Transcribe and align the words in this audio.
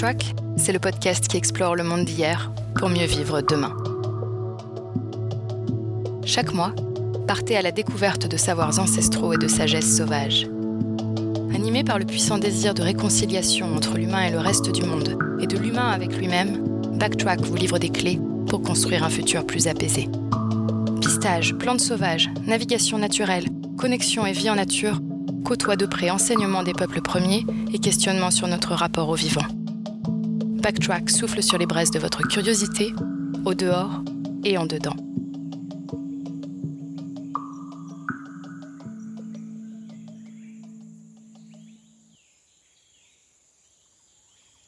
Backtrack, 0.00 0.34
c'est 0.56 0.72
le 0.72 0.78
podcast 0.78 1.28
qui 1.28 1.36
explore 1.36 1.76
le 1.76 1.82
monde 1.82 2.06
d'hier 2.06 2.50
pour 2.76 2.88
mieux 2.88 3.04
vivre 3.04 3.42
demain. 3.42 3.76
Chaque 6.24 6.54
mois, 6.54 6.72
partez 7.26 7.54
à 7.54 7.60
la 7.60 7.70
découverte 7.70 8.26
de 8.26 8.38
savoirs 8.38 8.78
ancestraux 8.78 9.34
et 9.34 9.36
de 9.36 9.46
sagesse 9.46 9.98
sauvage. 9.98 10.48
Animé 11.54 11.84
par 11.84 11.98
le 11.98 12.06
puissant 12.06 12.38
désir 12.38 12.72
de 12.72 12.80
réconciliation 12.80 13.74
entre 13.76 13.98
l'humain 13.98 14.22
et 14.22 14.30
le 14.30 14.38
reste 14.38 14.72
du 14.72 14.84
monde, 14.84 15.18
et 15.38 15.46
de 15.46 15.58
l'humain 15.58 15.90
avec 15.90 16.16
lui-même, 16.16 16.80
Backtrack 16.94 17.42
vous 17.42 17.56
livre 17.56 17.78
des 17.78 17.90
clés 17.90 18.18
pour 18.46 18.62
construire 18.62 19.04
un 19.04 19.10
futur 19.10 19.44
plus 19.44 19.68
apaisé. 19.68 20.08
Pistage, 21.02 21.54
plantes 21.56 21.80
sauvages, 21.80 22.30
navigation 22.46 22.96
naturelle, 22.96 23.48
connexion 23.76 24.24
et 24.24 24.32
vie 24.32 24.48
en 24.48 24.54
nature 24.54 24.98
côtoient 25.44 25.76
de 25.76 25.84
près 25.84 26.08
enseignement 26.08 26.62
des 26.62 26.72
peuples 26.72 27.02
premiers 27.02 27.44
et 27.74 27.78
questionnement 27.78 28.30
sur 28.30 28.48
notre 28.48 28.72
rapport 28.72 29.10
au 29.10 29.14
vivant. 29.14 29.44
Backtrack 30.60 31.08
souffle 31.08 31.42
sur 31.42 31.56
les 31.56 31.64
braises 31.64 31.90
de 31.90 31.98
votre 31.98 32.20
curiosité, 32.28 32.92
au 33.46 33.54
dehors 33.54 34.02
et 34.44 34.58
en 34.58 34.66
dedans. 34.66 34.96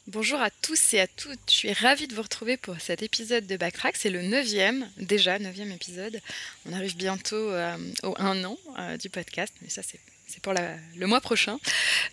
Bonjour 0.06 0.40
à 0.40 0.50
tous 0.50 0.94
et 0.94 1.00
à 1.00 1.06
toutes, 1.06 1.40
je 1.50 1.54
suis 1.54 1.72
ravie 1.74 2.06
de 2.06 2.14
vous 2.14 2.22
retrouver 2.22 2.56
pour 2.56 2.80
cet 2.80 3.02
épisode 3.02 3.46
de 3.46 3.56
Backtrack, 3.58 3.96
c'est 3.96 4.10
le 4.10 4.22
neuvième, 4.22 4.88
déjà 4.96 5.38
neuvième 5.38 5.72
épisode. 5.72 6.20
On 6.66 6.72
arrive 6.72 6.96
bientôt 6.96 7.36
euh, 7.36 7.76
au 8.02 8.14
un 8.18 8.44
an 8.44 8.56
euh, 8.78 8.96
du 8.96 9.10
podcast, 9.10 9.52
mais 9.60 9.68
ça 9.68 9.82
c'est 9.82 10.00
c'est 10.32 10.42
pour 10.42 10.54
le 10.54 11.06
mois 11.06 11.20
prochain. 11.20 11.58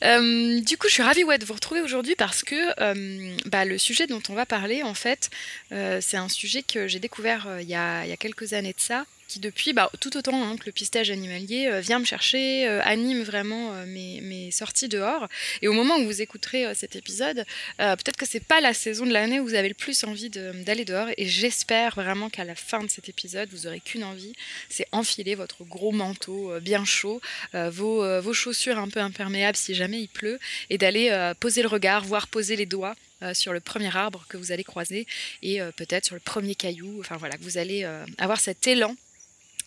Euh, 0.04 0.60
du 0.60 0.78
coup, 0.78 0.88
je 0.88 0.94
suis 0.94 1.04
ravie 1.04 1.24
de 1.24 1.46
vous 1.46 1.54
retrouver 1.54 1.82
aujourd'hui 1.82 2.16
parce 2.16 2.44
que 2.44 2.56
euh, 2.82 3.38
bah, 3.46 3.64
le 3.64 3.78
sujet 3.78 4.08
dont 4.08 4.22
on 4.28 4.34
va 4.34 4.46
parler, 4.46 4.84
en 4.84 4.94
fait, 4.94 5.30
euh, 5.72 6.00
c'est 6.02 6.18
un 6.18 6.28
sujet 6.28 6.62
que 6.62 6.88
j'ai 6.88 7.00
découvert 7.00 7.48
il, 7.62 7.70
y 7.70 7.76
a, 7.76 8.04
quelques 8.18 8.54
années 8.54 8.74
de 8.74 8.80
ça 8.82 9.06
qui 9.30 9.40
depuis, 9.40 9.74
bah, 9.74 9.90
tout 10.02 10.18
autant 10.18 10.44
hein, 10.44 10.58
que 10.58 10.66
le 10.66 10.72
pistage 10.72 11.12
animalier, 11.12 11.68
euh, 11.68 11.80
vient 11.80 12.00
me 12.00 12.06
chercher, 12.06 12.68
euh, 12.68 12.82
anime 12.84 13.22
vraiment 13.22 13.74
euh, 13.74 13.86
mes, 13.86 14.50
sorties 14.52 14.90
dehors. 14.90 15.28
Et 15.62 15.68
au 15.68 15.74
moment 15.74 15.98
où 15.98 16.06
vous 16.06 16.22
écouterez 16.22 16.74
cet 16.74 16.96
épisode, 16.96 17.46
peut-être 17.78 18.18
que 18.18 18.26
c'est 18.26 18.44
pas 18.44 18.62
la 18.62 18.74
saison 18.74 19.06
de 19.06 19.12
l'année 19.12 19.40
où 19.40 19.46
vous 19.46 19.54
avez 19.54 19.68
le 19.68 19.76
plus 19.76 20.04
envie 20.04 20.30
d'aller 20.30 20.86
dehors. 20.86 21.10
Et 21.18 21.28
j'espère 21.28 21.94
vraiment 21.94 22.30
qu'à 22.32 22.44
la 22.44 22.56
fin 22.56 22.84
de 22.84 22.90
cet 22.90 23.10
épisode, 23.10 23.48
vous 23.52 23.68
aurez 23.68 23.80
qu'une 23.80 24.04
envie, 24.04 24.34
c'est 24.70 24.88
enfiler 24.92 25.36
votre 25.36 25.64
gros 25.66 25.92
manteau 25.92 26.52
bien 26.62 26.84
chaud, 26.84 27.22
vos, 27.54 28.22
vos, 28.22 28.34
chaussures 28.34 28.80
un 28.80 28.90
peu 28.90 29.00
imperméables 29.00 29.56
si 29.58 29.76
jamais 29.76 30.02
il 30.02 30.08
pleut, 30.08 30.40
et 30.72 30.80
d'aller 30.80 31.34
poser 31.40 31.62
le 31.62 31.68
regard, 31.68 32.04
voire 32.04 32.28
poser 32.28 32.56
les 32.56 32.66
doigts 32.66 32.96
sur 33.34 33.54
le 33.54 33.60
premier 33.60 33.96
arbre 33.96 34.26
que 34.30 34.38
vous 34.38 34.52
allez 34.52 34.64
croiser 34.64 35.06
et 35.44 35.60
peut-être 35.76 36.06
sur 36.06 36.16
le 36.16 36.22
premier 36.22 36.56
caillou. 36.56 37.00
Enfin 37.00 37.18
voilà, 37.18 37.38
que 37.38 37.44
vous 37.44 37.60
allez 37.60 37.88
avoir 38.18 38.40
cet 38.40 38.66
élan 38.66 38.96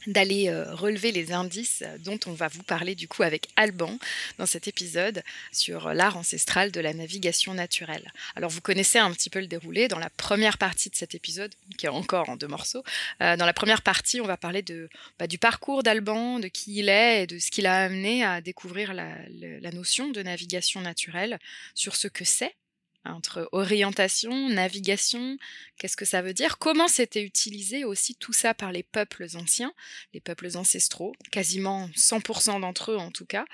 d'aller 0.06 0.48
euh, 0.48 0.74
relever 0.74 1.12
les 1.12 1.32
indices 1.32 1.82
dont 2.00 2.18
on 2.26 2.32
va 2.32 2.48
vous 2.48 2.62
parler 2.62 2.94
du 2.94 3.08
coup 3.08 3.22
avec 3.22 3.48
Alban 3.56 3.98
dans 4.38 4.46
cet 4.46 4.68
épisode 4.68 5.22
sur 5.52 5.94
l'art 5.94 6.16
ancestral 6.16 6.72
de 6.72 6.80
la 6.80 6.94
navigation 6.94 7.54
naturelle. 7.54 8.12
Alors 8.36 8.50
vous 8.50 8.60
connaissez 8.60 8.98
un 8.98 9.12
petit 9.12 9.30
peu 9.30 9.40
le 9.40 9.46
déroulé 9.46 9.88
dans 9.88 9.98
la 9.98 10.10
première 10.10 10.58
partie 10.58 10.90
de 10.90 10.96
cet 10.96 11.14
épisode, 11.14 11.54
qui 11.78 11.86
est 11.86 11.90
encore 11.90 12.28
en 12.28 12.36
deux 12.36 12.48
morceaux. 12.48 12.82
Euh, 13.20 13.36
dans 13.36 13.46
la 13.46 13.52
première 13.52 13.82
partie, 13.82 14.20
on 14.20 14.26
va 14.26 14.36
parler 14.36 14.62
de, 14.62 14.88
bah, 15.18 15.26
du 15.26 15.38
parcours 15.38 15.82
d'Alban, 15.82 16.38
de 16.38 16.48
qui 16.48 16.78
il 16.78 16.88
est 16.88 17.22
et 17.22 17.26
de 17.26 17.38
ce 17.38 17.50
qui 17.50 17.62
l'a 17.62 17.84
amené 17.84 18.24
à 18.24 18.40
découvrir 18.40 18.94
la, 18.94 19.16
la 19.28 19.70
notion 19.70 20.10
de 20.10 20.22
navigation 20.22 20.80
naturelle, 20.80 21.38
sur 21.74 21.96
ce 21.96 22.08
que 22.08 22.24
c'est 22.24 22.54
entre 23.04 23.48
orientation, 23.52 24.48
navigation, 24.48 25.36
qu'est-ce 25.78 25.96
que 25.96 26.04
ça 26.04 26.22
veut 26.22 26.34
dire? 26.34 26.58
Comment 26.58 26.88
c'était 26.88 27.22
utilisé 27.22 27.84
aussi 27.84 28.14
tout 28.14 28.32
ça 28.32 28.54
par 28.54 28.72
les 28.72 28.82
peuples 28.82 29.26
anciens, 29.34 29.72
les 30.14 30.20
peuples 30.20 30.48
ancestraux, 30.56 31.12
quasiment 31.30 31.88
100% 31.96 32.60
d'entre 32.60 32.92
eux 32.92 32.96
en 32.96 33.10
tout 33.10 33.26
cas, 33.26 33.44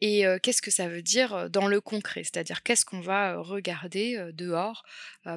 et 0.00 0.24
qu'est-ce 0.42 0.62
que 0.62 0.70
ça 0.70 0.88
veut 0.88 1.02
dire 1.02 1.48
dans 1.50 1.66
le 1.66 1.80
concret, 1.80 2.24
c'est-à-dire 2.24 2.62
qu'est-ce 2.62 2.84
qu'on 2.84 3.00
va 3.00 3.36
regarder 3.36 4.30
dehors 4.32 4.84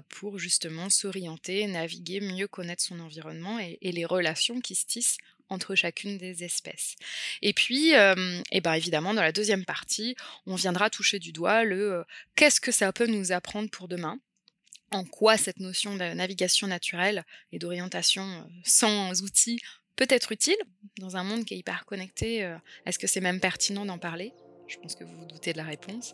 pour 0.10 0.38
justement 0.38 0.90
s'orienter, 0.90 1.66
naviguer, 1.68 2.20
mieux 2.20 2.48
connaître 2.48 2.84
son 2.84 3.00
environnement 3.00 3.60
et, 3.60 3.78
et 3.82 3.92
les 3.92 4.06
relations 4.06 4.60
qui 4.60 4.76
se 4.76 4.86
tissent 4.86 5.18
entre 5.50 5.76
chacune 5.76 6.18
des 6.18 6.44
espèces. 6.44 6.96
Et 7.42 7.54
puis, 7.54 7.92
et 7.92 8.14
eh 8.52 8.62
ben 8.62 8.74
évidemment, 8.74 9.14
dans 9.14 9.22
la 9.22 9.32
deuxième 9.32 9.66
partie, 9.66 10.16
on 10.46 10.56
viendra 10.56 10.90
toucher 10.90 11.20
du 11.20 11.32
doigt 11.32 11.64
le 11.64 12.04
qu'est-ce 12.36 12.60
que 12.60 12.72
ça 12.72 12.92
peut 12.92 13.08
nous 13.08 13.32
apprendre 13.32 13.70
pour 13.70 13.88
demain? 13.88 14.20
En 14.92 15.04
quoi 15.04 15.38
cette 15.38 15.60
notion 15.60 15.96
de 15.96 16.14
navigation 16.14 16.68
naturelle 16.68 17.26
et 17.52 17.60
d'orientation 17.60 18.50
sans 18.64 19.22
outils 19.22 19.60
peut 19.96 20.08
être 20.10 20.32
utile? 20.32 20.58
Dans 21.00 21.18
un 21.18 21.24
monde 21.24 21.46
qui 21.46 21.56
est 21.56 21.58
hyper 21.58 21.86
connecté. 21.86 22.50
Est-ce 22.86 23.00
que 23.00 23.08
c'est 23.08 23.22
même 23.22 23.40
pertinent 23.40 23.86
d'en 23.86 23.98
parler? 23.98 24.34
Je 24.68 24.78
pense 24.78 24.96
que 24.96 25.04
vous 25.04 25.18
vous 25.18 25.26
doutez 25.26 25.54
de 25.54 25.58
la 25.58 25.64
réponse. 25.64 26.14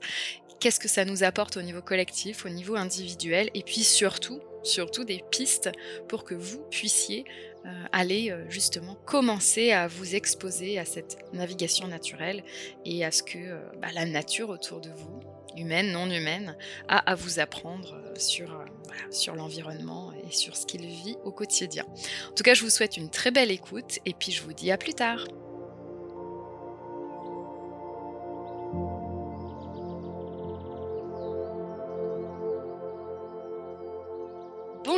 Qu'est-ce 0.59 0.79
que 0.79 0.87
ça 0.87 1.05
nous 1.05 1.23
apporte 1.23 1.57
au 1.57 1.61
niveau 1.61 1.81
collectif, 1.81 2.45
au 2.45 2.49
niveau 2.49 2.75
individuel, 2.75 3.49
et 3.53 3.63
puis 3.63 3.83
surtout, 3.83 4.41
surtout 4.63 5.03
des 5.03 5.23
pistes 5.31 5.69
pour 6.07 6.23
que 6.23 6.35
vous 6.35 6.63
puissiez 6.69 7.25
euh, 7.65 7.69
aller 7.93 8.29
euh, 8.29 8.43
justement 8.49 8.95
commencer 9.05 9.71
à 9.71 9.87
vous 9.87 10.15
exposer 10.15 10.79
à 10.79 10.85
cette 10.85 11.17
navigation 11.31 11.87
naturelle 11.87 12.43
et 12.83 13.05
à 13.05 13.11
ce 13.11 13.23
que 13.23 13.37
euh, 13.37 13.59
bah, 13.81 13.87
la 13.93 14.05
nature 14.05 14.49
autour 14.49 14.81
de 14.81 14.89
vous, 14.89 15.21
humaine, 15.55 15.93
non 15.93 16.09
humaine, 16.09 16.57
a 16.89 16.97
à 16.97 17.15
vous 17.15 17.39
apprendre 17.39 17.97
sur, 18.17 18.65
sur 19.11 19.35
l'environnement 19.35 20.11
et 20.27 20.31
sur 20.31 20.57
ce 20.57 20.65
qu'il 20.65 20.85
vit 20.85 21.15
au 21.23 21.31
quotidien. 21.31 21.85
En 22.29 22.33
tout 22.35 22.43
cas, 22.43 22.53
je 22.53 22.63
vous 22.63 22.69
souhaite 22.69 22.97
une 22.97 23.09
très 23.09 23.31
belle 23.31 23.51
écoute 23.51 23.99
et 24.05 24.13
puis 24.13 24.33
je 24.33 24.43
vous 24.43 24.53
dis 24.53 24.69
à 24.69 24.77
plus 24.77 24.93
tard. 24.93 25.25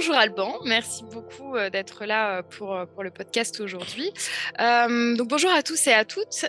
Bonjour 0.07 0.21
Alban, 0.21 0.59
merci 0.65 1.03
beaucoup 1.03 1.55
euh, 1.55 1.71
d'être 1.71 2.05
là 2.05 2.37
euh, 2.37 2.41
pour, 2.43 2.75
euh, 2.75 2.85
pour 2.85 3.01
le 3.01 3.09
podcast 3.09 3.59
aujourd'hui. 3.59 4.11
donc 4.59 5.27
bonjour 5.27 5.49
à 5.49 5.63
tous 5.63 5.87
et 5.87 5.93
à 5.93 6.05
toutes. 6.05 6.45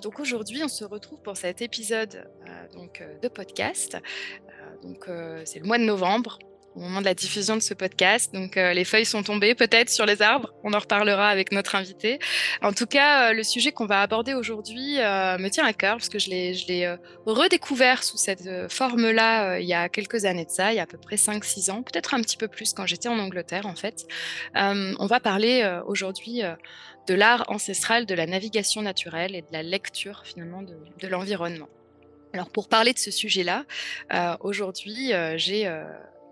donc 0.00 0.20
aujourd'hui, 0.20 0.62
on 0.62 0.68
se 0.68 0.84
retrouve 0.84 1.20
pour 1.20 1.36
cet 1.36 1.60
épisode 1.60 2.30
donc, 2.72 3.02
de 3.20 3.26
podcast. 3.26 3.98
donc 4.84 5.08
c'est 5.44 5.58
le 5.58 5.66
mois 5.66 5.78
de 5.78 5.82
novembre 5.82 6.38
au 6.74 6.80
moment 6.80 7.00
de 7.00 7.04
la 7.04 7.14
diffusion 7.14 7.56
de 7.56 7.60
ce 7.60 7.74
podcast. 7.74 8.34
Donc 8.34 8.56
euh, 8.56 8.72
les 8.72 8.84
feuilles 8.84 9.04
sont 9.04 9.22
tombées 9.22 9.54
peut-être 9.54 9.90
sur 9.90 10.06
les 10.06 10.22
arbres. 10.22 10.52
On 10.64 10.72
en 10.72 10.78
reparlera 10.78 11.28
avec 11.28 11.52
notre 11.52 11.74
invité. 11.76 12.18
En 12.62 12.72
tout 12.72 12.86
cas, 12.86 13.30
euh, 13.30 13.32
le 13.32 13.42
sujet 13.42 13.72
qu'on 13.72 13.86
va 13.86 14.02
aborder 14.02 14.34
aujourd'hui 14.34 14.98
euh, 14.98 15.38
me 15.38 15.48
tient 15.48 15.64
à 15.64 15.72
cœur 15.72 15.96
parce 15.96 16.08
que 16.08 16.18
je 16.18 16.30
l'ai, 16.30 16.52
l'ai 16.68 16.96
redécouvert 17.26 18.02
sous 18.02 18.16
cette 18.16 18.48
forme-là 18.70 19.58
il 19.58 19.66
y 19.66 19.74
a 19.74 19.88
quelques 19.88 20.24
années 20.24 20.44
de 20.44 20.50
ça, 20.50 20.72
il 20.72 20.76
y 20.76 20.78
a 20.78 20.82
à 20.82 20.86
peu 20.86 20.98
près 20.98 21.16
5-6 21.16 21.70
ans, 21.70 21.82
peut-être 21.82 22.14
un 22.14 22.20
petit 22.20 22.36
peu 22.36 22.48
plus 22.48 22.72
quand 22.72 22.86
j'étais 22.86 23.08
en 23.08 23.18
Angleterre 23.18 23.66
en 23.66 23.74
fait. 23.74 24.06
on 24.54 25.06
va 25.06 25.20
parler 25.20 25.80
aujourd'hui 25.86 26.42
de 27.06 27.14
l'art 27.14 27.44
ancestral 27.48 28.06
de 28.06 28.14
la 28.14 28.26
navigation 28.26 28.82
naturelle 28.82 29.34
et 29.34 29.42
de 29.42 29.52
la 29.52 29.62
lecture 29.62 30.22
finalement 30.24 30.62
de, 30.62 30.76
de 31.00 31.08
l'environnement. 31.08 31.68
Alors 32.32 32.50
pour 32.50 32.68
parler 32.68 32.92
de 32.92 32.98
ce 32.98 33.10
sujet-là, 33.10 33.64
aujourd'hui 34.40 35.12
j'ai 35.36 35.68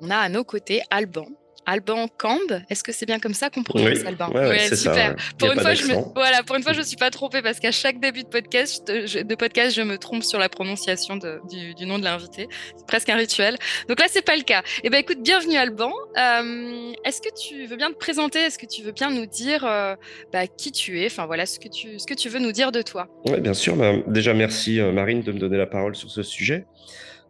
on 0.02 0.10
a 0.10 0.16
à 0.16 0.28
nos 0.28 0.44
côtés 0.44 0.82
Alban. 0.90 1.26
Alban 1.64 2.08
Camb, 2.08 2.40
est-ce 2.70 2.82
que 2.82 2.90
c'est 2.90 3.06
bien 3.06 3.20
comme 3.20 3.34
ça 3.34 3.48
qu'on 3.48 3.62
prononce 3.62 4.04
Alban 4.04 4.32
Oui, 4.34 4.56
c'est 4.58 4.74
super. 4.74 5.14
Pour 5.38 5.52
une 5.52 5.60
fois, 5.60 5.74
je 5.74 5.84
me, 5.84 5.94
voilà, 6.12 6.42
pour 6.42 6.56
une 6.56 6.62
fois, 6.64 6.72
je 6.72 6.78
me 6.78 6.84
suis 6.84 6.96
pas 6.96 7.10
trompée 7.10 7.40
parce 7.40 7.60
qu'à 7.60 7.70
chaque 7.70 8.00
début 8.00 8.24
de 8.24 8.28
podcast, 8.28 8.90
je, 9.06 9.20
de 9.20 9.34
podcast, 9.36 9.76
je 9.76 9.82
me 9.82 9.96
trompe 9.96 10.24
sur 10.24 10.40
la 10.40 10.48
prononciation 10.48 11.16
du, 11.16 11.86
nom 11.86 12.00
de 12.00 12.04
l'invité. 12.04 12.48
C'est 12.76 12.86
presque 12.88 13.08
un 13.10 13.16
rituel. 13.16 13.58
Donc 13.88 14.00
là, 14.00 14.06
c'est 14.08 14.24
pas 14.24 14.34
le 14.34 14.42
cas. 14.42 14.64
Eh 14.82 14.90
ben, 14.90 14.98
écoute, 14.98 15.22
bienvenue 15.22 15.56
Alban. 15.56 15.92
Euh, 16.18 16.92
est-ce 17.04 17.20
que 17.20 17.32
tu 17.40 17.66
veux 17.66 17.76
bien 17.76 17.92
te 17.92 17.96
présenter? 17.96 18.40
Est-ce 18.40 18.58
que 18.58 18.66
tu 18.66 18.82
veux 18.82 18.92
bien 18.92 19.12
nous 19.12 19.26
dire 19.26 19.64
euh, 19.64 19.94
bah, 20.32 20.48
qui 20.48 20.72
tu 20.72 21.00
es? 21.00 21.06
Enfin 21.06 21.26
voilà, 21.26 21.46
ce 21.46 21.60
que 21.60 21.68
tu, 21.68 22.00
ce 22.00 22.06
que 22.08 22.14
tu 22.14 22.28
veux 22.28 22.40
nous 22.40 22.52
dire 22.52 22.72
de 22.72 22.82
toi. 22.82 23.06
Oui, 23.26 23.40
bien 23.40 23.54
sûr. 23.54 23.76
Bah, 23.76 23.92
déjà, 24.08 24.34
merci 24.34 24.80
euh, 24.80 24.90
Marine 24.90 25.22
de 25.22 25.30
me 25.30 25.38
donner 25.38 25.58
la 25.58 25.66
parole 25.66 25.94
sur 25.94 26.10
ce 26.10 26.24
sujet. 26.24 26.66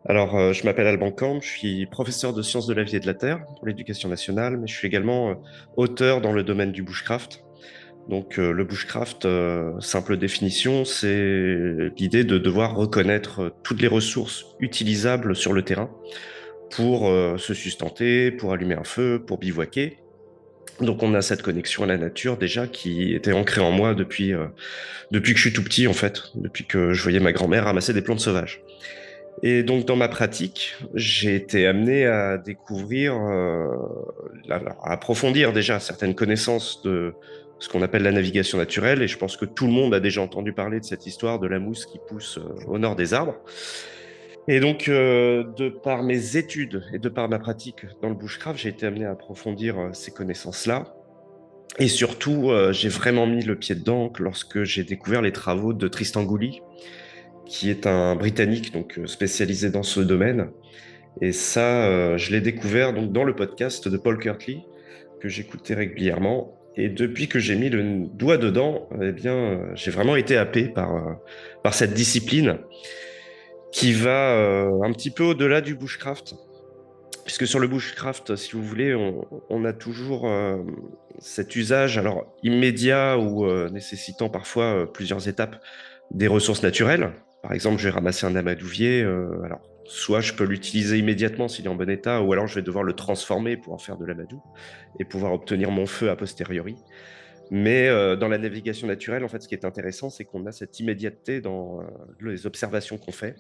Alors, 0.09 0.37
euh, 0.37 0.53
je 0.53 0.65
m'appelle 0.65 0.89
Alban 0.89 1.13
Camp, 1.13 1.41
je 1.41 1.49
suis 1.49 1.87
professeur 1.87 2.33
de 2.33 2.43
sciences 2.43 2.67
de 2.67 2.75
la 2.75 2.83
vie 2.83 2.97
et 2.97 3.01
de 3.01 3.07
la 3.07 3.15
terre 3.15 3.47
pour 3.47 3.69
l'éducation 3.69 4.09
nationale, 4.09 4.57
mais 4.57 4.67
je 4.67 4.75
suis 4.75 4.89
également 4.89 5.31
euh, 5.31 5.35
auteur 5.77 6.21
dans 6.21 6.33
le 6.33 6.43
domaine 6.43 6.73
du 6.73 6.83
bushcraft. 6.83 7.45
Donc, 8.09 8.41
euh, 8.41 8.51
le 8.51 8.65
bushcraft, 8.65 9.29
simple 9.79 10.17
définition, 10.17 10.85
c'est 10.85 11.93
l'idée 11.97 12.25
de 12.25 12.37
devoir 12.37 12.75
reconnaître 12.75 13.55
toutes 13.63 13.81
les 13.81 13.87
ressources 13.87 14.47
utilisables 14.59 15.37
sur 15.37 15.53
le 15.53 15.63
terrain 15.63 15.89
pour 16.71 17.07
se 17.39 17.55
sustenter, 17.55 18.33
pour 18.33 18.53
allumer 18.53 18.75
un 18.75 18.83
feu, 18.83 19.23
pour 19.25 19.39
bivouaquer. 19.39 19.99
Donc, 20.81 21.03
on 21.03 21.15
a 21.15 21.23
cette 21.23 21.43
connexion 21.43 21.85
à 21.85 21.87
la 21.87 21.99
nature 21.99 22.39
déjà 22.39 22.67
qui 22.67 23.13
était 23.13 23.33
ancrée 23.33 23.61
en 23.61 23.71
moi 23.71 23.95
depuis, 23.95 24.33
depuis 25.13 25.35
que 25.35 25.39
je 25.39 25.49
suis 25.49 25.53
tout 25.53 25.63
petit, 25.63 25.87
en 25.87 25.93
fait, 25.93 26.23
depuis 26.35 26.65
que 26.65 26.95
je 26.95 27.03
voyais 27.03 27.21
ma 27.21 27.33
grand-mère 27.33 27.67
ramasser 27.67 27.93
des 27.93 28.03
plantes 28.03 28.21
sauvages. 28.21 28.63
Et 29.43 29.65
donc, 29.65 29.85
dans 29.87 29.97
ma 29.97 30.09
pratique, 30.09 30.77
j'ai 30.95 31.35
été 31.35 31.67
amené 31.67 32.07
à 32.07 32.39
découvrir, 32.39 33.15
euh, 33.17 33.67
à 34.49 34.93
approfondir 34.93 35.53
déjà 35.53 35.81
certaines 35.81 36.15
connaissances 36.15 36.81
de 36.83 37.15
ce 37.59 37.69
qu'on 37.69 37.83
appelle 37.83 38.05
la 38.05 38.13
navigation 38.13 38.59
naturelle. 38.59 39.03
Et 39.03 39.09
je 39.09 39.19
pense 39.19 39.37
que 39.37 39.45
tout 39.45 39.67
le 39.67 39.73
monde 39.73 39.95
a 39.95 40.01
déjà 40.01 40.23
entendu 40.23 40.53
parler 40.53 40.79
de 40.79 40.85
cette 40.85 41.07
histoire 41.07 41.41
de 41.41 41.49
la 41.49 41.59
mousse 41.59 41.87
qui 41.87 41.99
pousse 42.09 42.39
euh, 42.39 42.69
au 42.69 42.79
nord 42.79 42.95
des 42.95 43.15
arbres. 43.15 43.35
Et 44.47 44.61
donc, 44.61 44.89
euh, 44.89 45.43
de 45.57 45.69
par 45.69 46.05
mes 46.05 46.37
études 46.37 46.85
et 46.93 47.01
de 47.01 47.09
par 47.09 47.29
ma 47.29 47.41
pratique 47.41 47.87
dans 48.01 48.09
le 48.11 48.15
bushcraft, 48.15 48.61
j'ai 48.61 48.69
été 48.69 48.87
amené 48.87 49.07
à 49.07 49.11
approfondir 49.11 49.91
ces 49.93 50.13
connaissances-là. 50.13 50.95
Et 51.79 51.89
surtout, 51.89 52.51
j'ai 52.73 52.91
vraiment 52.91 53.27
mis 53.27 53.43
le 53.43 53.57
pied 53.57 53.75
dedans 53.75 54.13
lorsque 54.19 54.63
j'ai 54.65 54.85
découvert 54.85 55.23
les 55.23 55.33
travaux 55.33 55.73
de 55.73 55.89
Tristan 55.89 56.23
Gouli, 56.23 56.61
qui 57.47 57.71
est 57.71 57.87
un 57.87 58.17
Britannique 58.17 58.73
donc 58.73 58.99
euh, 58.99 59.07
spécialisé 59.07 59.71
dans 59.71 59.83
ce 59.83 60.01
domaine. 60.01 60.51
Et 61.21 61.33
ça, 61.33 61.85
euh, 61.85 62.17
je 62.17 62.33
l'ai 62.33 62.41
découvert 62.41 62.93
donc 62.93 63.13
dans 63.13 63.25
le 63.25 63.35
podcast 63.35 63.89
de 63.89 63.97
Paul 63.97 64.19
Kirtley 64.19 64.59
que 65.21 65.29
j'écoutais 65.29 65.75
régulièrement. 65.75 66.59
Et 66.77 66.89
depuis 66.89 67.29
que 67.29 67.39
j'ai 67.39 67.55
mis 67.55 67.69
le 67.69 68.07
doigt 68.07 68.39
dedans, 68.39 68.89
eh 69.01 69.13
bien, 69.13 69.35
euh, 69.35 69.71
j'ai 69.75 69.91
vraiment 69.91 70.17
été 70.17 70.37
happé 70.37 70.65
par 70.69 71.21
par 71.63 71.75
cette 71.75 71.93
discipline 71.93 72.59
qui 73.71 73.93
va 73.93 74.37
un 74.83 74.93
petit 74.93 75.11
peu 75.11 75.23
au-delà 75.23 75.61
du 75.61 75.75
bushcraft. 75.75 76.35
Puisque 77.25 77.47
sur 77.47 77.59
le 77.59 77.69
bushcraft, 77.69 78.37
si 78.37 78.53
vous 78.53 78.63
voulez, 78.63 78.95
on, 79.49 79.65
a 79.65 79.73
toujours 79.73 80.29
cet 81.21 81.57
usage, 81.57 81.97
alors 81.97 82.35
immédiat 82.43 83.17
ou 83.17 83.47
nécessitant 83.71 84.29
parfois 84.29 84.93
plusieurs 84.93 85.27
étapes, 85.29 85.63
des 86.11 86.27
ressources 86.27 86.63
naturelles, 86.63 87.13
par 87.43 87.53
exemple, 87.53 87.79
je 87.79 87.89
vais 87.89 87.95
ramasser 87.95 88.25
un 88.25 88.37
amadouvier. 88.37 89.03
Euh, 89.03 89.43
alors, 89.45 89.61
soit 89.85 90.21
je 90.21 90.33
peux 90.33 90.45
l'utiliser 90.45 90.99
immédiatement 90.99 91.49
s'il 91.49 91.65
est 91.65 91.69
en 91.69 91.75
bon 91.75 91.91
état, 91.91 92.23
ou 92.23 92.33
alors 92.33 92.47
je 92.47 92.55
vais 92.55 92.63
devoir 92.63 92.85
le 92.85 92.93
transformer 92.93 93.57
pour 93.57 93.75
en 93.75 93.79
faire 93.79 93.97
de 93.97 94.07
l'amadou 94.07 94.41
et 95.01 95.05
pouvoir 95.05 95.33
obtenir 95.33 95.73
mon 95.73 95.87
feu 95.87 96.09
a 96.09 96.17
posteriori. 96.17 96.77
Mais 97.51 97.89
euh, 97.89 98.17
dans 98.17 98.29
la 98.29 98.39
navigation 98.39 98.87
naturelle, 98.87 99.25
en 99.25 99.29
fait, 99.29 99.43
ce 99.43 99.49
qui 99.49 99.55
est 99.55 99.65
intéressant, 99.65 100.09
c'est 100.09 100.25
qu'on 100.25 100.47
a 100.47 100.53
cette 100.53 100.79
immédiateté 100.79 101.41
dans 101.41 101.81
euh, 101.81 101.85
les 102.21 102.47
observations 102.47 102.97
qu'on 102.97 103.13
fait. 103.13 103.35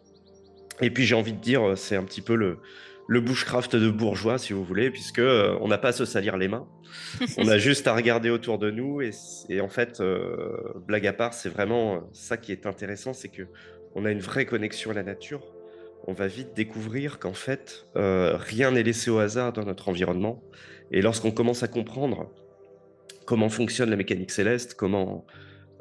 Et 0.80 0.90
puis, 0.90 1.04
j'ai 1.04 1.14
envie 1.14 1.32
de 1.32 1.40
dire, 1.40 1.78
c'est 1.78 1.94
un 1.94 2.02
petit 2.02 2.22
peu 2.22 2.34
le, 2.34 2.58
le 3.06 3.20
bushcraft 3.20 3.76
de 3.76 3.88
bourgeois, 3.88 4.36
si 4.36 4.52
vous 4.52 4.64
voulez, 4.64 4.90
puisque 4.90 5.20
on 5.20 5.68
n'a 5.68 5.78
pas 5.78 5.88
à 5.88 5.92
se 5.92 6.04
salir 6.04 6.36
les 6.36 6.48
mains. 6.48 6.66
on 7.38 7.46
a 7.46 7.56
juste 7.56 7.86
à 7.86 7.94
regarder 7.94 8.30
autour 8.30 8.58
de 8.58 8.70
nous. 8.70 9.00
Et, 9.00 9.10
et 9.48 9.60
en 9.60 9.68
fait, 9.68 10.02
blague 10.86 11.06
à 11.06 11.12
part, 11.12 11.34
c'est 11.34 11.50
vraiment 11.50 12.08
ça 12.12 12.36
qui 12.36 12.52
est 12.52 12.66
intéressant, 12.66 13.12
c'est 13.12 13.28
que 13.28 13.42
on 13.94 14.04
a 14.04 14.10
une 14.10 14.20
vraie 14.20 14.46
connexion 14.46 14.90
à 14.90 14.94
la 14.94 15.02
nature, 15.02 15.42
on 16.06 16.12
va 16.12 16.26
vite 16.26 16.54
découvrir 16.54 17.18
qu'en 17.18 17.34
fait, 17.34 17.86
euh, 17.96 18.36
rien 18.36 18.72
n'est 18.72 18.82
laissé 18.82 19.10
au 19.10 19.18
hasard 19.18 19.52
dans 19.52 19.64
notre 19.64 19.88
environnement. 19.88 20.42
Et 20.90 21.00
lorsqu'on 21.00 21.30
commence 21.30 21.62
à 21.62 21.68
comprendre 21.68 22.30
comment 23.24 23.48
fonctionne 23.48 23.90
la 23.90 23.96
mécanique 23.96 24.32
céleste, 24.32 24.74
comment 24.74 25.24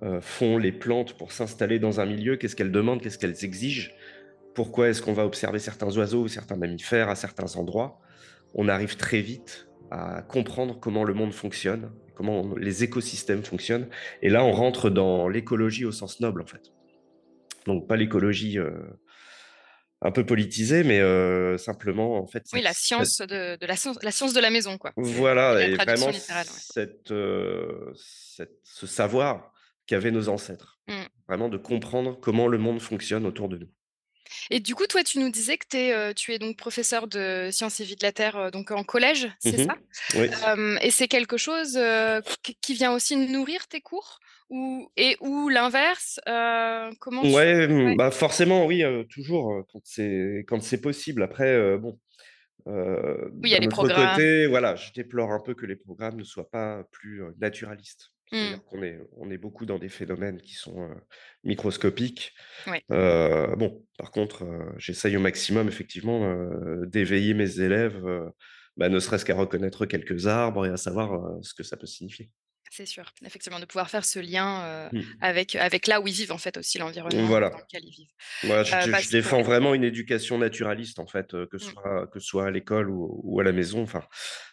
euh, 0.03 0.21
font 0.21 0.57
les 0.57 0.71
plantes 0.71 1.13
pour 1.13 1.31
s'installer 1.31 1.79
dans 1.79 1.99
un 1.99 2.05
milieu, 2.05 2.35
qu'est-ce 2.35 2.55
qu'elles 2.55 2.71
demandent, 2.71 3.01
qu'est-ce 3.01 3.17
qu'elles 3.17 3.43
exigent, 3.43 3.91
pourquoi 4.53 4.89
est-ce 4.89 5.01
qu'on 5.01 5.13
va 5.13 5.25
observer 5.25 5.59
certains 5.59 5.95
oiseaux 5.97 6.23
ou 6.23 6.27
certains 6.27 6.55
mammifères 6.55 7.09
à 7.09 7.15
certains 7.15 7.55
endroits, 7.55 7.99
on 8.53 8.67
arrive 8.67 8.97
très 8.97 9.21
vite 9.21 9.67
à 9.89 10.21
comprendre 10.21 10.79
comment 10.79 11.03
le 11.03 11.13
monde 11.13 11.33
fonctionne, 11.33 11.91
comment 12.15 12.53
les 12.55 12.83
écosystèmes 12.83 13.43
fonctionnent. 13.43 13.87
Et 14.21 14.29
là, 14.29 14.43
on 14.43 14.51
rentre 14.51 14.89
dans 14.89 15.27
l'écologie 15.27 15.85
au 15.85 15.91
sens 15.91 16.19
noble, 16.19 16.41
en 16.41 16.45
fait. 16.45 16.71
Donc 17.65 17.87
pas 17.87 17.95
l'écologie 17.95 18.57
un 20.01 20.11
peu 20.11 20.25
politisée, 20.25 20.83
mais 20.83 20.99
simplement 21.57 22.17
en 22.17 22.27
fait. 22.27 22.45
Oui, 22.53 22.61
la 22.61 22.73
science 22.73 23.17
de, 23.19 23.57
la 23.65 23.75
science, 23.75 23.97
la 24.01 24.11
science 24.11 24.33
de 24.33 24.39
la 24.39 24.49
maison, 24.49 24.77
quoi. 24.77 24.93
Voilà, 24.97 25.61
et 25.65 25.75
vraiment 25.75 26.11
cette, 26.11 27.13
cette, 27.95 28.51
ce 28.63 28.87
savoir 28.87 29.51
qu'avaient 29.85 30.11
nos 30.11 30.29
ancêtres, 30.29 30.79
mmh. 30.87 31.01
vraiment 31.27 31.49
de 31.49 31.57
comprendre 31.57 32.19
comment 32.19 32.47
le 32.47 32.57
monde 32.57 32.81
fonctionne 32.81 33.25
autour 33.25 33.49
de 33.49 33.57
nous. 33.57 33.69
Et 34.49 34.61
du 34.61 34.75
coup, 34.75 34.87
toi, 34.87 35.03
tu 35.03 35.19
nous 35.19 35.29
disais 35.29 35.57
que 35.57 35.75
es, 35.75 36.13
tu 36.13 36.33
es 36.33 36.39
donc 36.39 36.57
professeur 36.57 37.07
de 37.07 37.49
sciences 37.51 37.81
et 37.81 37.83
vie 37.83 37.97
de 37.97 38.03
la 38.03 38.13
Terre 38.13 38.49
donc 38.49 38.71
en 38.71 38.83
collège, 38.83 39.29
c'est 39.39 39.57
mmh 39.57 39.67
ça? 39.67 39.75
Oui. 40.15 40.29
et 40.81 40.89
c'est 40.89 41.09
quelque 41.09 41.37
chose 41.37 41.77
qui 42.61 42.73
vient 42.73 42.93
aussi 42.93 43.17
nourrir 43.17 43.67
tes 43.67 43.81
cours? 43.81 44.20
Ou, 44.51 44.91
et 44.97 45.17
ou 45.21 45.49
l'inverse 45.49 46.19
Comment 46.99 47.23
ouais, 47.23 47.67
mmh, 47.67 47.95
bah 47.95 48.11
forcément, 48.11 48.65
oui, 48.65 48.83
toujours 49.09 49.65
quand 49.71 49.81
c'est 49.83 50.45
quand 50.47 50.61
c'est 50.61 50.81
possible. 50.81 51.23
Après, 51.23 51.77
bon. 51.77 51.97
oui, 52.67 52.73
il 53.43 53.49
y 53.49 53.55
a 53.55 53.59
les 53.59 53.69
programmes. 53.69 54.15
Côté, 54.15 54.45
voilà, 54.47 54.75
je 54.75 54.91
déplore 54.91 55.31
un 55.31 55.39
peu 55.39 55.55
que 55.55 55.65
les 55.65 55.77
programmes 55.77 56.17
ne 56.17 56.23
soient 56.23 56.49
pas 56.49 56.83
plus 56.91 57.23
naturalistes. 57.39 58.11
C'est-à-dire 58.29 58.57
mmh. 58.57 58.61
qu'on 58.69 58.83
est, 58.83 58.99
on 59.17 59.31
est 59.31 59.37
beaucoup 59.37 59.65
dans 59.65 59.79
des 59.79 59.89
phénomènes 59.89 60.39
qui 60.41 60.53
sont 60.53 60.89
microscopiques. 61.43 62.33
Ouais. 62.67 62.83
bon, 62.89 63.85
par 63.97 64.11
contre, 64.11 64.45
j'essaye 64.77 65.15
au 65.15 65.21
maximum, 65.21 65.69
effectivement, 65.69 66.49
d'éveiller 66.85 67.33
mes 67.33 67.61
élèves, 67.61 68.01
bah, 68.75 68.89
ne 68.89 68.99
serait-ce 68.99 69.25
qu'à 69.25 69.35
reconnaître 69.35 69.85
quelques 69.85 70.27
arbres 70.27 70.65
et 70.65 70.69
à 70.69 70.77
savoir 70.77 71.39
ce 71.41 71.53
que 71.53 71.63
ça 71.63 71.77
peut 71.77 71.87
signifier. 71.87 72.29
C'est 72.71 72.87
sûr, 72.87 73.13
effectivement, 73.25 73.59
de 73.59 73.65
pouvoir 73.65 73.89
faire 73.89 74.05
ce 74.05 74.19
lien 74.19 74.89
Mmh. 74.91 75.01
avec, 75.21 75.55
avec 75.55 75.87
là 75.87 76.01
où 76.01 76.07
ils 76.07 76.13
vivent, 76.13 76.31
en 76.31 76.37
fait, 76.37 76.57
aussi 76.57 76.77
l'environnement 76.77 77.25
voilà. 77.25 77.49
dans 77.49 77.57
lequel 77.57 77.83
ils 77.83 77.91
vivent. 77.91 78.09
Moi, 78.43 78.63
je, 78.63 79.11
défends 79.11 79.41
vraiment 79.41 79.73
une 79.73 79.83
éducation 79.83 80.37
naturaliste, 80.37 80.99
en 80.99 81.07
fait, 81.07 81.31
que, 81.31 81.57
ce 81.57 81.67
mmh. 81.67 81.71
soit, 81.71 82.07
que 82.07 82.19
soit 82.19 82.47
à 82.47 82.51
l'école 82.51 82.89
ou, 82.89 83.39
à 83.39 83.43
la 83.43 83.51
maison. 83.51 83.81
Enfin, 83.81 84.03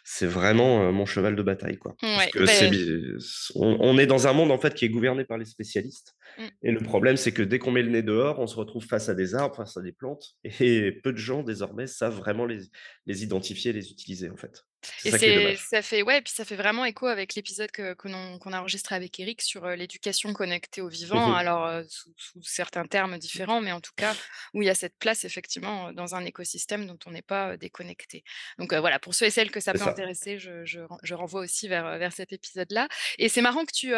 c'est 0.03 0.27
vraiment 0.27 0.91
mon 0.91 1.05
cheval 1.05 1.35
de 1.35 1.43
bataille, 1.43 1.77
quoi. 1.77 1.95
Parce 1.99 2.31
que 2.31 2.45
ben 2.45 3.17
on, 3.55 3.97
est 3.97 4.07
dans 4.07 4.27
un 4.27 4.33
monde, 4.33 4.51
en 4.51 4.59
fait, 4.59 4.73
qui 4.73 4.85
est 4.85 4.89
gouverné 4.89 5.25
par 5.25 5.37
les 5.37 5.45
spécialistes. 5.45 6.15
Mmh. 6.37 6.43
Et 6.63 6.71
le 6.71 6.79
problème, 6.79 7.17
c'est 7.17 7.31
que 7.31 7.43
dès 7.43 7.59
qu'on 7.59 7.71
met 7.71 7.83
le 7.83 7.89
nez 7.89 8.03
dehors, 8.03 8.39
on 8.39 8.47
se 8.47 8.55
retrouve 8.55 8.85
face 8.85 9.09
à 9.09 9.15
des 9.15 9.35
arbres, 9.35 9.55
face 9.55 9.77
à 9.77 9.81
des 9.81 9.91
plantes. 9.91 10.35
Et 10.43 10.91
peu 11.03 11.11
de 11.11 11.17
gens, 11.17 11.43
désormais, 11.43 11.87
savent 11.87 12.17
vraiment 12.17 12.45
les, 12.45 12.61
les 13.05 13.23
identifier, 13.23 13.73
les 13.73 13.91
utiliser, 13.91 14.29
en 14.29 14.37
fait. 14.37 14.63
Et 15.05 15.11
c'est 15.11 15.55
ça 15.55 15.81
fait 15.81 16.01
ouais, 16.01 16.21
puis 16.21 16.33
ça 16.33 16.45
fait 16.45 16.55
vraiment 16.55 16.85
écho 16.85 17.07
avec 17.07 17.35
l'épisode 17.35 17.71
que 17.71 17.93
qu'on 17.93 18.53
a 18.53 18.59
enregistré 18.59 18.95
avec 18.95 19.19
Eric 19.19 19.41
sur, 19.41 19.67
l'éducation 19.69 20.33
connectée 20.33 20.81
au 20.81 20.87
vivant. 20.87 21.29
Mmh 21.29 21.35
Alors, 21.35 21.83
sous 22.17 22.43
certains 22.43 22.85
termes 22.85 23.17
différents, 23.17 23.61
mais 23.61 23.71
en 23.71 23.81
tout 23.81 23.91
cas, 23.95 24.15
où 24.53 24.61
il 24.61 24.65
y 24.65 24.69
a 24.69 24.75
cette 24.75 24.97
place 24.97 25.25
effectivement, 25.25 25.91
dans 25.93 26.15
un 26.15 26.25
écosystème 26.25 26.87
dont 26.87 26.97
on 27.05 27.11
n'est 27.11 27.21
pas, 27.21 27.57
déconnecté. 27.57 28.23
Donc, 28.57 28.73
voilà, 28.73 28.99
pour 28.99 29.13
ceux 29.13 29.25
et 29.25 29.29
celles 29.29 29.51
que 29.51 29.59
ça 29.59 29.73
peut 29.73 29.81
intéresser, 29.81 30.39
je 30.39 30.63
je 30.65 31.13
renvoie 31.13 31.41
aussi 31.41 31.67
vers, 31.67 31.97
vers 31.97 32.13
cet 32.13 32.33
épisode-là. 32.33 32.87
Et 33.17 33.29
c'est 33.29 33.41
marrant 33.41 33.65
que 33.65 33.73
tu, 33.73 33.93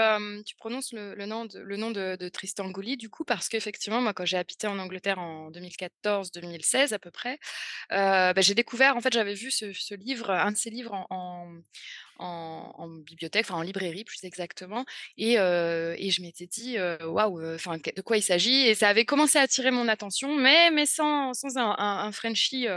tu 0.45 0.55
prononces 0.55 0.93
le 0.93 1.25
nom 1.25 1.45
de 1.45 1.59
le 1.59 1.77
nom 1.77 1.91
de 1.91 2.29
Tristan 2.29 2.69
Gouli 2.69 2.97
du 2.97 3.09
coup, 3.09 3.23
parce 3.23 3.49
qu'effectivement, 3.49 4.01
moi, 4.01 4.13
quand 4.13 4.25
j'ai 4.25 4.37
habité 4.37 4.67
en 4.67 4.79
Angleterre 4.79 5.19
en 5.19 5.51
2014-2016 5.51 6.93
à 6.93 6.99
peu 6.99 7.11
près, 7.11 7.39
bah, 7.89 8.33
j'ai 8.37 8.55
découvert 8.55 8.97
en 8.97 9.01
fait, 9.01 9.13
j'avais 9.13 9.35
vu 9.35 9.51
ce 9.51 9.71
ce 9.73 9.95
livre, 9.95 10.31
un 10.31 10.51
de 10.51 10.57
ces 10.57 10.70
livres 10.71 11.05
en, 11.09 11.47
en, 12.17 12.87
bibliothèque, 12.87 13.45
enfin 13.45 13.59
en 13.59 13.61
librairie 13.61 14.03
plus 14.03 14.23
exactement, 14.23 14.85
et, 15.17 15.33
et 15.33 16.09
je 16.11 16.21
m'étais 16.21 16.47
dit 16.47 16.77
waouh, 17.03 17.55
enfin 17.55 17.77
de 17.77 18.01
quoi 18.01 18.17
il 18.17 18.21
s'agit, 18.21 18.67
et 18.67 18.75
ça 18.75 18.89
avait 18.89 19.05
commencé 19.05 19.37
à 19.37 19.41
attirer 19.41 19.71
mon 19.71 19.87
attention, 19.87 20.35
mais, 20.35 20.71
mais 20.71 20.85
sans, 20.85 21.33
sans 21.33 21.57
un, 21.57 21.75
un, 21.77 22.11
Frenchie 22.11 22.67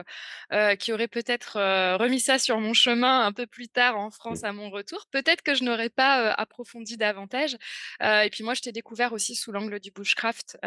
qui 0.79 0.93
aurait 0.93 1.09
peut-être 1.09 1.59
remis 1.99 2.21
ça 2.21 2.39
sur 2.39 2.59
mon 2.61 2.75
chemin 2.75 3.27
un 3.27 3.33
peu 3.33 3.47
plus 3.47 3.69
tard 3.69 3.99
en 3.99 4.11
France 4.11 4.43
mmh. 4.43 4.47
à 4.47 4.53
mon 4.53 4.71
retour, 4.71 5.07
peut-être 5.11 5.43
que 5.43 5.55
je 5.55 5.65
n'aurais 5.65 5.91
pas 5.91 6.31
approfondi 6.33 6.97
davantage. 6.97 7.57
et 8.01 8.29
puis 8.31 8.45
moi, 8.45 8.55
je 8.55 8.63
t'ai 8.63 8.73
découvert 8.73 9.13
aussi 9.13 9.35
sous 9.35 9.53
l'angle 9.53 9.81
du 9.81 9.91
bushcraft 9.91 10.59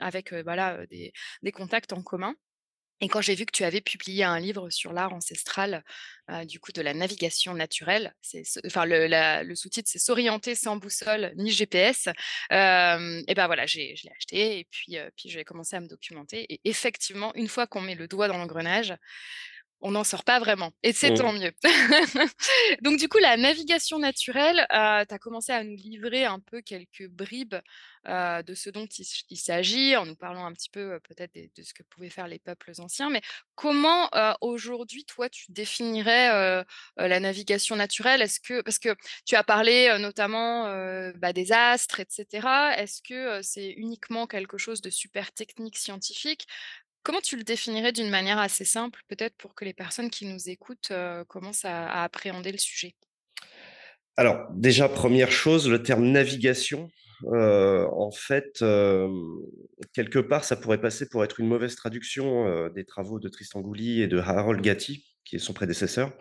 avec 0.00 0.32
voilà, 0.32 0.86
des, 0.86 1.12
des 1.42 1.52
contacts 1.52 1.92
en 1.92 2.02
commun. 2.02 2.34
Et 3.00 3.08
quand 3.08 3.20
j'ai 3.20 3.34
vu 3.34 3.44
que 3.44 3.52
tu 3.52 3.64
avais 3.64 3.80
publié 3.80 4.24
un 4.24 4.40
livre 4.40 4.70
sur 4.70 4.92
l'art 4.92 5.12
ancestral, 5.12 5.84
du 6.44 6.58
coup, 6.58 6.72
de 6.72 6.82
la 6.82 6.94
navigation 6.94 7.54
naturelle, 7.54 8.14
enfin 8.66 8.84
le, 8.86 9.54
sous-titre 9.54 9.88
c'est 9.90 9.98
s'orienter 9.98 10.54
sans 10.54 10.76
boussole 10.76 11.32
ni 11.36 11.50
GPS. 11.50 12.08
et 12.50 13.34
ben 13.34 13.46
voilà, 13.46 13.66
je 13.66 13.78
l'ai 13.78 13.94
acheté 14.16 14.58
et 14.58 14.64
puis 14.70 14.96
puis 15.16 15.28
j'ai 15.28 15.44
commencé 15.44 15.76
à 15.76 15.80
me 15.80 15.88
documenter. 15.88 16.46
Et 16.52 16.60
effectivement, 16.64 17.34
une 17.34 17.48
fois 17.48 17.66
qu'on 17.66 17.80
met 17.80 17.94
le 17.94 18.08
doigt 18.08 18.28
dans 18.28 18.38
l'engrenage, 18.38 18.94
on 19.86 19.92
n'en 19.92 20.04
sort 20.04 20.24
pas 20.24 20.40
vraiment. 20.40 20.72
Et 20.82 20.92
c'est 20.92 21.14
tant 21.14 21.32
mmh. 21.32 21.38
mieux. 21.38 21.52
Donc, 22.82 22.98
du 22.98 23.08
coup, 23.08 23.18
la 23.18 23.36
navigation 23.36 24.00
naturelle, 24.00 24.66
tu 24.68 24.74
as 24.76 25.18
commencé 25.20 25.52
à 25.52 25.62
nous 25.62 25.76
livrer 25.76 26.24
un 26.24 26.40
peu 26.40 26.60
quelques 26.60 27.06
bribes 27.08 27.54
de 28.04 28.54
ce 28.54 28.70
dont 28.70 28.86
il, 28.86 29.36
s'agit, 29.36 29.96
en 29.96 30.06
nous 30.06 30.16
parlant 30.16 30.44
un 30.44 30.52
petit 30.52 30.70
peu 30.70 30.98
peut-être 31.00 31.34
de, 31.34 31.62
ce 31.62 31.72
que 31.72 31.82
pouvaient 31.84 32.10
faire 32.10 32.26
les 32.26 32.38
peuples 32.40 32.72
anciens. 32.78 33.10
Mais 33.10 33.22
comment 33.54 34.10
aujourd'hui, 34.40 35.04
toi, 35.04 35.28
tu 35.28 35.52
définirais 35.52 36.64
la 36.96 37.20
navigation 37.20 37.76
naturelle? 37.76 38.22
Est-ce 38.22 38.40
que 38.40 38.62
parce 38.62 38.78
que 38.78 38.94
tu 39.24 39.36
as 39.36 39.44
parlé 39.44 39.96
notamment 40.00 40.64
bah, 41.16 41.32
des 41.32 41.52
astres, 41.52 42.00
etc. 42.00 42.74
Est-ce 42.76 43.02
que 43.02 43.40
c'est 43.42 43.70
uniquement 43.70 44.26
quelque 44.26 44.58
chose 44.58 44.80
de 44.80 44.90
super 44.90 45.32
technique 45.32 45.76
scientifique? 45.76 46.46
Comment 47.06 47.20
tu 47.20 47.36
le 47.36 47.44
définirais 47.44 47.92
d'une 47.92 48.10
manière 48.10 48.40
assez 48.40 48.64
simple, 48.64 49.00
peut-être 49.06 49.36
pour 49.36 49.54
que 49.54 49.64
les 49.64 49.72
personnes 49.72 50.10
qui 50.10 50.26
nous 50.26 50.48
écoutent, 50.48 50.92
commencent 51.28 51.64
à 51.64 51.86
à 51.86 52.02
appréhender 52.02 52.50
le 52.50 52.58
sujet? 52.58 52.96
Alors, 54.16 54.48
déjà, 54.52 54.88
première 54.88 55.30
chose, 55.30 55.68
le 55.68 55.84
terme 55.84 56.06
navigation, 56.06 56.90
en 57.32 58.10
fait, 58.10 58.58
quelque 59.92 60.18
part, 60.18 60.42
ça 60.42 60.56
pourrait 60.56 60.80
passer 60.80 61.08
pour 61.08 61.22
être 61.22 61.38
une 61.38 61.46
mauvaise 61.46 61.76
traduction, 61.76 62.68
des 62.70 62.84
travaux 62.84 63.20
de 63.20 63.28
Tristan 63.28 63.60
Goully 63.60 64.02
et 64.02 64.08
de 64.08 64.18
Harold 64.18 64.60
Gatty, 64.60 65.06
qui 65.24 65.36
est 65.36 65.38
son 65.38 65.52
prédécesseur. 65.52 66.12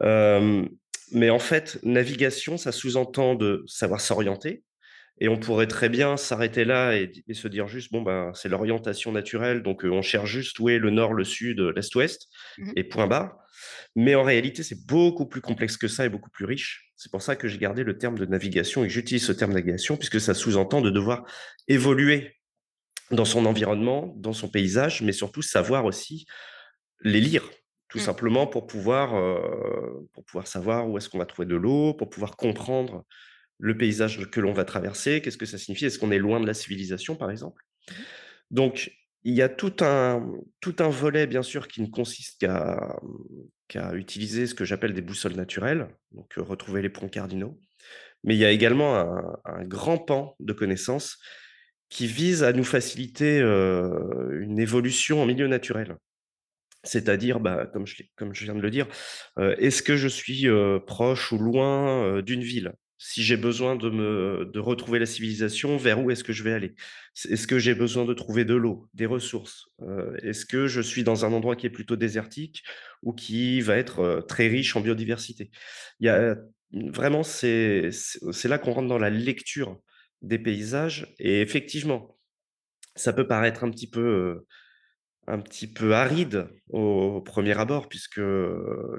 Mmh 0.00 0.66
mais 1.12 1.28
en 1.28 1.38
fait, 1.38 1.78
navigation, 1.82 2.56
ça 2.56 2.72
sous-entend 2.72 3.34
de 3.34 3.62
savoir 3.66 4.00
s'orienter 4.00 4.64
et 5.18 5.28
on 5.28 5.38
pourrait 5.38 5.66
très 5.68 5.88
bien 5.88 6.16
s'arrêter 6.16 6.64
là 6.64 6.96
et 6.96 7.12
et 7.28 7.34
se 7.34 7.48
dire 7.48 7.68
juste: 7.68 7.92
«Bon, 7.92 8.02
ben, 8.02 8.32
c'est 8.34 8.48
l'orientation 8.48 9.12
naturelle, 9.12 9.62
donc 9.62 9.84
heu, 9.84 9.90
on 9.92 10.02
cherche 10.02 10.30
juste 10.30 10.58
où 10.60 10.68
est 10.68 10.78
le 10.78 10.90
nord, 10.90 11.14
le 11.14 11.24
sud, 11.24 11.60
l'est-ouest 11.76 12.28
Mmh 12.56 12.74
et 12.76 12.84
point 12.84 13.06
barre». 13.06 13.38
Mais 13.96 14.14
en 14.14 14.22
réalité, 14.22 14.62
c'est 14.62 14.86
beaucoup 14.86 15.26
plus 15.26 15.40
complexe 15.40 15.76
que 15.76 15.88
ça 15.88 16.04
et 16.06 16.08
beaucoup 16.08 16.30
plus 16.30 16.44
riche. 16.44 16.92
C'est 16.96 17.10
pour 17.10 17.22
ça 17.22 17.36
que 17.36 17.48
j'ai 17.48 17.58
gardé 17.58 17.84
le 17.84 17.98
terme 17.98 18.18
de 18.18 18.26
navigation 18.26 18.84
et 18.84 18.88
que 18.88 18.92
j'utilise 18.92 19.24
ce 19.26 19.32
terme 19.32 19.52
navigation 19.52 19.96
puisque 19.96 20.20
ça 20.20 20.34
sous-entend 20.34 20.80
de 20.80 20.90
devoir 20.90 21.24
évoluer 21.68 22.34
dans 23.10 23.24
son 23.24 23.46
environnement, 23.46 24.14
dans 24.16 24.32
son 24.32 24.48
paysage, 24.48 25.02
mais 25.02 25.12
surtout 25.12 25.42
savoir 25.42 25.84
aussi 25.84 26.26
les 27.02 27.20
lire, 27.20 27.50
tout 27.88 27.98
mh. 27.98 28.00
simplement 28.00 28.46
pour 28.46 28.66
pouvoir, 28.66 29.14
heu, 29.16 30.08
pour 30.12 30.24
pouvoir 30.24 30.46
savoir 30.46 30.88
où 30.88 30.98
est-ce 30.98 31.08
qu'on 31.08 31.18
va 31.18 31.26
trouver 31.26 31.46
de 31.46 31.56
l'eau, 31.56 31.94
pour 31.94 32.10
pouvoir 32.10 32.36
comprendre 32.36 33.04
le 33.64 33.76
paysage 33.78 34.30
que 34.30 34.40
l'on 34.40 34.52
va 34.52 34.64
traverser, 34.66 35.22
qu'est-ce 35.22 35.38
que 35.38 35.46
ça 35.46 35.56
signifie? 35.58 35.86
Est-ce 35.86 35.98
qu'on 35.98 36.10
est 36.10 36.18
loin 36.18 36.38
de 36.38 36.46
la 36.46 36.52
civilisation, 36.54 37.16
par 37.16 37.30
exemple? 37.30 37.62
Donc, 38.50 38.92
il 39.24 39.34
y 39.34 39.42
a 39.42 39.48
tout 39.48 39.74
un 39.80 40.30
tout 40.60 40.76
un 40.80 40.88
volet, 40.90 41.26
bien 41.26 41.42
sûr, 41.42 41.68
qui 41.68 41.82
ne 41.82 41.86
consiste 41.88 42.40
qu'à, 42.40 43.94
utiliser 43.94 44.46
ce 44.46 44.54
que 44.54 44.64
j'appelle 44.66 44.94
des 44.94 45.02
boussoles 45.02 45.34
naturelles, 45.34 45.88
donc 46.12 46.36
heu, 46.38 46.42
retrouver 46.42 46.82
les 46.82 46.90
points 46.90 47.08
cardinaux. 47.08 47.58
Mais 48.24 48.34
il 48.36 48.38
y 48.40 48.44
a 48.44 48.50
également 48.52 48.96
un 49.44 49.64
grand 49.64 49.98
pan 49.98 50.36
de 50.40 50.52
connaissances 50.52 51.18
qui 51.90 52.06
vise 52.06 52.44
à 52.44 52.52
nous 52.52 52.64
faciliter, 52.64 53.40
heu, 53.42 54.40
une 54.42 54.58
évolution 54.58 55.22
en 55.22 55.26
milieu 55.26 55.48
naturel. 55.48 55.96
C'est-à-dire, 56.84 57.40
bah, 57.40 57.66
comme 57.72 57.86
je 57.86 58.02
comme 58.16 58.34
je 58.34 58.44
viens 58.44 58.54
de 58.56 58.60
le 58.62 58.70
dire, 58.70 58.88
heu, 59.38 59.54
est-ce 59.62 59.82
que 59.82 59.96
je 59.96 60.08
suis, 60.08 60.46
proche 60.86 61.32
ou 61.32 61.38
loin, 61.38 62.22
d'une 62.22 62.42
ville? 62.42 62.74
Si 63.06 63.22
j'ai 63.22 63.36
besoin 63.36 63.76
de 63.76 64.58
retrouver 64.58 64.98
la 64.98 65.04
civilisation, 65.04 65.76
vers 65.76 66.02
où 66.02 66.10
est-ce 66.10 66.24
que 66.24 66.32
je 66.32 66.42
vais 66.42 66.52
aller? 66.54 66.74
Est-ce 67.28 67.46
que 67.46 67.58
j'ai 67.58 67.74
besoin 67.74 68.06
de 68.06 68.14
trouver 68.14 68.46
de 68.46 68.54
l'eau, 68.54 68.88
des 68.94 69.04
ressources? 69.04 69.66
Heu, 69.82 70.16
est-ce 70.22 70.46
que 70.46 70.68
je 70.68 70.80
suis 70.80 71.04
dans 71.04 71.26
un 71.26 71.32
endroit 71.34 71.54
qui 71.54 71.66
est 71.66 71.70
plutôt 71.70 71.96
désertique 71.96 72.62
ou 73.02 73.12
qui 73.12 73.60
va 73.60 73.76
être, 73.76 74.00
heu, 74.00 74.22
très 74.26 74.48
riche 74.48 74.74
en 74.76 74.80
biodiversité? 74.80 75.50
Il 76.00 76.06
y 76.06 76.08
a, 76.08 76.36
vraiment 76.72 77.22
c'est 77.22 77.90
c'est 77.92 78.20
c'est 78.32 78.48
là 78.48 78.58
qu'on 78.58 78.72
rentre 78.72 78.88
dans 78.88 78.98
la 78.98 79.10
lecture 79.10 79.80
des 80.22 80.38
paysages 80.38 81.14
et 81.18 81.42
effectivement, 81.42 82.18
ça 82.96 83.12
peut 83.12 83.26
paraître 83.26 83.64
un 83.64 83.70
petit 83.70 83.90
peu, 83.90 84.46
un 85.26 85.38
petit 85.38 85.66
peu 85.66 85.94
aride 85.94 86.48
au 86.68 87.20
premier 87.20 87.58
abord 87.58 87.88
puisque, 87.88 88.20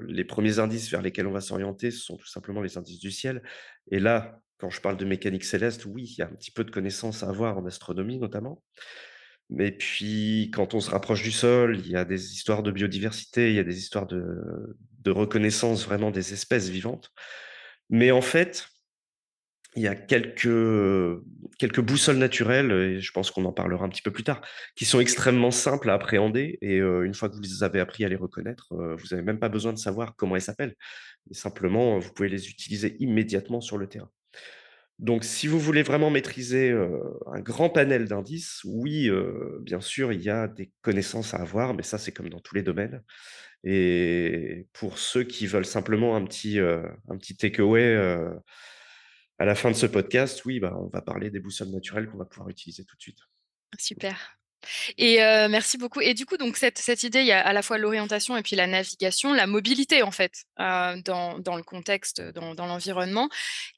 les 0.08 0.24
premiers 0.24 0.58
indices 0.58 0.90
vers 0.90 1.02
lesquels 1.02 1.26
on 1.26 1.32
va 1.32 1.40
s'orienter, 1.40 1.90
sont 1.90 2.16
tout 2.16 2.26
simplement 2.26 2.60
les 2.60 2.78
indices 2.78 3.00
du 3.00 3.10
ciel 3.10 3.42
et 3.90 4.00
là, 4.00 4.40
quand 4.58 4.70
je 4.70 4.80
parle 4.80 4.96
de 4.96 5.04
mécanique 5.04 5.44
céleste, 5.44 5.84
oui, 5.84 6.04
il 6.04 6.18
y 6.18 6.22
a 6.22 6.26
un 6.26 6.34
petit 6.34 6.50
peu 6.50 6.64
de 6.64 6.70
connaissances 6.70 7.22
à 7.22 7.28
avoir 7.28 7.58
en 7.58 7.66
astronomie 7.66 8.18
notamment. 8.18 8.62
Mais 9.50 9.70
puis 9.70 10.50
quand 10.52 10.74
on 10.74 10.80
se 10.80 10.90
rapproche 10.90 11.22
du 11.22 11.30
sol, 11.30 11.78
il 11.78 11.88
y 11.88 11.96
a 11.96 12.04
des 12.04 12.32
histoires 12.32 12.62
de 12.62 12.72
biodiversité, 12.72 13.50
il 13.50 13.54
y 13.56 13.60
a 13.60 13.64
des 13.64 13.78
histoires 13.78 14.06
de 14.06 14.76
de 15.06 15.10
reconnaissance 15.12 15.84
vraiment 15.84 16.10
des 16.10 16.32
espèces 16.32 16.68
vivantes. 16.68 17.12
Mais 17.90 18.10
en 18.10 18.20
fait, 18.20 18.68
il 19.76 19.82
y 19.82 19.88
a 19.88 19.94
quelques, 19.94 21.22
quelques 21.58 21.80
boussoles 21.80 22.16
naturelles 22.16 22.72
et 22.72 23.00
je 23.00 23.12
pense 23.12 23.30
qu'on 23.30 23.44
en 23.44 23.52
parlera 23.52 23.84
un 23.84 23.88
petit 23.88 24.02
peu 24.02 24.10
plus 24.10 24.24
tard, 24.24 24.40
qui 24.74 24.84
sont 24.84 25.00
extrêmement 25.00 25.50
simples 25.50 25.90
à 25.90 25.94
appréhender 25.94 26.58
et 26.62 26.78
heu, 26.78 27.04
une 27.04 27.14
fois 27.14 27.28
que 27.28 27.34
vous 27.34 27.42
les 27.42 27.62
avez 27.62 27.80
appris 27.80 28.04
à 28.04 28.08
les 28.08 28.16
reconnaître, 28.16 28.72
heu, 28.72 28.96
vous 28.96 29.12
avez 29.12 29.22
même 29.22 29.38
pas 29.38 29.50
besoin 29.50 29.72
de 29.72 29.78
savoir 29.78 30.16
comment 30.16 30.34
elles 30.34 30.42
s'appellent. 30.42 30.74
Simplement, 31.30 31.98
vous 31.98 32.12
pouvez 32.12 32.28
les 32.28 32.48
utiliser 32.48 32.96
immédiatement 33.00 33.60
sur 33.60 33.78
le 33.78 33.86
terrain. 33.86 34.10
Donc 34.98 35.24
si 35.24 35.46
vous 35.46 35.60
voulez 35.60 35.82
vraiment 35.82 36.08
maîtriser, 36.08 36.70
un 36.70 37.40
grand 37.40 37.68
panel 37.68 38.06
d'indices, 38.06 38.62
oui, 38.64 39.10
bien 39.60 39.82
sûr, 39.82 40.10
il 40.10 40.22
y 40.22 40.30
a 40.30 40.48
des 40.48 40.70
connaissances 40.80 41.34
à 41.34 41.38
avoir, 41.38 41.74
mais 41.74 41.82
ça, 41.82 41.98
c'est 41.98 42.12
comme 42.12 42.30
dans 42.30 42.40
tous 42.40 42.54
les 42.54 42.62
domaines. 42.62 43.02
Et 43.62 44.68
pour 44.72 44.96
ceux 44.96 45.24
qui 45.24 45.46
veulent 45.46 45.66
simplement 45.66 46.16
un 46.16 46.24
petit, 46.24 46.58
un 46.60 47.18
petit 47.18 47.36
takeaway, 47.36 47.94
à 49.38 49.44
la 49.44 49.54
fin 49.54 49.70
de 49.70 49.76
ce 49.76 49.86
podcast, 49.86 50.44
oui, 50.44 50.60
bah, 50.60 50.74
on 50.78 50.88
va 50.88 51.02
parler 51.02 51.30
des 51.30 51.40
boussoles 51.40 51.68
naturelles 51.68 52.08
qu'on 52.08 52.18
va 52.18 52.24
pouvoir 52.24 52.48
utiliser 52.48 52.84
tout 52.84 52.96
de 52.96 53.02
suite. 53.02 53.18
Super. 53.78 54.35
Et 54.98 55.22
heu, 55.22 55.48
merci 55.48 55.78
beaucoup 55.78 56.00
et 56.00 56.14
du 56.14 56.26
coup, 56.26 56.36
donc 56.36 56.56
cette 56.56 56.78
cette 56.78 57.02
idée, 57.02 57.20
il 57.20 57.26
y 57.26 57.32
a 57.32 57.40
à 57.40 57.52
la 57.52 57.62
fois 57.62 57.78
l'orientation 57.78 58.36
et 58.36 58.42
puis 58.42 58.56
la 58.56 58.66
navigation, 58.66 59.32
la 59.32 59.46
mobilité 59.46 60.02
en 60.02 60.10
fait, 60.10 60.32
heu, 60.60 61.00
dans 61.04 61.38
dans 61.38 61.56
le 61.56 61.62
contexte, 61.62 62.20
dans 62.20 62.54
dans 62.54 62.66
l'environnement 62.66 63.28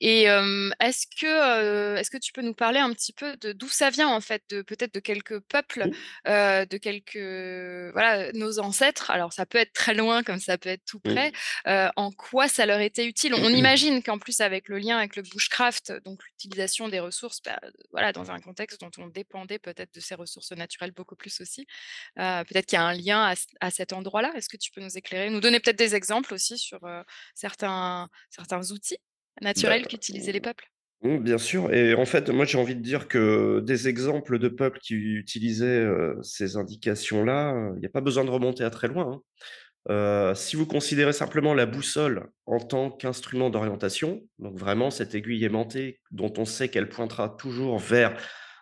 et 0.01 0.25
hem, 0.25 0.73
est-ce 0.81 1.07
que, 1.21 1.97
est-ce 1.97 2.11
que 2.11 2.19
tu 2.19 2.33
peux 2.33 2.43
nous 2.43 2.55
parler 2.55 2.81
un 2.81 2.93
petit 2.93 3.13
peu 3.13 3.37
de 3.39 3.53
d'où 3.53 3.69
ça 3.69 3.91
vient 3.91 4.09
en 4.09 4.21
fait? 4.21 4.43
De 4.51 4.63
peut-être 4.63 4.95
de 4.95 5.01
quelques 5.01 5.41
peuples, 5.41 5.89
de 6.27 6.77
quelques 6.77 7.93
voilà, 7.93 8.33
nos 8.33 8.59
ancêtres? 8.59 9.11
Alors 9.11 9.33
ça 9.33 9.47
peut 9.47 9.59
être 9.59 9.73
très 9.73 9.95
loin 9.95 10.23
comme 10.23 10.41
ça 10.41 10.59
peut 10.59 10.69
être 10.69 10.85
tout 10.87 11.01
près. 11.01 11.33
en 11.67 12.11
quoi 12.13 12.49
ça 12.49 12.67
leur 12.67 12.81
était 12.81 13.07
utile? 13.07 13.35
On 13.35 13.49
imagine 13.53 14.03
qu'en 14.03 14.19
plus 14.19 14.41
avec 14.41 14.69
le 14.69 14.79
lien 14.79 14.99
avec 14.99 15.17
le 15.17 15.23
bushcraft, 15.23 15.93
donc 16.05 16.23
l'utilisation 16.25 16.89
des 16.89 17.01
ressources, 17.01 17.41
bah, 17.45 17.61
voilà, 17.93 18.13
dans 18.13 18.31
un 18.31 18.41
contexte 18.41 18.81
dont 18.81 18.91
on 18.99 19.07
dépendait 19.07 19.59
peut-être 19.59 19.95
de 19.95 20.01
ces 20.01 20.15
ressources 20.15 20.53
naturelles 20.53 20.78
beaucoup 20.93 21.17
plus 21.17 21.41
aussi. 21.41 21.67
Heu, 22.19 22.45
peut-être 22.47 22.67
qu'il 22.67 22.79
y 22.79 22.83
a 22.83 22.87
un 22.87 22.95
lien 22.95 23.23
à 23.33 23.35
à 23.61 23.71
cet 23.71 23.93
endroit-là? 23.93 24.33
Est-ce 24.37 24.49
que 24.49 24.57
tu 24.57 24.71
peux 24.73 24.81
nous 24.83 24.97
éclairer? 24.99 25.31
Nous 25.31 25.41
donner 25.41 25.61
peut-être 25.61 25.79
des 25.79 25.95
exemples 25.95 26.35
aussi 26.35 26.59
sur, 26.59 26.85
heu, 26.87 27.05
certains 27.35 28.09
certains 28.31 28.71
outils 28.73 28.99
Bah, 29.57 29.75
naturels 29.75 29.87
qu'utilisaient 29.87 30.33
les 30.33 30.41
peuples? 30.41 30.69
bien 31.03 31.39
sûr 31.39 31.73
et 31.73 31.95
en 31.95 32.05
fait, 32.07 32.29
moi, 32.31 32.45
j'ai 32.45 32.59
envie 32.59 32.75
de 32.75 32.81
dire 32.81 33.07
que 33.09 33.61
des 33.61 33.89
exemples 33.89 34.39
de 34.39 34.49
peuples 34.49 34.81
qui 34.81 34.95
utilisaient, 34.95 35.81
heu, 35.85 36.19
ces 36.23 36.57
indications-là, 36.57 37.73
il 37.77 37.81
n'y 37.81 37.87
a 37.87 37.89
pas 37.91 38.01
besoin 38.01 38.25
de 38.25 38.31
remonter 38.31 38.65
à 38.65 38.71
très 38.71 38.89
loin, 38.89 39.23
hein. 39.89 40.35
Si 40.35 40.57
vous 40.57 40.67
considérez 40.67 41.13
simplement 41.13 41.55
la 41.55 41.67
boussole 41.67 42.29
en 42.47 42.59
tant 42.61 42.91
qu'instrument 42.91 43.51
d'orientation, 43.51 44.23
donc 44.39 44.59
vraiment 44.59 44.91
cette 44.91 45.15
aiguille 45.15 45.45
aimantée 45.45 46.01
dont 46.11 46.33
on 46.39 46.45
sait 46.45 46.69
qu'elle 46.69 46.89
pointera 46.89 47.31
toujours 47.31 47.79
vers 47.79 48.17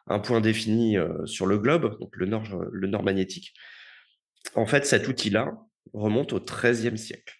un 0.07 0.19
point 0.19 0.41
défini, 0.41 0.97
heu, 0.97 1.27
sur 1.27 1.47
le 1.47 1.59
globe, 1.59 1.99
donc 2.01 2.15
le 2.17 2.27
nord 2.27 2.45
le 2.71 2.87
nord 2.87 3.03
magnétique. 3.03 3.55
En 4.55 4.67
fait, 4.67 4.87
cet 4.87 5.09
outil-là 5.09 5.53
remonte 5.93 6.33
au 6.33 6.41
XIIIe 6.41 6.99
siècle. 6.99 7.35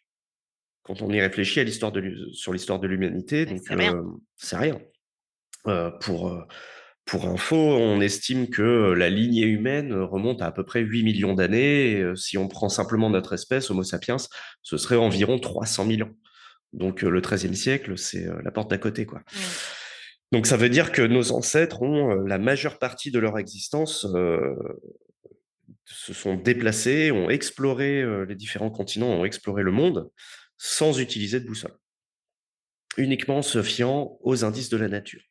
Quand 0.83 1.03
on 1.03 1.11
y 1.11 1.21
réfléchit 1.21 1.61
à 1.61 1.65
l'histoire 1.65 1.93
de 1.93 2.31
sur 2.33 2.53
l'histoire 2.53 2.79
de 2.79 2.87
l'humanité, 2.87 3.47
donc 3.47 3.61
c'est 3.63 3.75
rien. 3.75 4.03
rien. 4.53 4.81
Heu, 5.67 5.93
pour, 6.01 6.47
pour 7.05 7.27
info, 7.27 7.57
on 7.57 8.01
estime 8.01 8.49
que, 8.49 8.93
la 8.93 9.11
lignée 9.11 9.47
humaine, 9.47 9.93
remonte 9.93 10.43
à 10.43 10.47
à 10.47 10.53
peu 10.53 10.65
près 10.65 10.81
8 10.81 11.03
millions 11.03 11.35
d'années 11.35 12.05
si 12.15 12.39
on 12.39 12.47
prend 12.47 12.69
simplement 12.69 13.11
notre 13.11 13.33
espèce, 13.33 13.71
Homo 13.71 13.83
sapiens, 13.83 14.17
ce 14.63 14.77
serait 14.77 14.97
environ 14.97 15.39
300 15.39 15.87
000 15.87 16.09
ans. 16.09 16.13
Donc 16.73 17.03
le 17.03 17.21
XIIIe 17.21 17.57
siècle, 17.57 17.99
c'est, 17.99 18.27
la 18.45 18.51
porte 18.51 18.71
d'à 18.71 18.79
côté, 18.79 19.07
quoi. 19.07 19.21
Mmh. 19.21 19.39
Donc 20.33 20.47
ça 20.47 20.57
veut 20.57 20.69
dire 20.69 20.93
que 20.93 21.03
nos 21.03 21.33
ancêtres 21.33 21.83
ont, 21.83 22.13
heu, 22.13 22.27
la 22.27 22.39
majeure 22.39 22.79
partie 22.79 23.11
de 23.11 23.19
leur 23.19 23.39
existence, 23.39 24.05
heu, 24.15 24.57
se 25.85 26.13
sont 26.13 26.35
déplacés, 26.35 27.11
ont 27.13 27.31
exploré, 27.31 28.03
heu, 28.03 28.25
les 28.25 28.35
différents 28.35 28.71
continents, 28.71 29.09
ont 29.09 29.25
exploré 29.25 29.63
le 29.63 29.73
monde 29.73 30.11
sans 30.59 30.99
utiliser 30.99 31.41
de 31.41 31.47
boussole. 31.47 31.75
Uniquement 32.97 33.39
en 33.39 33.43
se 33.43 33.63
fiant 33.63 34.19
aux 34.23 34.45
indices 34.45 34.71
de 34.71 34.77
la 34.77 34.89
nature. 34.89 35.23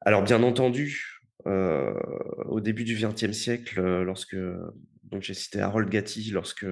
Alors 0.00 0.22
bien 0.22 0.42
entendu, 0.42 1.20
au 1.44 2.60
début 2.60 2.84
du 2.84 2.96
XXe 2.96 3.32
siècle, 3.32 3.82
lorsque 4.02 4.36
donc 5.04 5.22
j'ai 5.22 5.34
cité 5.34 5.60
Harold 5.60 5.88
Gatty, 5.88 6.30
lorsque, 6.30 6.66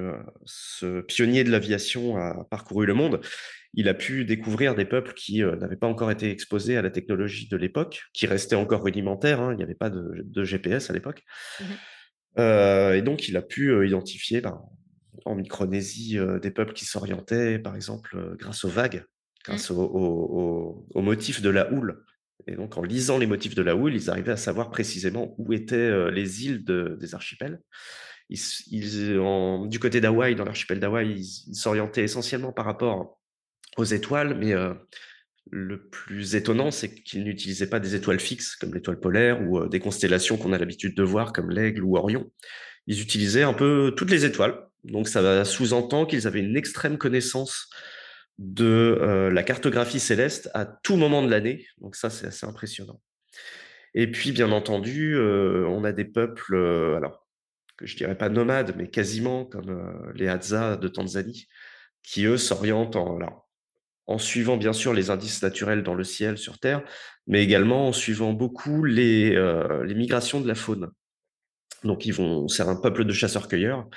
ce 0.44 1.02
pionnier 1.02 1.44
de 1.44 1.50
l'aviation 1.50 2.16
a 2.16 2.44
parcouru 2.50 2.86
le 2.86 2.94
monde, 2.94 3.20
il 3.74 3.88
a 3.88 3.94
pu 3.94 4.24
découvrir 4.24 4.74
des 4.74 4.84
peuples 4.84 5.14
qui, 5.14 5.42
heu, 5.42 5.56
n'avaient 5.56 5.76
pas 5.76 5.86
encore 5.88 6.10
été 6.10 6.30
exposés 6.30 6.76
à 6.76 6.82
la 6.82 6.90
technologie 6.90 7.48
de 7.48 7.56
l'époque, 7.56 8.02
qui 8.14 8.26
restait 8.26 8.56
encore 8.56 8.84
rudimentaire, 8.84 9.40
hein, 9.40 9.52
il 9.52 9.56
n'y 9.56 9.62
avait 9.62 9.74
pas 9.74 9.90
de 9.90 10.22
de 10.24 10.44
GPS 10.44 10.90
à 10.90 10.92
l'époque. 10.92 11.22
Mmh 11.58 11.78
Heu 12.38 12.94
et 12.96 13.02
donc 13.02 13.28
il 13.28 13.36
a 13.36 13.42
pu, 13.42 13.70
heu, 13.70 13.86
identifier, 13.86 14.40
ben, 14.40 14.62
en 15.26 15.34
Micronésie, 15.34 16.18
des 16.42 16.50
peuples 16.50 16.72
qui 16.72 16.84
s'orientaient, 16.86 17.58
par 17.58 17.76
exemple, 17.76 18.34
grâce 18.38 18.64
aux 18.64 18.68
vagues, 18.68 19.04
Mmh. 19.48 19.62
grâce 19.62 19.70
au 19.70 19.76
au 19.82 19.88
au 20.40 20.88
au 20.94 21.02
motif 21.02 21.42
de 21.42 21.50
la 21.50 21.72
houle 21.72 22.04
et 22.48 22.56
donc 22.56 22.76
en 22.76 22.82
lisant 22.82 23.18
les 23.18 23.26
motifs 23.26 23.54
de 23.54 23.62
la 23.62 23.76
houle, 23.76 23.94
ils 23.94 24.10
arrivaient 24.10 24.32
à 24.32 24.36
savoir 24.36 24.70
précisément 24.70 25.34
où 25.38 25.52
étaient, 25.52 26.10
les 26.10 26.44
îles 26.46 26.64
de 26.64 26.96
des 27.00 27.14
archipels 27.14 27.60
ils, 28.30 28.40
du 29.68 29.78
côté 29.80 30.00
d'Hawaï, 30.00 30.34
dans 30.34 30.44
l'archipel 30.44 30.80
d'Hawaï, 30.80 31.12
ils 31.48 31.54
s'orientaient 31.56 32.04
essentiellement 32.04 32.52
par 32.52 32.64
rapport 32.66 33.20
aux 33.76 33.84
étoiles, 33.84 34.36
mais 34.38 34.54
le 35.50 35.88
plus 35.88 36.34
étonnant, 36.34 36.70
c'est 36.70 36.94
qu'ils 36.94 37.24
n'utilisaient 37.24 37.68
pas 37.68 37.80
des 37.80 37.94
étoiles 37.94 38.20
fixes 38.20 38.56
comme 38.56 38.74
l'étoile 38.74 39.00
polaire 39.00 39.42
ou 39.42 39.66
des 39.68 39.80
constellations 39.80 40.36
qu'on 40.36 40.52
a 40.52 40.58
l'habitude 40.58 40.96
de 40.96 41.02
voir 41.02 41.32
comme 41.32 41.50
l'aigle 41.50 41.82
ou 41.82 41.96
Orion. 41.96 42.30
Ils 42.86 43.00
utilisaient 43.00 43.42
un 43.42 43.54
peu 43.54 43.92
toutes 43.96 44.10
les 44.10 44.24
étoiles. 44.24 44.58
Donc 44.84 45.08
ça 45.08 45.44
sous-entend 45.44 46.06
qu'ils 46.06 46.26
avaient 46.26 46.40
une 46.40 46.56
extrême 46.56 46.98
connaissance 46.98 47.70
de 48.38 49.30
la 49.32 49.42
cartographie 49.42 50.00
céleste 50.00 50.50
à 50.54 50.64
tout 50.64 50.96
moment 50.96 51.22
de 51.22 51.30
l'année. 51.30 51.66
Donc 51.78 51.96
ça, 51.96 52.10
c'est 52.10 52.26
assez 52.26 52.46
impressionnant. 52.46 53.00
Et 53.94 54.10
puis, 54.10 54.32
bien 54.32 54.50
entendu, 54.52 55.18
on 55.18 55.84
a 55.84 55.92
des 55.92 56.06
peuples, 56.06 56.56
alors 56.96 57.28
que 57.76 57.86
je 57.86 57.96
dirais 57.96 58.16
pas 58.16 58.28
nomades, 58.28 58.74
mais 58.76 58.88
quasiment 58.88 59.44
comme 59.44 60.12
les 60.14 60.28
Hadza 60.28 60.76
de 60.76 60.88
Tanzanie, 60.88 61.46
qui 62.02 62.24
eux 62.24 62.38
s'orientent 62.38 62.96
en, 62.96 63.18
en 64.06 64.18
suivant 64.18 64.56
bien 64.56 64.72
sûr 64.72 64.92
les 64.92 65.10
indices 65.10 65.42
naturels 65.42 65.82
dans 65.82 65.94
le 65.94 66.04
ciel 66.04 66.38
sur 66.38 66.58
Terre, 66.58 66.82
mais 67.26 67.42
également 67.42 67.88
en 67.88 67.92
suivant 67.92 68.32
beaucoup 68.32 68.84
les, 68.84 69.30
les 69.84 69.94
migrations 69.94 70.40
de 70.40 70.48
la 70.48 70.54
faune. 70.54 70.90
Donc 71.84 72.06
ils 72.06 72.12
vont, 72.12 72.48
c'est 72.48 72.62
un 72.62 72.76
peuple 72.76 73.04
de 73.04 73.12
chasseurs-cueilleurs 73.12 73.88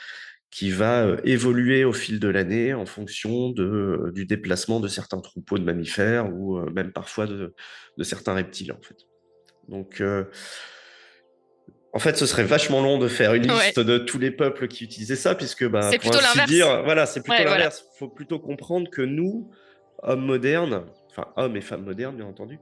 qui 0.51 0.71
va 0.71 1.17
évoluer 1.23 1.83
au 1.83 1.91
fil 1.91 2.19
de 2.19 2.27
l'année 2.27 2.73
en 2.73 2.85
fonction 2.85 3.49
de, 3.49 4.11
du 4.13 4.25
déplacement 4.25 4.79
de 4.79 4.87
certains 4.87 5.19
troupeaux 5.19 5.57
de 5.57 5.63
mammifères 5.63 6.31
ou 6.31 6.59
même 6.69 6.93
parfois 6.93 7.25
de, 7.25 7.53
de, 7.97 8.03
certains 8.03 8.33
reptiles 8.33 8.71
en 8.71 8.81
fait. 8.81 8.97
Donc 9.67 10.01
en 11.95 11.99
fait, 11.99 12.17
ce 12.17 12.25
serait 12.25 12.43
vachement 12.43 12.81
long 12.81 12.97
de 12.97 13.07
faire 13.07 13.33
une 13.35 13.47
liste 13.47 13.79
de 13.79 13.97
tous 13.97 14.19
les 14.19 14.29
peuples 14.29 14.67
qui 14.67 14.83
utilisaient 14.83 15.15
ça, 15.15 15.33
puisque 15.33 15.65
bah, 15.65 15.89
c'est 15.89 15.97
plutôt 15.97 16.19
l'inverse. 16.19 16.83
voilà, 16.83 17.05
c'est 17.05 17.23
plutôt 17.23 17.41
l'inverse. 17.41 17.85
Il 17.95 17.99
faut 17.99 18.09
plutôt 18.09 18.37
comprendre 18.37 18.89
que 18.89 19.01
nous, 19.01 19.49
hommes 20.03 20.25
modernes, 20.25 20.83
enfin 21.11 21.27
hommes 21.35 21.57
et 21.57 21.61
femmes 21.61 21.83
modernes, 21.83 22.15
bien 22.15 22.25
entendu, 22.25 22.59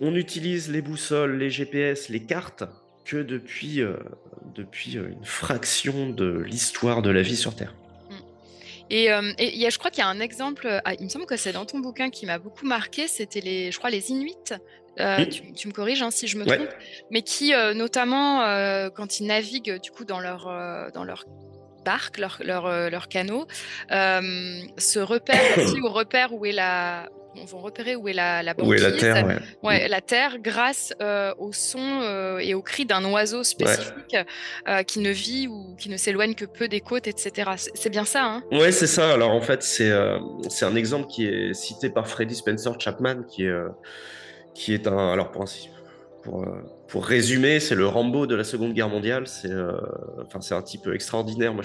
on 0.00 0.14
utilise 0.14 0.70
les 0.70 0.82
boussoles, 0.82 1.36
les 1.38 1.50
GPS, 1.50 2.08
les 2.08 2.24
cartes 2.24 2.64
que 3.04 3.18
depuis, 3.18 3.80
euh, 3.80 3.96
depuis 4.54 4.96
euh, 4.96 5.08
une 5.08 5.24
fraction 5.24 6.08
de 6.08 6.40
l'histoire 6.40 7.02
de 7.02 7.10
la 7.10 7.22
vie 7.22 7.36
sur 7.36 7.54
Terre. 7.54 7.74
Mm. 8.10 8.14
Et, 8.90 9.12
euh, 9.12 9.32
y 9.38 9.66
a, 9.66 9.70
je 9.70 9.78
crois 9.78 9.90
qu'il 9.90 10.00
y 10.00 10.06
a 10.06 10.08
un 10.08 10.20
exemple, 10.20 10.80
ah, 10.84 10.94
il 10.94 11.04
me 11.04 11.08
semble 11.08 11.26
que 11.26 11.36
c'est 11.36 11.52
dans 11.52 11.66
ton 11.66 11.78
bouquin 11.78 12.10
qui 12.10 12.26
m'a 12.26 12.38
beaucoup 12.38 12.66
marqué, 12.66 13.08
c'était 13.08 13.40
les, 13.40 13.70
je 13.70 13.78
crois, 13.78 13.90
les 13.90 14.10
Inuits. 14.10 14.54
tu, 15.56 15.68
me 15.68 15.72
corriges 15.72 16.02
hein, 16.02 16.10
si 16.10 16.26
je 16.28 16.38
me 16.38 16.44
trompe, 16.44 16.68
mais 17.10 17.22
qui, 17.22 17.52
notamment, 17.74 18.40
quand 18.90 19.20
ils 19.20 19.26
naviguent 19.26 19.80
du 19.80 19.90
coup 19.90 20.04
dans 20.04 20.20
leur, 20.20 20.44
dans 20.92 21.02
leur 21.02 21.24
barque, 21.84 22.18
leur, 22.18 22.38
leur, 22.44 22.90
leur 22.90 23.08
canot, 23.08 23.46
se 23.90 24.98
repèrent 24.98 25.58
aussi 25.58 25.80
au 25.80 25.90
repère 25.90 26.32
où 26.32 26.46
est 26.46 26.52
la, 26.52 27.08
vont 27.42 27.58
repérer 27.58 27.96
où 27.96 28.08
est 28.08 28.12
la, 28.12 28.42
la 28.42 28.54
banquise, 28.54 28.70
où 28.70 28.74
est 28.74 28.78
la 28.78 28.92
terre, 28.92 29.42
ouais. 29.62 29.88
la 29.88 30.00
terre 30.00 30.38
grâce 30.38 30.92
euh, 31.00 31.34
au 31.38 31.52
son 31.52 32.00
euh, 32.02 32.38
et 32.38 32.54
au 32.54 32.62
cri 32.62 32.86
d'un 32.86 33.04
oiseau 33.04 33.42
spécifique 33.42 34.16
euh, 34.68 34.82
qui 34.82 35.00
ne 35.00 35.10
vit 35.10 35.48
ou 35.48 35.74
qui 35.76 35.88
ne 35.88 35.96
s'éloigne 35.96 36.34
que 36.34 36.44
peu 36.44 36.68
des 36.68 36.80
côtes, 36.80 37.08
etc. 37.08 37.50
C'est 37.74 37.90
bien 37.90 38.04
ça, 38.04 38.24
hein? 38.24 38.42
Ouais, 38.52 38.72
c'est 38.72 38.86
ça. 38.86 39.12
Alors 39.12 39.32
en 39.32 39.40
fait, 39.40 39.62
c'est 39.62 39.92
c'est 40.48 40.64
un 40.64 40.76
exemple 40.76 41.08
qui 41.08 41.26
est 41.26 41.54
cité 41.54 41.90
par 41.90 42.06
Freddy 42.06 42.34
Spencer 42.34 42.72
Chapman, 42.78 43.22
qui 43.28 43.44
est 43.44 43.54
qui 44.54 44.72
est 44.72 44.86
un 44.86 45.12
alors 45.12 45.30
pour 45.30 45.42
ainsi 45.42 45.70
pour, 46.22 46.46
pour 46.88 47.06
résumer, 47.06 47.60
c'est 47.60 47.74
le 47.74 47.86
Rambo 47.86 48.26
de 48.26 48.34
la 48.34 48.44
Seconde 48.44 48.74
Guerre 48.74 48.88
mondiale. 48.88 49.26
C'est 49.26 49.50
c'est 50.40 50.54
un 50.54 50.62
type 50.62 50.88
extraordinaire. 50.92 51.54
Moi, 51.54 51.64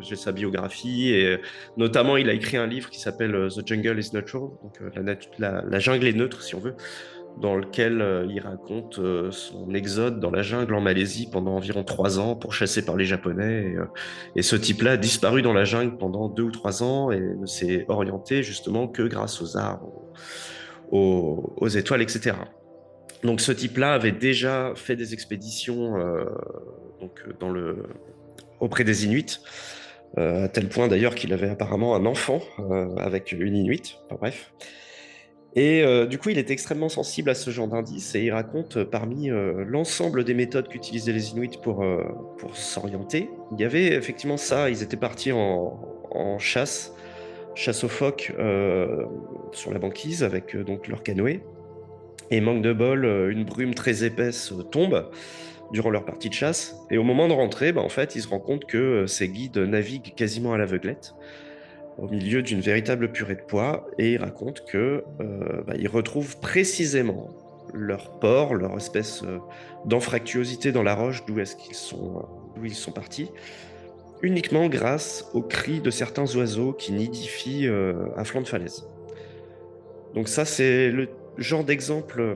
j'ai 0.00 0.16
sa 0.16 0.32
biographie 0.32 1.10
et 1.10 1.38
notamment, 1.76 2.16
il 2.16 2.28
a 2.28 2.32
écrit 2.32 2.56
un 2.56 2.66
livre 2.66 2.90
qui 2.90 3.00
s'appelle 3.00 3.48
The 3.54 3.66
Jungle 3.66 3.98
is 3.98 4.10
Neutral, 4.14 4.42
donc 4.62 4.80
la, 5.38 5.62
la, 5.68 5.78
jungle 5.78 6.06
est 6.06 6.12
neutre, 6.12 6.42
si 6.42 6.54
on 6.54 6.60
veut, 6.60 6.74
dans 7.40 7.56
lequel 7.56 8.26
il 8.30 8.40
raconte 8.40 9.00
son 9.30 9.74
exode 9.74 10.20
dans 10.20 10.30
la 10.30 10.42
jungle 10.42 10.74
en 10.74 10.80
Malaisie 10.80 11.28
pendant 11.30 11.56
environ 11.56 11.84
trois 11.84 12.18
ans 12.18 12.34
pour 12.34 12.54
chasser 12.54 12.84
par 12.84 12.96
les 12.96 13.04
Japonais. 13.04 13.76
Et, 14.36 14.42
ce 14.42 14.56
type-là 14.56 14.92
a 14.92 14.96
disparu 14.96 15.42
dans 15.42 15.52
la 15.52 15.64
jungle 15.64 15.96
pendant 15.98 16.28
deux 16.28 16.44
ou 16.44 16.50
trois 16.50 16.82
ans 16.82 17.10
et 17.10 17.20
ne 17.20 17.46
s'est 17.46 17.84
orienté 17.88 18.42
justement 18.42 18.88
que 18.88 19.02
grâce 19.02 19.42
aux 19.42 19.56
arbres, 19.56 19.92
aux 20.90 21.68
étoiles, 21.68 22.02
etc. 22.02 22.34
Donc 23.24 23.40
ce 23.40 23.52
type-là 23.52 23.94
avait 23.94 24.12
déjà 24.12 24.74
fait 24.76 24.96
des 24.96 25.14
expéditions 25.14 25.96
euh, 25.96 26.24
le, 27.40 27.82
auprès 28.60 28.84
des 28.84 29.06
Inuits, 29.06 29.40
euh, 30.18 30.44
à 30.44 30.48
tel 30.48 30.68
point 30.68 30.88
d'ailleurs 30.88 31.14
qu'il 31.14 31.32
avait 31.32 31.48
apparemment 31.48 31.96
un 31.96 32.04
enfant 32.04 32.40
euh, 32.58 32.94
avec 32.96 33.32
une 33.32 33.56
Inuit, 33.56 33.96
enfin, 34.06 34.16
bref. 34.20 34.52
Et 35.56 35.84
du 36.10 36.18
coup, 36.18 36.30
il 36.30 36.38
est 36.38 36.50
extrêmement 36.50 36.88
sensible 36.88 37.30
à 37.30 37.36
ce 37.36 37.50
genre 37.50 37.68
d'indices 37.68 38.16
et 38.16 38.24
il 38.24 38.32
raconte 38.32 38.82
parmi 38.82 39.28
l'ensemble 39.28 40.24
des 40.24 40.34
méthodes 40.34 40.66
qu'utilisaient 40.66 41.12
les 41.12 41.30
Inuits 41.30 41.60
pour, 41.62 41.84
pour 42.38 42.56
s'orienter, 42.56 43.30
il 43.52 43.60
y 43.60 43.64
avait 43.64 43.94
effectivement 43.94 44.36
ça, 44.36 44.68
ils 44.68 44.82
étaient 44.82 44.96
partis 44.96 45.30
en, 45.30 45.78
en 46.10 46.40
chasse, 46.40 46.92
chasse 47.54 47.84
aux 47.84 47.88
phoques 47.88 48.32
sur 49.52 49.72
la 49.72 49.78
banquise 49.78 50.24
avec 50.24 50.56
donc 50.56 50.88
leur 50.88 51.04
canoë. 51.04 51.40
Et 52.30 52.40
manque 52.40 52.62
de 52.62 52.72
bol, 52.72 53.04
euh, 53.04 53.30
une 53.30 53.44
brume 53.44 53.74
très 53.74 54.04
épaisse 54.04 54.52
euh, 54.52 54.62
tombe 54.62 55.10
durant 55.72 55.90
leur 55.90 56.04
partie 56.04 56.28
de 56.28 56.34
chasse. 56.34 56.76
Et 56.90 56.98
au 56.98 57.02
moment 57.02 57.28
de 57.28 57.32
rentrer, 57.32 57.72
bah, 57.72 57.82
en 57.82 57.88
fait, 57.88 58.16
ils 58.16 58.22
se 58.22 58.28
rendent 58.28 58.44
compte 58.44 58.64
que 58.66 58.78
euh, 58.78 59.06
ces 59.06 59.28
guides 59.28 59.58
naviguent 59.58 60.14
quasiment 60.14 60.52
à 60.52 60.58
l'aveuglette, 60.58 61.14
au 61.98 62.08
milieu 62.08 62.42
d'une 62.42 62.60
véritable 62.60 63.12
purée 63.12 63.36
de 63.36 63.42
poids, 63.42 63.86
et 63.98 64.12
ils 64.12 64.18
racontent 64.18 64.62
que 64.66 65.04
bah, 65.64 65.74
retrouvent 65.92 66.40
précisément 66.40 67.28
leur 67.72 68.18
port, 68.18 68.54
leur 68.54 68.76
espèce 68.76 69.22
d'anfractuosité 69.84 70.72
dans 70.72 70.82
la 70.82 70.96
roche 70.96 71.24
d'où 71.24 71.38
est-ce 71.38 71.54
qu'ils 71.54 71.76
sont, 71.76 72.26
d'où 72.56 72.64
ils 72.64 72.74
sont 72.74 72.90
partis, 72.90 73.30
uniquement 74.22 74.66
grâce 74.66 75.30
aux 75.34 75.42
cris 75.42 75.80
de 75.80 75.90
certains 75.90 76.26
oiseaux 76.34 76.72
qui 76.72 76.90
nidifient 76.90 77.68
à 78.16 78.24
flanc 78.24 78.40
de 78.40 78.48
falaise. 78.48 78.88
Donc 80.14 80.26
ça, 80.26 80.44
c'est 80.44 80.90
le 80.90 81.08
genre 81.38 81.64
d'exemple 81.64 82.20
euh, 82.20 82.34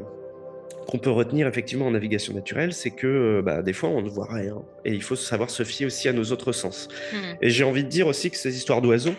qu'on 0.89 0.99
peut 0.99 1.11
retenir 1.11 1.47
effectivement 1.47 1.87
en 1.87 1.91
navigation 1.91 2.33
naturelle, 2.35 2.73
c'est 2.73 2.91
que 2.91 3.07
euh, 3.07 3.43
bah, 3.43 3.63
des 3.63 3.73
fois 3.73 3.91
on 3.91 4.03
ne 4.03 4.09
voit 4.09 4.29
rien 4.31 4.63
et 4.85 4.93
il 4.93 5.03
faut 5.03 5.17
savoir 5.17 5.51
se 5.51 5.63
fier 5.63 5.87
aussi 5.87 6.09
à 6.09 6.13
nos 6.13 6.25
autres 6.33 6.53
sens. 6.53 6.89
Hmm. 7.13 7.35
Et 7.43 7.51
j'ai 7.51 7.65
envie 7.65 7.85
de 7.85 7.89
dire 7.89 8.07
aussi 8.07 8.31
que 8.31 8.37
ces 8.37 8.57
histoires 8.57 8.81
d'oiseaux, 8.81 9.15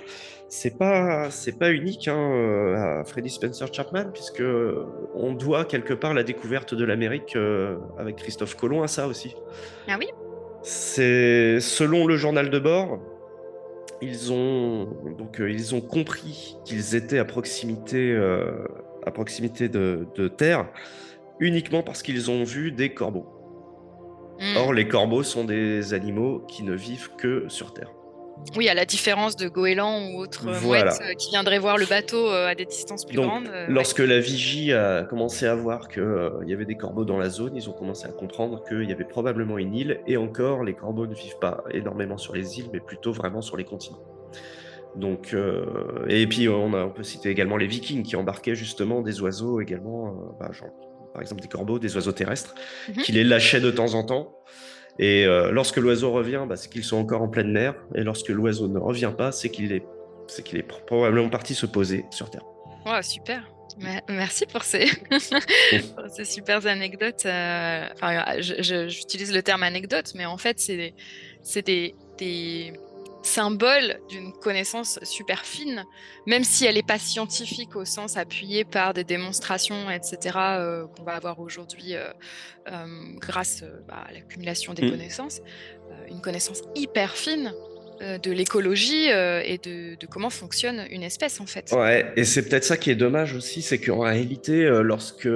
c'est 0.47 0.77
pas 0.77 1.29
c'est 1.29 1.59
pas 1.59 1.71
unique 1.71 2.07
hein, 2.07 2.17
euh, 2.17 3.01
à 3.01 3.03
Freddy 3.03 3.29
Spencer 3.29 3.71
Chapman 3.71 4.05
puisque 4.11 4.43
on 5.13 5.33
doit 5.33 5.65
quelque 5.65 5.93
part 5.93 6.13
la 6.13 6.23
découverte 6.23 6.73
de 6.73 6.83
l'Amérique 6.83 7.37
avec 7.97 8.15
Christophe 8.15 8.55
Colomb 8.55 8.81
à 8.81 8.87
ça 8.87 9.07
aussi. 9.07 9.35
Ah 9.87 9.97
oui? 9.99 10.07
C'est 10.63 11.59
selon 11.61 12.05
le 12.05 12.17
journal 12.17 12.49
de 12.49 12.59
bord, 12.59 12.99
ils 14.01 14.33
ont 14.33 14.85
donc 15.17 15.37
ils 15.39 15.75
ont 15.75 15.81
compris 15.81 16.57
qu'ils 16.65 16.95
étaient 16.95 17.19
à 17.19 17.25
proximité 17.25 18.17
à 19.05 19.11
proximité 19.11 19.69
de, 19.69 20.27
terre 20.37 20.67
uniquement 21.39 21.83
parce 21.83 22.03
qu'ils 22.03 22.29
ont 22.29 22.43
vu 22.43 22.71
des 22.71 22.93
corbeaux. 22.93 23.27
Hmm. 24.39 24.57
Or, 24.57 24.73
les 24.73 24.87
corbeaux 24.87 25.23
sont 25.23 25.43
des 25.43 25.93
animaux 25.93 26.39
qui 26.47 26.63
ne 26.63 26.73
vivent 26.73 27.09
que 27.17 27.45
sur 27.49 27.73
Terre. 27.73 27.91
Oui, 28.55 28.69
à 28.69 28.73
la 28.73 28.85
différence 28.85 29.35
de 29.35 29.47
goélands 29.47 30.11
ou 30.11 30.21
autres 30.21 30.45
voilà. 30.49 30.93
Euh, 31.01 31.13
qui 31.13 31.29
viendraient 31.31 31.59
voir 31.59 31.77
le 31.77 31.85
bateau 31.85 32.29
euh, 32.29 32.47
à 32.47 32.55
des 32.55 32.65
distances 32.65 33.05
plus 33.05 33.17
grandes. 33.17 33.47
Euh, 33.47 33.65
lorsque 33.69 33.99
la 33.99 34.19
vigie 34.19 34.73
a 34.73 35.03
commencé 35.03 35.45
à 35.45 35.55
voir 35.55 35.87
qu'il 35.87 36.47
y 36.47 36.53
avait 36.53 36.65
des 36.65 36.75
corbeaux 36.75 37.05
dans 37.05 37.17
la 37.17 37.29
zone, 37.29 37.55
ils 37.55 37.69
ont 37.69 37.73
commencé 37.73 38.07
à 38.07 38.11
comprendre 38.11 38.63
qu'il 38.67 38.89
y 38.89 38.91
avait 38.91 39.03
probablement 39.03 39.57
une 39.57 39.75
île. 39.75 40.01
Et 40.07 40.17
encore, 40.17 40.63
les 40.63 40.73
corbeaux 40.73 41.05
ne 41.05 41.13
vivent 41.13 41.39
pas 41.39 41.63
énormément 41.71 42.17
sur 42.17 42.33
les 42.33 42.59
îles, 42.59 42.69
mais 42.71 42.79
plutôt 42.79 43.11
vraiment 43.11 43.41
sur 43.41 43.57
les 43.57 43.65
continents. 43.65 43.99
Donc, 44.95 45.33
euh, 45.33 46.05
et 46.07 46.25
puis 46.27 46.49
on, 46.49 46.73
a, 46.73 46.85
on, 46.85 46.89
peut 46.89 47.03
citer 47.03 47.29
également 47.29 47.57
les 47.57 47.67
Vikings 47.67 48.03
qui 48.03 48.15
embarquaient 48.15 48.55
justement 48.55 49.01
des 49.01 49.21
oiseaux 49.21 49.61
également, 49.61 50.07
euh, 50.07 50.11
bah, 50.39 50.51
genre, 50.51 50.69
par 51.13 51.21
exemple 51.21 51.41
des 51.41 51.47
corbeaux, 51.47 51.79
des 51.79 51.95
oiseaux 51.95 52.11
terrestres, 52.11 52.55
mhm. 52.89 53.03
qui 53.03 53.11
les 53.11 53.23
lâchaient 53.23 53.61
de 53.61 53.71
temps 53.71 53.93
en 53.93 54.03
temps. 54.03 54.35
Et 54.97 55.25
euh, 55.25 55.51
lorsque 55.51 55.77
l'oiseau 55.77 56.11
revient, 56.11 56.45
bah, 56.47 56.55
c'est 56.55 56.69
qu'ils 56.69 56.83
sont 56.83 56.97
encore 56.97 57.21
en 57.21 57.29
pleine 57.29 57.51
mer. 57.51 57.75
Et 57.95 58.03
lorsque 58.03 58.29
l'oiseau 58.29 58.67
ne 58.67 58.79
revient 58.79 59.13
pas, 59.15 59.31
c'est 59.31 59.49
qu'il 59.49 59.71
est, 59.71 59.85
c'est 60.27 60.43
qu'il 60.43 60.57
est 60.57 60.63
probablement 60.63 61.29
parti 61.29 61.55
se 61.55 61.65
poser 61.65 62.05
sur 62.09 62.29
Terre. 62.29 62.43
Oh, 62.85 63.01
super. 63.01 63.49
Merci 64.09 64.45
pour 64.47 64.63
ces, 64.63 64.87
ces 66.09 66.25
super 66.25 66.65
anecdotes. 66.65 67.25
Enfin, 67.25 68.39
j'utilise 68.39 69.31
le 69.31 69.41
terme 69.41 69.63
anecdote, 69.63 70.11
mais 70.15 70.25
en 70.25 70.37
fait, 70.37 70.59
c'est 70.59 71.61
des, 71.61 71.95
des 72.17 72.73
symbole 73.21 73.99
d'une 74.09 74.31
connaissance 74.33 74.99
super 75.03 75.45
fine, 75.45 75.85
même 76.25 76.43
si 76.43 76.65
elle 76.65 76.75
n'est 76.75 76.83
pas 76.83 76.99
scientifique 76.99 77.75
au 77.75 77.85
sens 77.85 78.17
appuyé 78.17 78.63
par 78.63 78.93
des 78.93 79.03
démonstrations, 79.03 79.89
etc., 79.89 80.37
euh, 80.37 80.87
qu'on 80.87 81.03
va 81.03 81.13
avoir 81.13 81.39
aujourd'hui 81.39 81.95
euh, 81.95 82.07
euh, 82.71 82.85
grâce 83.15 83.63
bah, 83.87 84.05
à 84.07 84.13
l'accumulation 84.13 84.73
des 84.73 84.85
mmh. 84.85 84.91
connaissances. 84.91 85.41
une 86.09 86.21
connaissance 86.21 86.61
hyper 86.75 87.15
fine 87.15 87.53
de 88.01 88.31
l'écologie 88.31 89.07
et 89.09 89.59
de, 89.61 89.97
comment 90.09 90.29
fonctionne 90.29 90.85
une 90.89 91.03
espèce, 91.03 91.41
en 91.41 91.45
fait. 91.45 91.73
Ouais, 91.73 92.13
et 92.15 92.23
c'est 92.23 92.47
peut-être 92.47 92.63
ça 92.63 92.77
qui 92.77 92.91
est 92.91 92.95
dommage 92.95 93.35
aussi, 93.35 93.61
c'est 93.61 93.77
qu'en 93.77 93.99
réalité, 93.99 94.69
lorsque 94.81 95.27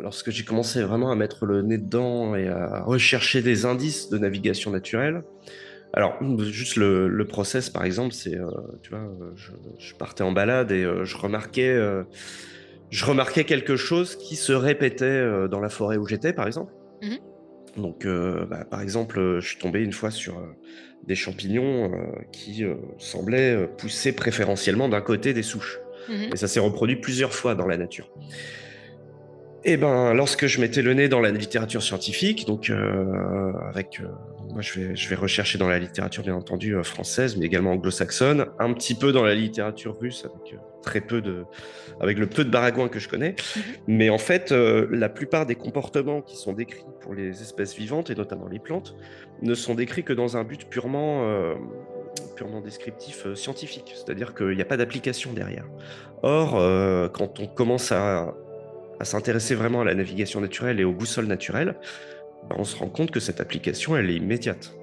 lorsque 0.00 0.30
j'ai 0.30 0.44
commencé 0.44 0.82
vraiment 0.82 1.10
à 1.10 1.16
mettre 1.16 1.46
le 1.46 1.62
nez 1.62 1.78
dedans 1.78 2.34
et 2.34 2.48
à 2.48 2.82
rechercher 2.82 3.42
des 3.42 3.64
indices 3.64 4.08
de 4.08 4.18
navigation 4.18 4.70
naturelle, 4.70 5.22
alors, 5.92 6.18
juste 6.42 6.76
le, 6.76 7.24
process, 7.24 7.70
par 7.70 7.84
exemple, 7.84 8.12
c'est, 8.12 8.36
euh, 8.36 8.50
tu 8.82 8.90
vois, 8.90 9.08
je, 9.34 9.94
partais 9.94 10.22
en 10.22 10.32
balade 10.32 10.70
et 10.70 10.84
euh, 10.84 11.04
je 11.04 11.16
remarquais, 11.16 11.70
euh, 11.70 12.04
je 12.90 13.04
remarquais 13.04 13.44
quelque 13.44 13.76
chose 13.76 14.16
qui 14.16 14.36
se 14.36 14.52
répétait 14.52 15.48
dans 15.48 15.60
la 15.60 15.68
forêt 15.68 15.96
où 15.96 16.06
j'étais, 16.06 16.32
par 16.32 16.46
exemple. 16.46 16.72
Mmh 17.02 17.16
Donc, 17.76 18.06
bah, 18.06 18.64
par 18.64 18.80
exemple, 18.82 19.38
je 19.40 19.46
suis 19.46 19.58
tombé 19.58 19.82
une 19.82 19.92
fois 19.92 20.10
sur 20.10 20.42
des 21.06 21.14
champignons 21.14 21.90
qui 22.32 22.64
semblaient 22.98 23.68
pousser 23.78 24.12
préférentiellement 24.12 24.88
d'un 24.88 25.00
côté 25.00 25.32
des 25.32 25.42
souches. 25.42 25.78
Mmh 26.08 26.32
et 26.32 26.36
ça 26.36 26.48
s'est 26.48 26.60
reproduit 26.60 26.96
plusieurs 26.96 27.34
fois 27.34 27.54
dans 27.54 27.66
la 27.66 27.76
nature. 27.76 28.10
Et 29.64 29.76
ben, 29.76 30.14
lorsque 30.14 30.46
je 30.46 30.60
mettais 30.60 30.82
le 30.82 30.94
nez 30.94 31.08
dans 31.08 31.20
la 31.20 31.30
littérature 31.30 31.82
scientifique, 31.82 32.46
donc 32.46 32.72
avec, 33.68 34.00
moi 34.52 34.60
je 34.60 34.78
vais, 34.78 34.96
je 34.96 35.08
vais 35.08 35.16
rechercher 35.16 35.58
dans 35.58 35.68
la 35.68 35.78
littérature 35.78 36.22
bien 36.22 36.34
entendu 36.34 36.74
euh, 36.74 36.82
française, 36.82 37.36
mais 37.36 37.46
également 37.46 37.72
anglo-saxonne, 37.72 38.46
un 38.58 38.72
petit 38.72 38.94
peu 38.94 39.12
dans 39.12 39.24
la 39.24 39.34
littérature 39.34 39.98
russe 40.00 40.24
avec 40.24 40.58
très 40.82 41.00
peu 41.00 41.20
de, 41.20 41.44
avec 42.00 42.18
le 42.18 42.26
peu 42.26 42.44
de 42.44 42.50
baragouins 42.50 42.88
que 42.88 42.98
je 42.98 43.08
connais. 43.08 43.34
Mhm. 43.56 43.62
Mais 43.88 44.10
en 44.10 44.18
fait, 44.18 44.52
la 44.52 45.08
plupart 45.08 45.46
des 45.46 45.54
comportements 45.54 46.22
qui 46.22 46.36
sont 46.36 46.52
décrits 46.52 46.84
pour 47.00 47.14
les 47.14 47.42
espèces 47.42 47.74
vivantes 47.76 48.10
et 48.10 48.14
notamment 48.14 48.46
les 48.46 48.58
plantes 48.58 48.94
ne 49.42 49.54
sont 49.54 49.74
décrits 49.74 50.04
que 50.04 50.12
dans 50.12 50.36
un 50.36 50.44
but 50.44 50.68
purement 50.68 51.24
purement 52.36 52.60
descriptif 52.60 53.32
scientifique, 53.34 53.92
c'est-à-dire 53.94 54.34
qu'il 54.34 54.54
n'y 54.54 54.62
a 54.62 54.64
pas 54.64 54.76
d'application 54.76 55.32
derrière. 55.32 55.66
Or, 56.22 56.52
quand 57.12 57.40
on 57.40 57.46
commence 57.46 57.92
à 57.92 58.34
à 59.00 59.04
s'intéresser 59.04 59.54
vraiment 59.54 59.82
à 59.82 59.84
la 59.84 59.94
navigation 59.94 60.40
naturelle 60.40 60.80
et 60.80 60.84
aux 60.84 60.92
boussoles 60.92 61.26
naturelles, 61.26 61.76
bah, 62.48 62.56
on 62.58 62.64
se 62.64 62.76
rend 62.76 62.88
compte 62.88 63.10
que 63.10 63.20
cette 63.20 63.40
application, 63.40 63.96
elle 63.96 64.10
est 64.10 64.16
immédiate. 64.16 64.74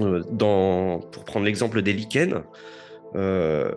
Euh, 0.00 0.22
dans, 0.30 1.00
pour 1.00 1.24
prendre 1.24 1.44
l'exemple 1.44 1.82
des 1.82 1.92
lichens, 1.92 2.42
euh, 3.14 3.72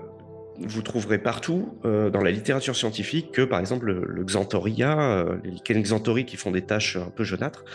vous 0.59 0.81
trouverez 0.81 1.17
partout 1.17 1.77
euh, 1.83 2.09
dans 2.09 2.21
la 2.21 2.31
littérature 2.31 2.75
scientifique 2.75 3.31
que, 3.31 3.41
par 3.41 3.59
exemple, 3.59 3.91
le, 3.91 4.23
xanthoria, 4.23 5.25
les 5.43 5.51
lichens 5.51 5.81
xanthori 5.81 6.25
qui 6.25 6.37
font 6.37 6.51
des 6.51 6.61
taches 6.61 6.95
un 6.95 7.09
peu 7.09 7.23
jaunâtres, 7.23 7.65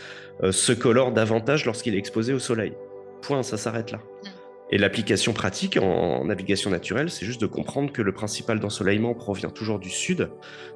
se 0.50 0.72
colorent 0.72 1.12
davantage 1.12 1.66
lorsqu'il 1.66 1.94
est 1.94 1.98
exposé 1.98 2.32
au 2.32 2.38
soleil. 2.38 2.72
Point, 3.20 3.42
ça 3.42 3.58
s'arrête 3.58 3.90
là. 3.90 3.98
Mm. 3.98 4.28
Et 4.72 4.78
l'application 4.78 5.32
pratique 5.32 5.76
en, 5.76 6.24
navigation 6.24 6.70
naturelle, 6.70 7.10
c'est 7.10 7.26
juste 7.26 7.40
de 7.40 7.46
comprendre 7.46 7.92
que 7.92 8.02
le 8.02 8.12
principal 8.12 8.60
d'ensoleillement 8.60 9.14
provient 9.14 9.50
toujours 9.50 9.80
du 9.80 9.90
sud. 9.90 10.30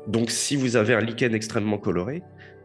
Donc 0.09 0.31
si 0.31 0.57
vous 0.57 0.77
avez 0.77 0.95
un 0.95 1.01
lichen 1.01 1.33
extrêmement 1.33 1.79
coloré, 1.79 2.23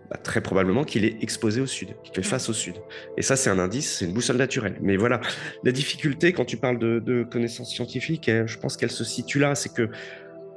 bah, 0.10 0.18
très 0.22 0.42
probablement 0.42 0.84
qu'il 0.84 1.06
est 1.06 1.22
exposé 1.22 1.62
au 1.62 1.68
sud, 1.68 1.90
qu'il 2.04 2.16
fait 2.16 2.24
face 2.24 2.50
au 2.50 2.54
sud. 2.54 2.76
Et 3.18 3.22
ça, 3.22 3.36
c'est 3.36 3.50
un 3.50 3.60
indice, 3.60 3.98
c'est 3.98 4.06
une 4.06 4.14
boussole 4.14 4.38
naturelle. 4.38 4.76
Mais 4.82 4.98
voilà, 4.98 5.22
la 5.64 5.72
difficulté 5.72 6.34
quand 6.34 6.46
tu 6.46 6.58
parles 6.58 6.80
de, 6.80 7.24
connaissances 7.30 7.72
scientifiques, 7.72 8.32
je 8.46 8.58
pense 8.58 8.76
qu'elle 8.78 8.92
se 8.92 9.04
situe 9.04 9.40
là, 9.40 9.56
c'est 9.56 9.74
que 9.74 9.90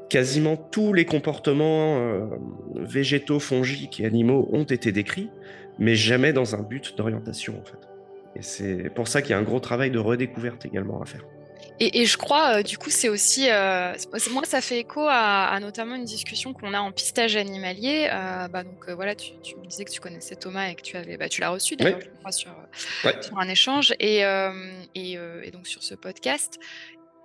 quasiment 0.08 0.56
tous 0.56 0.92
les 0.92 1.04
comportements 1.04 1.98
euh, 1.98 2.26
végétaux, 2.76 3.40
fongiques 3.40 4.00
et 4.00 4.06
animaux 4.06 4.48
ont 4.52 4.64
été 4.64 4.92
décrits, 4.92 5.30
mais 5.78 5.94
jamais 5.94 6.32
dans 6.32 6.54
un 6.54 6.62
but 6.62 6.96
d'orientation 6.96 7.54
en 7.60 7.64
fait. 7.64 7.88
Et 8.36 8.42
c'est 8.42 8.90
pour 8.94 9.08
ça 9.08 9.22
qu'il 9.22 9.30
y 9.30 9.34
a 9.34 9.38
un 9.38 9.42
gros 9.42 9.60
travail 9.60 9.90
de 9.90 9.98
redécouverte 9.98 10.64
également 10.66 11.00
à 11.00 11.06
faire. 11.06 11.24
Et, 11.84 12.06
je 12.06 12.16
crois, 12.16 12.58
euh, 12.58 12.62
du 12.62 12.78
coup, 12.78 12.90
c'est 12.90 13.08
aussi. 13.08 13.50
Euh, 13.50 13.92
moi, 14.30 14.44
ça 14.44 14.60
fait 14.60 14.78
écho 14.78 15.04
à, 15.08 15.58
notamment 15.60 15.96
une 15.96 16.04
discussion 16.04 16.52
qu'on 16.52 16.74
a 16.74 16.80
en 16.80 16.92
pistage 16.92 17.34
animalier. 17.34 18.08
Euh, 18.08 18.46
bah, 18.46 18.62
donc 18.62 18.88
voilà, 18.90 19.16
tu, 19.16 19.32
me 19.56 19.66
disais 19.66 19.84
que 19.84 19.90
tu 19.90 20.00
connaissais 20.00 20.36
Thomas 20.36 20.68
et 20.68 20.76
que 20.76 20.82
tu 20.82 20.96
avais, 20.96 21.16
bah, 21.16 21.28
tu 21.28 21.40
l'as 21.40 21.50
reçu 21.50 21.74
d'ailleurs, 21.74 21.98
je 22.00 22.08
crois, 22.20 22.30
sur, 22.30 22.52
un 23.36 23.48
échange 23.48 23.94
et, 23.98 24.20
et, 24.94 25.12
et, 25.14 25.50
donc 25.50 25.66
sur 25.66 25.82
ce 25.82 25.96
podcast. 25.96 26.60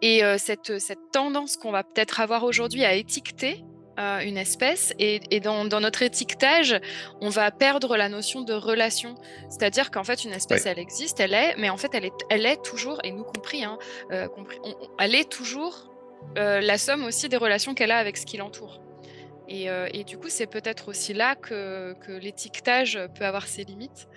Et 0.01 0.21
cette, 0.39 0.79
cette 0.79 1.11
tendance 1.11 1.55
qu'on 1.55 1.71
va 1.71 1.83
peut-être 1.83 2.19
avoir 2.19 2.43
aujourd'hui 2.43 2.83
à 2.83 2.95
étiqueter 2.95 3.63
une 3.97 4.37
espèce 4.37 4.93
et, 4.99 5.39
dans, 5.39 5.65
notre 5.65 6.01
étiquetage, 6.03 6.79
on 7.21 7.29
va 7.29 7.49
perdre 7.51 7.97
la 7.97 8.09
notion 8.09 8.41
de 8.41 8.53
relation. 8.53 9.15
C'est-à-dire 9.49 9.91
qu'en 9.91 10.03
fait, 10.03 10.23
une 10.23 10.33
espèce, 10.33 10.65
elle 10.65 10.79
existe, 10.79 11.19
elle 11.19 11.33
est, 11.33 11.55
mais 11.57 11.69
en 11.69 11.77
fait, 11.77 11.89
elle 11.93 12.05
est, 12.05 12.13
elle 12.29 12.45
est 12.45 12.61
toujours, 12.63 12.99
et 13.03 13.11
nous 13.11 13.23
compris, 13.23 13.63
hein, 13.63 13.77
euh, 14.11 14.27
compris 14.27 14.57
elle 14.99 15.15
est 15.15 15.29
toujours 15.29 15.91
euh, 16.37 16.61
la 16.61 16.77
somme 16.77 17.05
aussi 17.05 17.29
des 17.29 17.37
relations 17.37 17.73
qu'elle 17.73 17.91
a 17.91 17.97
avec 17.97 18.17
ce 18.17 18.25
qui 18.25 18.37
l'entoure. 18.37 18.81
Et, 19.47 19.69
euh, 19.69 19.87
du 20.05 20.17
coup, 20.17 20.29
c'est 20.29 20.47
peut-être 20.47 20.89
aussi 20.89 21.13
là 21.13 21.35
que, 21.35 21.95
l'étiquetage 22.07 22.99
peut 23.15 23.25
avoir 23.25 23.47
ses 23.47 23.63
limites. 23.63 24.07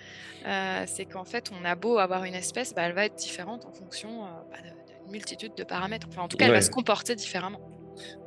c'est 0.85 1.05
qu'en 1.05 1.25
fait, 1.25 1.51
on 1.59 1.65
a 1.65 1.75
beau 1.75 1.97
avoir 1.97 2.23
une 2.25 2.35
espèce, 2.35 2.73
bah, 2.73 2.83
elle 2.83 2.93
va 2.93 3.05
être 3.05 3.15
différente 3.15 3.65
en 3.65 3.71
fonction 3.71 4.25
bah, 4.51 4.57
d'une 4.61 5.11
multitude 5.11 5.55
de 5.55 5.63
paramètres. 5.63 6.07
Enfin, 6.09 6.21
en 6.21 6.27
tout 6.27 6.37
cas, 6.37 6.45
elle 6.45 6.51
va 6.51 6.61
se 6.61 6.69
comporter 6.69 7.15
différemment. 7.15 7.61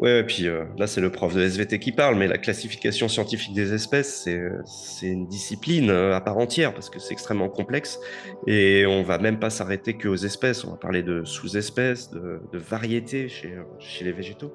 Ouais, 0.00 0.20
et 0.20 0.24
puis 0.24 0.48
euh, 0.48 0.64
là, 0.76 0.86
c'est 0.86 1.00
le 1.00 1.10
prof 1.10 1.34
de 1.34 1.40
SVT 1.40 1.78
qui 1.78 1.92
parle, 1.92 2.16
mais 2.16 2.26
la 2.26 2.38
classification 2.38 3.08
scientifique 3.08 3.54
des 3.54 3.72
espèces, 3.72 4.28
c'est 4.66 5.06
une 5.06 5.26
discipline 5.26 5.90
euh, 5.90 6.14
à 6.14 6.20
part 6.20 6.38
entière 6.38 6.74
parce 6.74 6.90
que 6.90 6.98
c'est 6.98 7.12
extrêmement 7.12 7.48
complexe 7.48 8.00
et 8.46 8.86
on 8.86 9.02
va 9.02 9.18
même 9.18 9.38
pas 9.38 9.50
s'arrêter 9.50 9.94
qu'aux 9.94 10.16
espèces. 10.16 10.64
On 10.64 10.70
va 10.70 10.76
parler 10.76 11.02
de 11.02 11.24
sous-espèces, 11.24 12.10
de, 12.10 12.40
variétés 12.52 13.28
chez, 13.28 13.54
chez, 13.78 14.04
les 14.04 14.12
végétaux. 14.12 14.54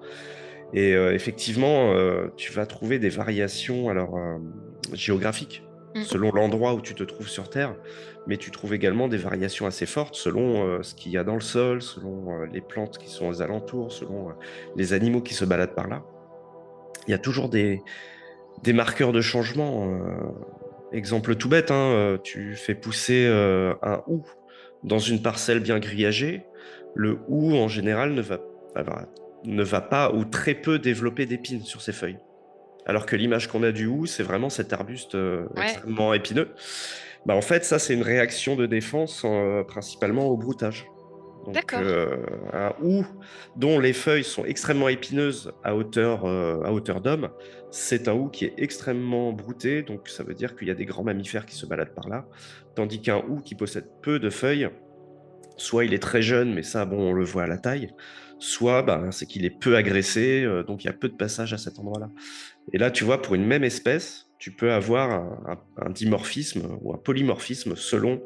Et 0.74 0.93
euh, 0.93 1.13
effectivement, 1.13 1.93
tu 2.36 2.52
vas 2.52 2.65
trouver 2.65 3.00
des 3.00 3.10
variations 3.10 3.89
alors 3.89 4.19
géographiques 4.93 5.63
mmh. 5.95 6.02
selon 6.04 6.32
l'endroit 6.32 6.73
où 6.73 6.82
tu 6.82 6.95
te 6.95 7.04
trouves 7.04 7.30
sur 7.30 7.49
Terre 7.49 7.75
mais 8.30 8.38
tu 8.38 8.52
trouves 8.52 8.75
également 8.75 9.08
des 9.08 9.17
variations 9.17 9.65
assez 9.65 9.88
fortes 9.88 10.15
selon 10.15 10.63
euh, 10.63 10.84
ce 10.84 10.93
qu'il 10.93 11.12
y 11.12 11.17
a 11.17 11.23
dans 11.23 11.34
le 11.34 11.41
sol, 11.41 11.82
selon 11.82 12.32
euh, 12.32 12.45
les 12.45 12.62
plantes 12.62 12.99
qui 12.99 13.10
sont 13.10 13.28
aux 13.28 13.41
alentours, 13.41 13.91
selon 13.91 14.30
euh, 14.30 14.34
les 14.75 14.93
animaux 14.93 15.21
qui 15.21 15.34
se 15.34 15.45
baladent 15.45 15.73
par 15.73 15.88
là. 15.88 16.04
Il 17.08 17.12
y 17.12 17.15
a 17.15 17.17
toujours 17.17 17.49
des, 17.49 17.82
marqueurs 18.67 19.12
de 19.13 19.21
changement. 19.21 19.99
exemple 20.91 21.36
tout 21.36 21.49
bête, 21.49 21.71
hein, 21.71 22.19
tu 22.23 22.56
fais 22.56 22.75
pousser 22.75 23.25
un 23.82 24.04
hou 24.06 24.23
dans 24.84 24.99
une 24.99 25.23
parcelle 25.23 25.60
bien 25.60 25.80
grillagée, 25.80 26.43
le 26.93 27.17
hou 27.28 27.56
en 27.56 27.67
général 27.67 28.13
ne 28.13 29.63
va 29.63 29.82
pas 29.82 30.12
ou 30.13 30.23
très 30.25 30.54
peu 30.54 30.78
développer 30.78 31.25
d'épines 31.25 31.63
sur 31.63 31.82
ses 31.82 31.93
feuilles. 31.93 32.19
Alors 32.89 33.06
que 33.06 33.15
l'image 33.15 33.47
qu'on 33.47 33.63
a 33.63 33.71
du 33.71 33.86
hou, 33.86 34.06
c'est 34.06 34.23
vraiment 34.23 34.49
cet 34.49 34.73
arbuste 34.73 35.15
extrêmement 35.56 36.13
épineux. 36.13 36.49
Bah, 37.25 37.36
en 37.36 37.41
fait, 37.41 37.65
ça, 37.65 37.80
c'est 37.80 37.93
une 37.93 38.02
réaction 38.02 38.56
de 38.56 38.65
défense 38.65 39.23
euh, 39.25 39.63
principalement 39.63 40.28
au 40.28 40.38
broutage. 40.38 40.88
D'accord. 41.47 41.80
Euh, 41.82 42.17
un 42.54 42.73
hou 42.82 43.06
dont 43.56 43.80
les 43.80 43.93
feuilles 43.93 44.23
sont 44.23 44.45
extrêmement 44.45 44.89
épineuses 44.89 45.54
à 45.63 45.75
hauteur, 45.75 46.25
euh, 46.25 46.62
à 46.63 46.71
hauteur 46.71 47.02
d'homme, 47.02 47.30
c'est 47.71 48.08
un 48.08 48.13
hou 48.13 48.30
qui 48.30 48.45
est 48.45 48.54
extrêmement 48.58 49.32
brouté, 49.32 49.82
donc 49.82 50.10
ça 50.10 50.23
veut 50.23 50.34
dire 50.34 50.56
qu'il 50.56 50.67
y 50.67 50.71
a 50.71 50.75
des 50.75 50.86
grands 50.86 51.04
mammifères 51.04 51.45
qui 51.45 51.56
se 51.56 51.65
baladent 51.65 51.95
par 51.95 52.10
là, 52.10 52.25
tandis 52.75 53.02
qu'un 53.02 53.17
hou 53.17 53.39
qui 53.39 53.56
possède 53.56 53.86
peu 54.02 54.19
de 54.19 54.30
feuilles, 54.30 54.69
soit 55.56 55.86
il 55.86 55.93
est 55.93 56.02
très 56.02 56.21
jeune, 56.21 56.54
mais 56.54 56.63
ça, 56.63 56.86
bon, 56.86 57.10
on 57.10 57.13
le 57.13 57.23
voit 57.23 57.43
à 57.43 57.47
la 57.47 57.58
taille, 57.58 57.93
soit 58.39 58.82
bah, 58.82 59.04
c'est 59.12 59.25
qu'il 59.25 59.45
est 59.45 59.49
peu 59.49 59.75
agressé, 59.75 60.45
donc 60.67 60.84
il 60.84 60.88
y 60.88 60.89
a 60.89 60.93
peu 60.93 61.10
de 61.10 61.15
passage 61.15 61.54
à 61.54 61.58
cet 61.58 61.78
endroit-là. 61.80 62.10
Et 62.73 62.78
là, 62.78 62.91
tu 62.91 63.04
vois, 63.04 63.21
pour 63.21 63.36
une 63.36 63.45
même 63.45 63.63
espèce, 63.63 64.30
tu 64.39 64.52
peux 64.52 64.71
avoir 64.71 65.12
un, 65.78 65.89
dimorphisme 65.89 66.78
ou 66.82 66.93
un 66.93 66.97
polymorphisme 66.97 67.75
selon 67.75 68.21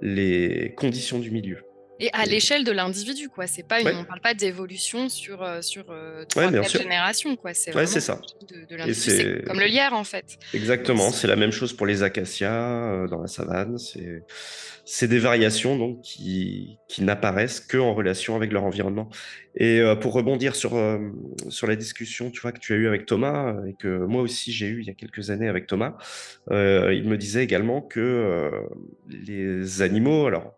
les 0.00 0.72
conditions 0.76 1.18
du 1.18 1.30
milieu. 1.30 1.62
Et 1.98 2.10
à 2.12 2.26
l'échelle 2.26 2.64
de 2.64 2.72
l'individu, 2.72 3.28
quoi. 3.28 3.46
C'est 3.46 3.66
pas 3.66 3.80
une, 3.80 3.88
on 3.88 4.04
parle 4.04 4.20
pas 4.20 4.34
d'évolution 4.34 5.08
sur 5.08 5.42
euh, 5.42 5.62
sur 5.62 5.86
euh, 5.90 6.24
trois 6.26 6.50
générations, 6.64 7.36
quoi. 7.36 7.54
C'est 7.54 7.74
ouais, 7.74 7.86
ça. 7.86 8.20
De, 8.50 8.92
c'est 8.92 9.42
comme 9.46 9.60
le 9.60 9.66
lierre, 9.66 9.94
en 9.94 10.04
fait. 10.04 10.38
Exactement. 10.52 11.10
C'est 11.10 11.26
la 11.26 11.36
même 11.36 11.52
chose 11.52 11.72
pour 11.72 11.86
les 11.86 12.02
acacias 12.02 12.52
euh, 12.52 13.08
dans 13.08 13.20
la 13.20 13.28
savane. 13.28 13.78
C'est 13.78 14.22
c'est 14.84 15.08
des 15.08 15.18
variations 15.18 15.76
donc 15.76 16.02
qui 16.02 16.78
qui 16.88 17.02
n'apparaissent 17.02 17.60
que 17.60 17.78
en 17.78 17.94
relation 17.94 18.36
avec 18.36 18.52
leur 18.52 18.64
environnement. 18.64 19.08
Et 19.58 19.80
pour 20.02 20.12
rebondir 20.12 20.54
sur 20.54 20.78
sur 21.48 21.66
la 21.66 21.76
discussion, 21.76 22.30
tu 22.30 22.40
vois 22.40 22.52
que 22.52 22.60
tu 22.60 22.74
as 22.74 22.76
eu 22.76 22.86
avec 22.86 23.06
Thomas 23.06 23.56
et 23.66 23.74
que 23.74 24.04
moi 24.04 24.20
aussi 24.20 24.52
j'ai 24.52 24.66
eu 24.66 24.82
il 24.82 24.86
y 24.86 24.90
a 24.90 24.94
quelques 24.94 25.30
années 25.30 25.48
avec 25.48 25.66
Thomas, 25.66 25.96
il 26.50 27.04
me 27.04 27.16
disait 27.16 27.42
également 27.42 27.80
que 27.80 28.50
les 29.08 29.82
animaux, 29.82 30.26
alors 30.26 30.55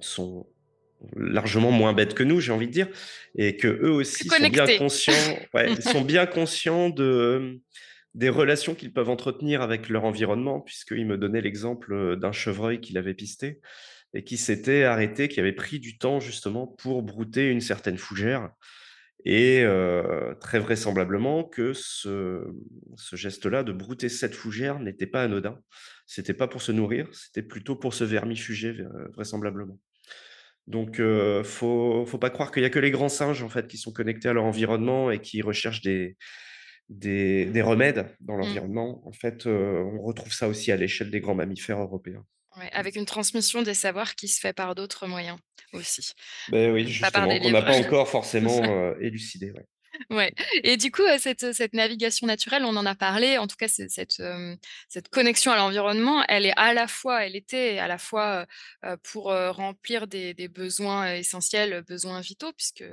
sont 0.00 0.46
largement 1.16 1.70
moins 1.70 1.92
bêtes 1.92 2.14
que 2.14 2.22
nous, 2.22 2.40
j'ai 2.40 2.52
envie 2.52 2.66
de 2.66 2.72
dire, 2.72 2.88
et 3.36 3.56
que 3.56 3.68
eux 3.68 3.90
aussi 3.90 4.28
sont 4.28 4.48
bien 4.48 4.78
conscients, 4.78 5.38
ouais, 5.52 5.74
sont 5.80 6.02
bien 6.02 6.26
conscients 6.26 6.88
de 6.90 7.60
des 8.14 8.28
relations 8.28 8.76
qu'ils 8.76 8.92
peuvent 8.92 9.10
entretenir 9.10 9.60
avec 9.60 9.88
leur 9.88 10.04
environnement, 10.04 10.60
puisqu'il 10.60 11.04
me 11.04 11.18
donnait 11.18 11.40
l'exemple 11.40 12.16
d'un 12.16 12.30
chevreuil 12.30 12.80
qu'il 12.80 12.96
avait 12.96 13.14
pisté 13.14 13.60
et 14.14 14.22
qui 14.22 14.36
s'était 14.36 14.84
arrêté, 14.84 15.26
qui 15.28 15.40
avait 15.40 15.52
pris 15.52 15.80
du 15.80 15.98
temps 15.98 16.20
justement 16.20 16.68
pour 16.68 17.02
brouter 17.02 17.50
une 17.50 17.60
certaine 17.60 17.98
fougère. 17.98 18.50
Et 19.24 19.62
euh, 19.64 20.34
très 20.34 20.60
vraisemblablement 20.60 21.44
que 21.44 21.72
ce, 21.72 22.44
ce 22.94 23.16
geste-là 23.16 23.62
de 23.62 23.72
brouter 23.72 24.08
cette 24.08 24.34
fougère 24.34 24.78
n'était 24.78 25.06
pas 25.06 25.24
anodin. 25.24 25.58
C'était 26.06 26.34
pas 26.34 26.48
pour 26.48 26.62
se 26.62 26.72
nourrir, 26.72 27.08
c'était 27.12 27.42
plutôt 27.42 27.76
pour 27.76 27.94
se 27.94 28.04
vermifuger 28.04 28.76
euh, 28.80 29.08
vraisemblablement. 29.14 29.78
Donc, 30.66 30.98
euh, 30.98 31.44
faut, 31.44 32.06
faut 32.06 32.18
pas 32.18 32.30
croire 32.30 32.50
qu'il 32.50 32.62
y 32.62 32.66
a 32.66 32.70
que 32.70 32.78
les 32.78 32.90
grands 32.90 33.08
singes 33.08 33.42
en 33.42 33.48
fait 33.48 33.66
qui 33.66 33.76
sont 33.76 33.92
connectés 33.92 34.28
à 34.28 34.32
leur 34.32 34.44
environnement 34.44 35.10
et 35.10 35.20
qui 35.20 35.42
recherchent 35.42 35.82
des, 35.82 36.16
des, 36.88 37.46
des 37.46 37.62
remèdes 37.62 38.06
dans 38.20 38.36
mmh. 38.36 38.40
l'environnement. 38.40 39.06
En 39.06 39.12
fait, 39.12 39.46
euh, 39.46 39.82
on 39.82 40.02
retrouve 40.02 40.32
ça 40.32 40.48
aussi 40.48 40.72
à 40.72 40.76
l'échelle 40.76 41.10
des 41.10 41.20
grands 41.20 41.34
mammifères 41.34 41.80
européens. 41.80 42.24
avec 42.72 42.96
une 42.96 43.04
transmission 43.04 43.62
des 43.62 43.74
savoirs 43.74 44.14
qui 44.14 44.28
se 44.28 44.40
fait 44.40 44.52
par 44.52 44.74
d'autres 44.74 45.06
moyens 45.06 45.38
aussi. 45.72 46.12
Ben 46.50 46.72
oui, 46.72 46.86
justement, 46.86 47.28
on 47.42 47.50
n'a 47.50 47.62
pas 47.62 47.78
encore 47.78 48.08
forcément 48.08 48.62
euh, 48.64 48.94
élucidé. 49.00 49.50
Ouais. 49.50 49.66
Ouais. 50.10 50.32
Et 50.62 50.76
du 50.76 50.90
coup, 50.90 51.02
cette, 51.18 51.52
cette 51.52 51.72
navigation 51.72 52.26
naturelle, 52.26 52.64
on 52.64 52.76
en 52.76 52.86
a 52.86 52.94
parlé. 52.94 53.38
En 53.38 53.46
tout 53.46 53.56
cas, 53.56 53.68
cette, 53.68 54.22
cette 54.88 55.08
connexion 55.08 55.52
à 55.52 55.56
l'environnement, 55.56 56.24
elle 56.28 56.46
est 56.46 56.56
à 56.56 56.74
la 56.74 56.86
fois, 56.88 57.24
elle 57.24 57.36
était 57.36 57.78
à 57.78 57.88
la 57.88 57.98
fois 57.98 58.46
pour 59.02 59.24
remplir 59.26 60.06
des, 60.06 60.34
besoins 60.48 61.14
essentiels, 61.14 61.82
besoins 61.86 62.20
vitaux, 62.20 62.52
puisque 62.52 62.84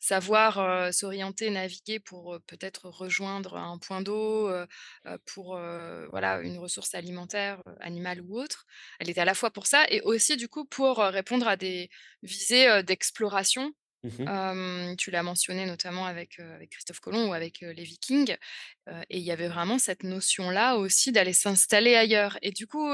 savoir 0.00 0.92
s'orienter, 0.92 1.50
naviguer 1.50 2.00
pour 2.00 2.38
peut-être 2.46 2.88
rejoindre 2.88 3.56
un 3.56 3.78
point 3.78 4.00
d'eau, 4.00 4.50
pour 5.26 5.58
voilà 6.10 6.40
une 6.40 6.58
ressource 6.58 6.94
alimentaire, 6.94 7.62
animale 7.80 8.20
ou 8.20 8.38
autre, 8.40 8.66
elle 9.00 9.10
était 9.10 9.20
à 9.20 9.24
la 9.24 9.34
fois 9.34 9.50
pour 9.50 9.66
ça 9.66 9.84
et 9.88 10.00
aussi 10.02 10.36
du 10.36 10.48
coup 10.48 10.64
pour 10.64 10.98
répondre 10.98 11.46
à 11.48 11.56
des 11.56 11.90
visées 12.22 12.82
d'exploration 12.82 13.72
Mmh 14.04 14.96
tu 14.96 15.10
l'as 15.10 15.22
mentionné 15.22 15.66
notamment 15.66 16.06
avec, 16.06 16.38
avec 16.38 16.70
Christophe 16.70 17.00
Colomb 17.00 17.28
ou 17.28 17.32
avec 17.32 17.60
les 17.60 17.82
Vikings. 17.82 18.36
et 19.10 19.18
il 19.18 19.22
y 19.22 19.32
avait 19.32 19.48
vraiment 19.48 19.78
cette 19.78 20.04
notion-là 20.04 20.76
aussi 20.76 21.10
d'aller 21.10 21.32
s'installer 21.32 21.94
ailleurs. 21.94 22.38
Et 22.42 22.52
du 22.52 22.66
coup, 22.66 22.92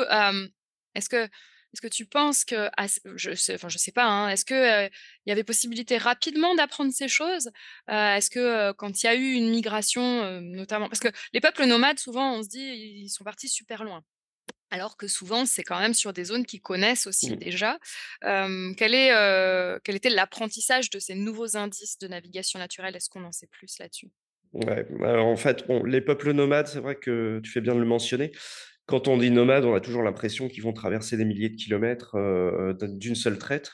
est-ce 0.95 1.09
que, 1.09 1.25
est 1.25 1.81
que 1.83 1.89
tu 1.89 2.07
penses 2.07 2.45
que, 2.45 2.71
je 3.17 3.35
sais, 3.35 3.59
sais 3.59 3.93
pas, 3.93 4.07
hein, 4.07 4.29
est-ce 4.29 4.45
qu'il 4.45 4.91
y 5.27 5.33
avait 5.33 5.45
possibilité 5.45 5.99
rapidement 5.99 6.55
d'apprendre 6.55 6.93
ces 6.93 7.09
choses 7.09 7.51
Est-ce 7.89 8.31
que 8.31 8.73
quand 8.73 9.03
il 9.03 9.07
y 9.07 9.09
a 9.09 9.15
eu 9.15 9.33
une 9.33 9.51
migration, 9.51 10.41
notamment, 10.41 10.89
parce 10.89 11.01
que 11.01 11.11
les 11.33 11.41
peuples 11.41 11.67
nomades, 11.67 11.99
souvent, 11.99 12.35
on 12.35 12.43
se 12.43 12.49
dit, 12.49 13.03
ils 13.05 13.11
sont 13.11 13.25
partis 13.25 13.49
super 13.49 13.85
loin 13.85 14.05
alors 14.71 14.97
que 14.97 15.07
souvent, 15.09 15.47
c'est 15.47 15.63
quand 15.63 15.79
même 15.79 15.95
sur 15.95 16.13
des 16.13 16.25
zones 16.25 16.47
qu'ils 16.47 16.61
connaissent 16.61 17.07
aussi 17.07 17.33
mmh. 17.33 17.37
déjà. 17.37 17.79
quel, 18.23 18.95
est, 18.95 19.81
quel 19.85 19.97
était 19.97 20.11
l'apprentissage 20.11 20.91
de 20.91 20.99
ces 20.99 21.15
nouveaux 21.15 21.57
indices 21.57 21.99
de 21.99 22.09
navigation 22.09 22.59
naturelle? 22.59 22.97
Est-ce 22.97 23.09
qu'on 23.09 23.25
en 23.25 23.33
sait 23.33 23.49
plus 23.49 23.79
là-dessus? 23.79 24.11
Ouais, 24.53 24.87
en 25.03 25.37
fait, 25.37 25.65
les 25.85 26.01
peuples 26.01 26.33
nomades, 26.33 26.67
c'est 26.67 26.81
vrai 26.81 26.97
que 26.97 27.41
tu 27.45 27.51
fais 27.51 27.61
bien 27.61 27.75
de 27.75 27.81
le 27.81 27.87
mentionner. 27.87 28.33
Quand 28.87 29.07
on 29.07 29.17
dit 29.17 29.31
nomade, 29.31 29.65
on 29.65 29.75
a 29.75 29.81
toujours 29.81 30.03
l'impression 30.03 30.49
qu'ils 30.49 30.65
vont 30.65 30.73
traverser 30.73 31.17
des 31.17 31.25
milliers 31.25 31.51
de 31.51 31.57
kilomètres 31.57 32.17
d'une 32.81 33.15
seule 33.15 33.39
traite. 33.39 33.71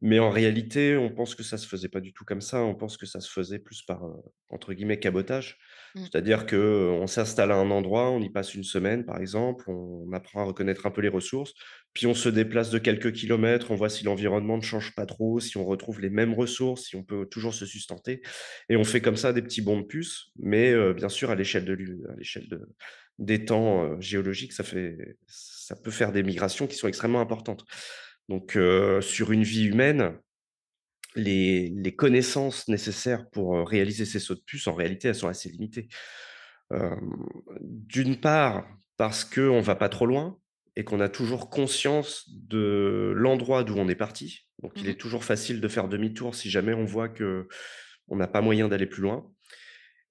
Mais 0.00 0.20
en 0.20 0.30
réalité, 0.30 0.96
on 0.96 1.10
pense 1.10 1.34
que 1.34 1.42
ça 1.42 1.58
se 1.58 1.66
faisait 1.66 1.88
pas 1.88 2.00
du 2.00 2.12
tout 2.12 2.24
comme 2.24 2.40
ça. 2.40 2.62
On 2.62 2.74
pense 2.74 2.96
que 2.96 3.06
ça 3.06 3.20
se 3.20 3.30
faisait 3.30 3.58
plus 3.58 3.82
par, 3.82 4.02
entre 4.48 4.72
guillemets, 4.72 5.00
«cabotage». 5.00 5.58
Mmh. 5.94 6.00
C'est-à-dire 6.02 6.46
qu'on 6.46 7.06
s'installe 7.06 7.50
à 7.50 7.56
un 7.56 7.70
endroit, 7.70 8.10
on 8.10 8.20
y 8.20 8.30
passe 8.30 8.54
une 8.54 8.62
semaine, 8.62 9.04
par 9.04 9.20
exemple, 9.20 9.68
on 9.68 10.12
apprend 10.12 10.42
à 10.42 10.44
reconnaître 10.44 10.86
un 10.86 10.90
peu 10.90 11.00
les 11.00 11.08
ressources, 11.08 11.54
puis 11.94 12.06
on 12.06 12.14
se 12.14 12.28
déplace 12.28 12.70
de 12.70 12.78
quelques 12.78 13.12
kilomètres, 13.12 13.70
on 13.70 13.74
voit 13.74 13.88
si 13.88 14.04
l'environnement 14.04 14.56
ne 14.56 14.62
change 14.62 14.94
pas 14.94 15.06
trop, 15.06 15.40
si 15.40 15.56
on 15.56 15.64
retrouve 15.64 16.00
les 16.00 16.10
mêmes 16.10 16.34
ressources, 16.34 16.88
si 16.88 16.96
on 16.96 17.02
peut 17.02 17.26
toujours 17.26 17.54
se 17.54 17.66
sustenter 17.66 18.22
et 18.68 18.76
on 18.76 18.84
fait 18.84 19.00
comme 19.00 19.16
ça 19.16 19.32
des 19.32 19.42
petits 19.42 19.62
bonds 19.62 19.80
de 19.80 19.86
puce, 19.86 20.30
mais 20.38 20.74
bien 20.92 21.08
sûr 21.08 21.30
à 21.30 21.34
l'échelle 21.34 21.64
de 21.64 21.72
à 22.12 22.16
l'échelle 22.16 22.48
de 22.48 22.68
des 23.18 23.44
temps, 23.44 24.00
géologiques, 24.00 24.52
ça 24.52 24.62
fait 24.62 25.16
ça 25.26 25.74
peut 25.74 25.90
faire 25.90 26.12
des 26.12 26.22
migrations 26.22 26.66
qui 26.66 26.76
sont 26.76 26.86
extrêmement 26.86 27.20
importantes. 27.20 27.64
Donc 28.28 28.58
sur 29.00 29.32
une 29.32 29.42
vie 29.42 29.64
humaine, 29.64 30.18
les, 31.14 31.94
connaissances 31.96 32.68
nécessaires 32.68 33.28
pour 33.30 33.66
réaliser 33.66 34.04
ces 34.04 34.18
sauts 34.18 34.34
de 34.34 34.42
puce, 34.44 34.66
en 34.66 34.74
réalité, 34.74 35.08
elles 35.08 35.14
sont 35.14 35.28
assez 35.28 35.48
limitées. 35.48 35.88
D'une 37.62 38.20
part, 38.20 38.68
parce 38.96 39.24
qu'on 39.24 39.56
ne 39.56 39.62
va 39.62 39.76
pas 39.76 39.88
trop 39.88 40.06
loin 40.06 40.38
et 40.76 40.84
qu'on 40.84 41.00
a 41.00 41.08
toujours 41.08 41.50
conscience 41.50 42.28
de 42.28 43.12
l'endroit 43.16 43.64
d'où 43.64 43.76
on 43.76 43.88
est 43.88 43.94
parti. 43.94 44.46
Donc, 44.62 44.72
il 44.76 44.84
mmh 44.84 44.88
est 44.88 45.00
toujours 45.00 45.24
facile 45.24 45.60
de 45.60 45.68
faire 45.68 45.88
demi-tour 45.88 46.34
si 46.34 46.50
jamais 46.50 46.74
on 46.74 46.84
voit 46.84 47.08
qu'on 47.08 48.16
n'a 48.16 48.28
pas 48.28 48.40
moyen 48.40 48.68
d'aller 48.68 48.86
plus 48.86 49.02
loin. 49.02 49.26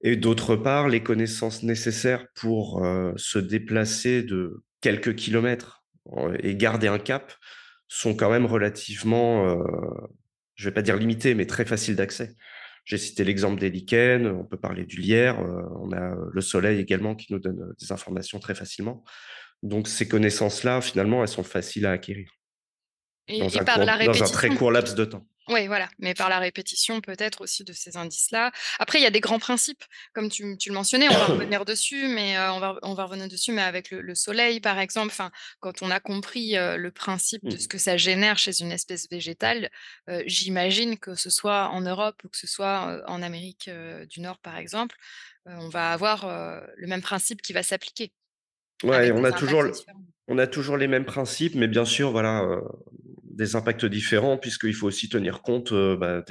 Et 0.01 0.15
d'autre 0.15 0.55
part, 0.55 0.89
les 0.89 1.03
connaissances 1.03 1.63
nécessaires 1.63 2.27
pour 2.35 2.85
se 3.15 3.39
déplacer 3.39 4.23
de 4.23 4.63
quelques 4.81 5.15
kilomètres 5.15 5.83
et 6.41 6.55
garder 6.55 6.87
un 6.87 6.99
cap 6.99 7.33
sont 7.87 8.15
quand 8.15 8.29
même 8.29 8.45
relativement 8.45 9.57
je 10.57 10.65
ne 10.65 10.69
vais 10.69 10.73
pas 10.73 10.81
dire 10.81 10.97
limité, 10.97 11.35
mais 11.35 11.45
très 11.45 11.65
facile 11.65 11.95
d'accès. 11.95 12.35
J'ai 12.83 12.97
cité 12.97 13.23
l'exemple 13.23 13.59
des 13.59 13.69
lichens, 13.69 14.27
on 14.27 14.43
peut 14.43 14.57
parler 14.57 14.85
du 14.85 14.99
lierre, 14.99 15.39
euh, 15.39 15.61
on 15.81 15.91
a 15.91 16.01
euh, 16.01 16.29
le 16.31 16.41
soleil 16.41 16.79
également 16.79 17.15
qui 17.15 17.31
nous 17.31 17.39
donne 17.39 17.61
euh, 17.61 17.75
des 17.79 17.91
informations 17.91 18.39
très 18.39 18.55
facilement. 18.55 19.03
Donc 19.61 19.87
ces 19.87 20.07
connaissances-là, 20.07 20.81
finalement, 20.81 21.21
elles 21.21 21.29
sont 21.29 21.43
faciles 21.43 21.85
à 21.85 21.91
acquérir. 21.91 22.36
Et, 23.27 23.39
dans, 23.39 23.65
par 23.65 23.83
la 23.83 23.95
répétition. 23.95 24.25
dans 24.25 24.31
un 24.31 24.33
très 24.33 24.49
court 24.49 24.71
laps 24.71 24.95
de 24.95 25.05
temps. 25.05 25.25
Oui, 25.49 25.67
voilà, 25.67 25.87
mais 25.99 26.13
par 26.13 26.27
la 26.27 26.39
répétition 26.39 26.99
peut-être 26.99 27.41
aussi 27.41 27.63
de 27.63 27.71
ces 27.71 27.95
indices-là. 27.95 28.51
Après, 28.79 28.99
il 28.99 29.03
y 29.03 29.05
a 29.05 29.11
des 29.11 29.21
grands 29.21 29.39
principes, 29.39 29.83
comme 30.13 30.29
tu, 30.29 30.43
le 30.43 30.73
mentionnais, 30.73 31.07
on 31.09 31.13
va 31.13 31.25
revenir 31.27 31.63
dessus, 31.63 32.07
mais 32.09 32.37
on, 32.37 32.59
va, 32.59 32.77
on 32.83 32.93
va 32.93 33.05
revenir 33.05 33.29
dessus, 33.29 33.53
mais 33.53 33.61
avec 33.61 33.91
le, 33.91 34.15
soleil, 34.15 34.59
par 34.59 34.77
exemple, 34.77 35.07
enfin, 35.07 35.31
quand 35.61 35.81
on 35.81 35.89
a 35.89 36.01
compris 36.01 36.55
le 36.55 36.89
principe 36.89 37.45
de 37.45 37.55
mmh. 37.55 37.59
ce 37.59 37.67
que 37.69 37.77
ça 37.77 37.95
génère 37.95 38.37
chez 38.37 38.59
une 38.61 38.73
espèce 38.73 39.09
végétale, 39.09 39.69
j'imagine 40.25 40.97
que 40.97 41.15
ce 41.15 41.29
soit 41.29 41.69
en 41.69 41.79
Europe 41.79 42.21
ou 42.25 42.29
que 42.29 42.37
ce 42.37 42.47
soit 42.47 43.01
en 43.07 43.21
Amérique 43.21 43.69
du 44.09 44.19
Nord, 44.19 44.39
par 44.39 44.57
exemple, 44.57 44.97
on 45.45 45.69
va 45.69 45.93
avoir 45.93 46.27
le 46.75 46.87
même 46.87 47.01
principe 47.01 47.41
qui 47.41 47.53
va 47.53 47.63
s'appliquer. 47.63 48.11
Ouais, 48.83 49.11
on 49.11 49.23
a 49.23 49.31
toujours, 49.31 49.63
on 50.27 50.37
a 50.37 50.45
toujours 50.45 50.75
les 50.75 50.87
mêmes 50.87 51.05
principes, 51.05 51.55
mais 51.55 51.67
bien 51.67 51.85
sûr, 51.85 52.11
voilà, 52.11 52.43
des 53.37 53.55
impacts 53.55 53.85
différents, 53.85 54.37
puisqu'il 54.37 54.73
faut 54.73 54.87
aussi 54.87 55.09
tenir 55.09 55.41
compte 55.43 55.71
euh, 55.71 55.95
bah, 55.95 56.23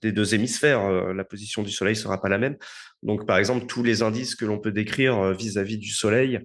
des, 0.00 0.12
deux 0.12 0.34
hémisphères. 0.34 0.80
Euh, 0.80 1.12
la 1.12 1.24
position 1.24 1.62
du 1.62 1.70
Soleil 1.70 1.94
ne 1.94 2.00
sera 2.00 2.20
pas 2.20 2.30
la 2.30 2.38
même. 2.38 2.56
Donc, 3.02 3.26
par 3.26 3.36
exemple, 3.36 3.66
tous 3.66 3.82
les 3.82 4.02
indices 4.02 4.34
que 4.34 4.46
l'on 4.46 4.58
peut 4.58 4.72
décrire 4.72 5.18
euh, 5.18 5.34
vis-à-vis 5.34 5.78
du 5.78 5.90
Soleil 5.90 6.40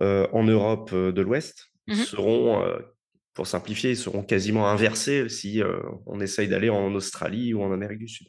en 0.00 0.42
Europe 0.44 0.94
de 0.94 1.20
l'Ouest 1.20 1.70
mmh 1.86 1.94
seront, 1.94 2.64
pour 3.34 3.46
simplifier, 3.46 3.94
seront 3.94 4.22
quasiment 4.22 4.70
inversés 4.70 5.28
si 5.28 5.60
on 6.06 6.18
essaye 6.18 6.48
d'aller 6.48 6.70
en 6.70 6.94
Australie 6.94 7.52
ou 7.52 7.62
en 7.62 7.70
Amérique 7.70 7.98
du 7.98 8.08
Sud. 8.08 8.26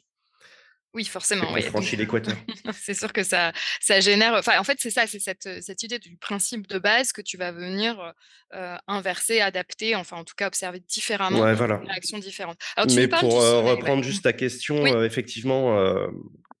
Oui, 0.94 1.04
forcément. 1.04 1.52
Oui. 1.52 1.62
franchit 1.62 1.96
l'équateur. 1.96 2.36
c'est 2.72 2.94
sûr 2.94 3.12
que 3.12 3.24
ça, 3.24 3.52
ça 3.80 3.98
génère. 4.00 4.34
Enfin, 4.34 4.58
en 4.58 4.64
fait, 4.64 4.78
c'est 4.80 4.90
ça, 4.90 5.06
c'est 5.08 5.18
cette, 5.18 5.48
cette, 5.60 5.82
idée 5.82 5.98
du 5.98 6.16
principe 6.16 6.68
de 6.68 6.78
base 6.78 7.12
que 7.12 7.20
tu 7.20 7.36
vas 7.36 7.50
venir 7.50 8.14
euh, 8.54 8.76
inverser, 8.86 9.40
adapter, 9.40 9.96
enfin, 9.96 10.18
en 10.18 10.24
tout 10.24 10.34
cas, 10.36 10.46
observer 10.46 10.80
différemment, 10.80 11.40
ouais, 11.40 11.54
voilà. 11.54 11.80
une 11.82 11.90
réaction 11.90 12.18
différente. 12.18 12.58
Mais 12.94 13.08
pour 13.08 13.34
reprendre 13.34 14.04
juste 14.04 14.22
ta 14.22 14.32
question, 14.32 15.02
effectivement, 15.02 15.76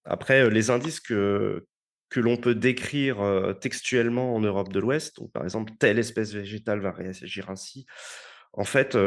après, 0.04 0.50
les 0.50 0.70
indices 0.70 1.00
que, 1.00 1.64
que 2.10 2.18
l'on 2.18 2.36
peut 2.36 2.56
décrire 2.56 3.18
textuellement 3.60 4.34
en 4.34 4.40
Europe 4.40 4.72
de 4.72 4.80
l'Ouest, 4.80 5.16
donc 5.16 5.32
par 5.32 5.44
exemple, 5.44 5.72
telle 5.78 6.00
espèce 6.00 6.32
végétale 6.32 6.80
va 6.80 6.90
réagir 6.90 7.50
ainsi, 7.50 7.86
en 8.52 8.64
fait, 8.64 8.98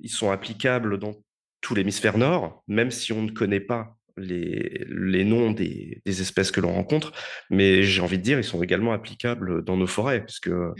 ils 0.00 0.10
sont 0.10 0.30
applicables 0.30 0.98
dans 0.98 1.14
tout 1.60 1.74
l'hémisphère 1.74 2.16
nord, 2.16 2.62
même 2.68 2.90
si 2.90 3.12
on 3.12 3.22
ne 3.22 3.30
connaît 3.30 3.60
pas 3.60 3.98
les, 4.20 4.84
les 4.88 5.24
noms 5.24 5.50
des, 5.50 6.02
des, 6.04 6.20
espèces 6.20 6.50
que 6.50 6.60
l'on 6.60 6.72
rencontre, 6.72 7.12
mais 7.50 7.82
j'ai 7.82 8.00
envie 8.00 8.18
de 8.18 8.22
dire, 8.22 8.38
ils 8.38 8.44
sont 8.44 8.62
également 8.62 8.92
applicables 8.92 9.64
dans 9.64 9.76
nos 9.76 9.86
forêts, 9.86 10.24
puisque, 10.24 10.48
mmh. 10.48 10.74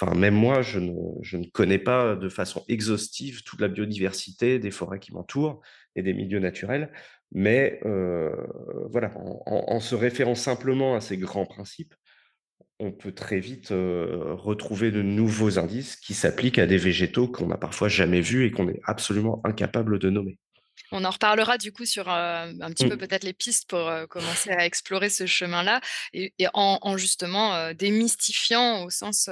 enfin, 0.00 0.14
même 0.14 0.34
moi, 0.34 0.62
je 0.62 0.78
ne, 0.78 0.92
je 1.22 1.36
ne, 1.36 1.44
connais 1.46 1.78
pas 1.78 2.16
de 2.16 2.28
façon 2.28 2.64
exhaustive 2.68 3.42
toute 3.44 3.60
la 3.60 3.68
biodiversité 3.68 4.58
des 4.58 4.70
forêts 4.70 4.98
qui 4.98 5.12
m'entourent 5.12 5.60
et 5.96 6.02
des 6.02 6.14
milieux 6.14 6.40
naturels, 6.40 6.92
mais 7.32 7.80
euh, 7.84 8.30
voilà, 8.90 9.12
en, 9.16 9.64
en, 9.68 9.80
se 9.80 9.94
référant 9.94 10.34
simplement 10.34 10.94
à 10.94 11.00
ces 11.00 11.16
grands 11.16 11.46
principes, 11.46 11.94
on 12.78 12.90
peut 12.90 13.12
très 13.12 13.38
vite 13.38 13.70
euh, 13.70 14.34
retrouver 14.34 14.90
de 14.90 15.02
nouveaux 15.02 15.58
indices 15.58 15.96
qui 15.96 16.14
s'appliquent 16.14 16.58
à 16.58 16.66
des 16.66 16.76
végétaux 16.76 17.28
qu'on 17.28 17.46
n'a 17.46 17.56
parfois 17.56 17.88
jamais 17.88 18.20
vus 18.20 18.44
et 18.44 18.50
qu'on 18.50 18.68
est 18.68 18.80
absolument 18.84 19.40
incapable 19.44 19.98
de 19.98 20.10
nommer. 20.10 20.38
On 20.90 21.04
en 21.04 21.10
reparlera 21.10 21.58
du 21.58 21.72
coup 21.72 21.86
sur 21.86 22.08
un 22.08 22.52
petit 22.70 22.84
peu 22.86 22.94
Mmh. 22.94 22.98
peut-être 22.98 23.24
les 23.24 23.32
pistes 23.32 23.68
pour 23.68 23.90
commencer 24.10 24.50
à 24.50 24.66
explorer 24.66 25.08
ce 25.10 25.26
chemin-là 25.26 25.80
et 26.12 26.34
et 26.38 26.46
en 26.54 26.78
en 26.82 26.96
justement 26.98 27.72
démystifiant 27.72 28.84
au 28.84 28.90
sens, 28.90 29.28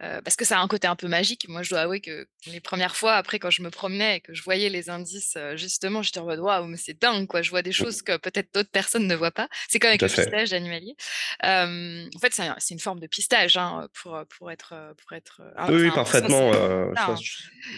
parce 0.00 0.36
que 0.36 0.44
ça 0.46 0.58
a 0.58 0.62
un 0.62 0.68
côté 0.68 0.86
un 0.86 0.96
peu 0.96 1.08
magique. 1.08 1.46
Moi, 1.48 1.62
je 1.62 1.70
dois 1.70 1.80
avouer 1.80 2.00
que 2.00 2.26
les 2.46 2.60
premières 2.60 2.96
fois 2.96 3.14
après 3.16 3.38
quand 3.38 3.50
je 3.50 3.62
me 3.62 3.70
promenais 3.70 4.16
et 4.16 4.20
que 4.20 4.32
je 4.34 4.42
voyais 4.42 4.68
les 4.70 4.88
indices, 4.90 5.36
justement, 5.56 6.02
j'étais 6.02 6.20
en 6.20 6.24
mode: 6.24 6.38
«Waouh, 6.40 6.66
mais 6.66 6.76
c'est 6.78 6.98
dingue 6.98 7.26
quoi!» 7.26 7.42
je 7.42 7.50
vois 7.50 7.62
des 7.62 7.72
choses 7.72 8.00
Mmh. 8.00 8.04
que 8.04 8.16
peut-être 8.16 8.54
d'autres 8.54 8.70
personnes 8.70 9.06
ne 9.06 9.14
voient 9.14 9.30
pas. 9.32 9.48
C'est 9.68 9.78
comme 9.78 9.88
avec 9.90 10.02
le 10.02 10.08
fait. 10.08 10.22
pistage 10.24 10.52
animalier. 10.54 10.94
En 11.42 12.18
fait, 12.20 12.32
c'est 12.32 12.42
un 12.46 12.56
c'est 12.58 12.74
une 12.74 12.80
forme 12.80 13.00
de 13.00 13.06
pistage, 13.06 13.56
hein, 13.58 13.88
pour 13.94 14.18
pour 14.38 14.50
être 14.50 14.94
pour 14.98 15.12
être 15.12 15.42
Oui, 15.68 15.82
oui, 15.82 15.90
parfaitement, 15.90 16.52
ça 16.52 17.06
hein. 17.10 17.14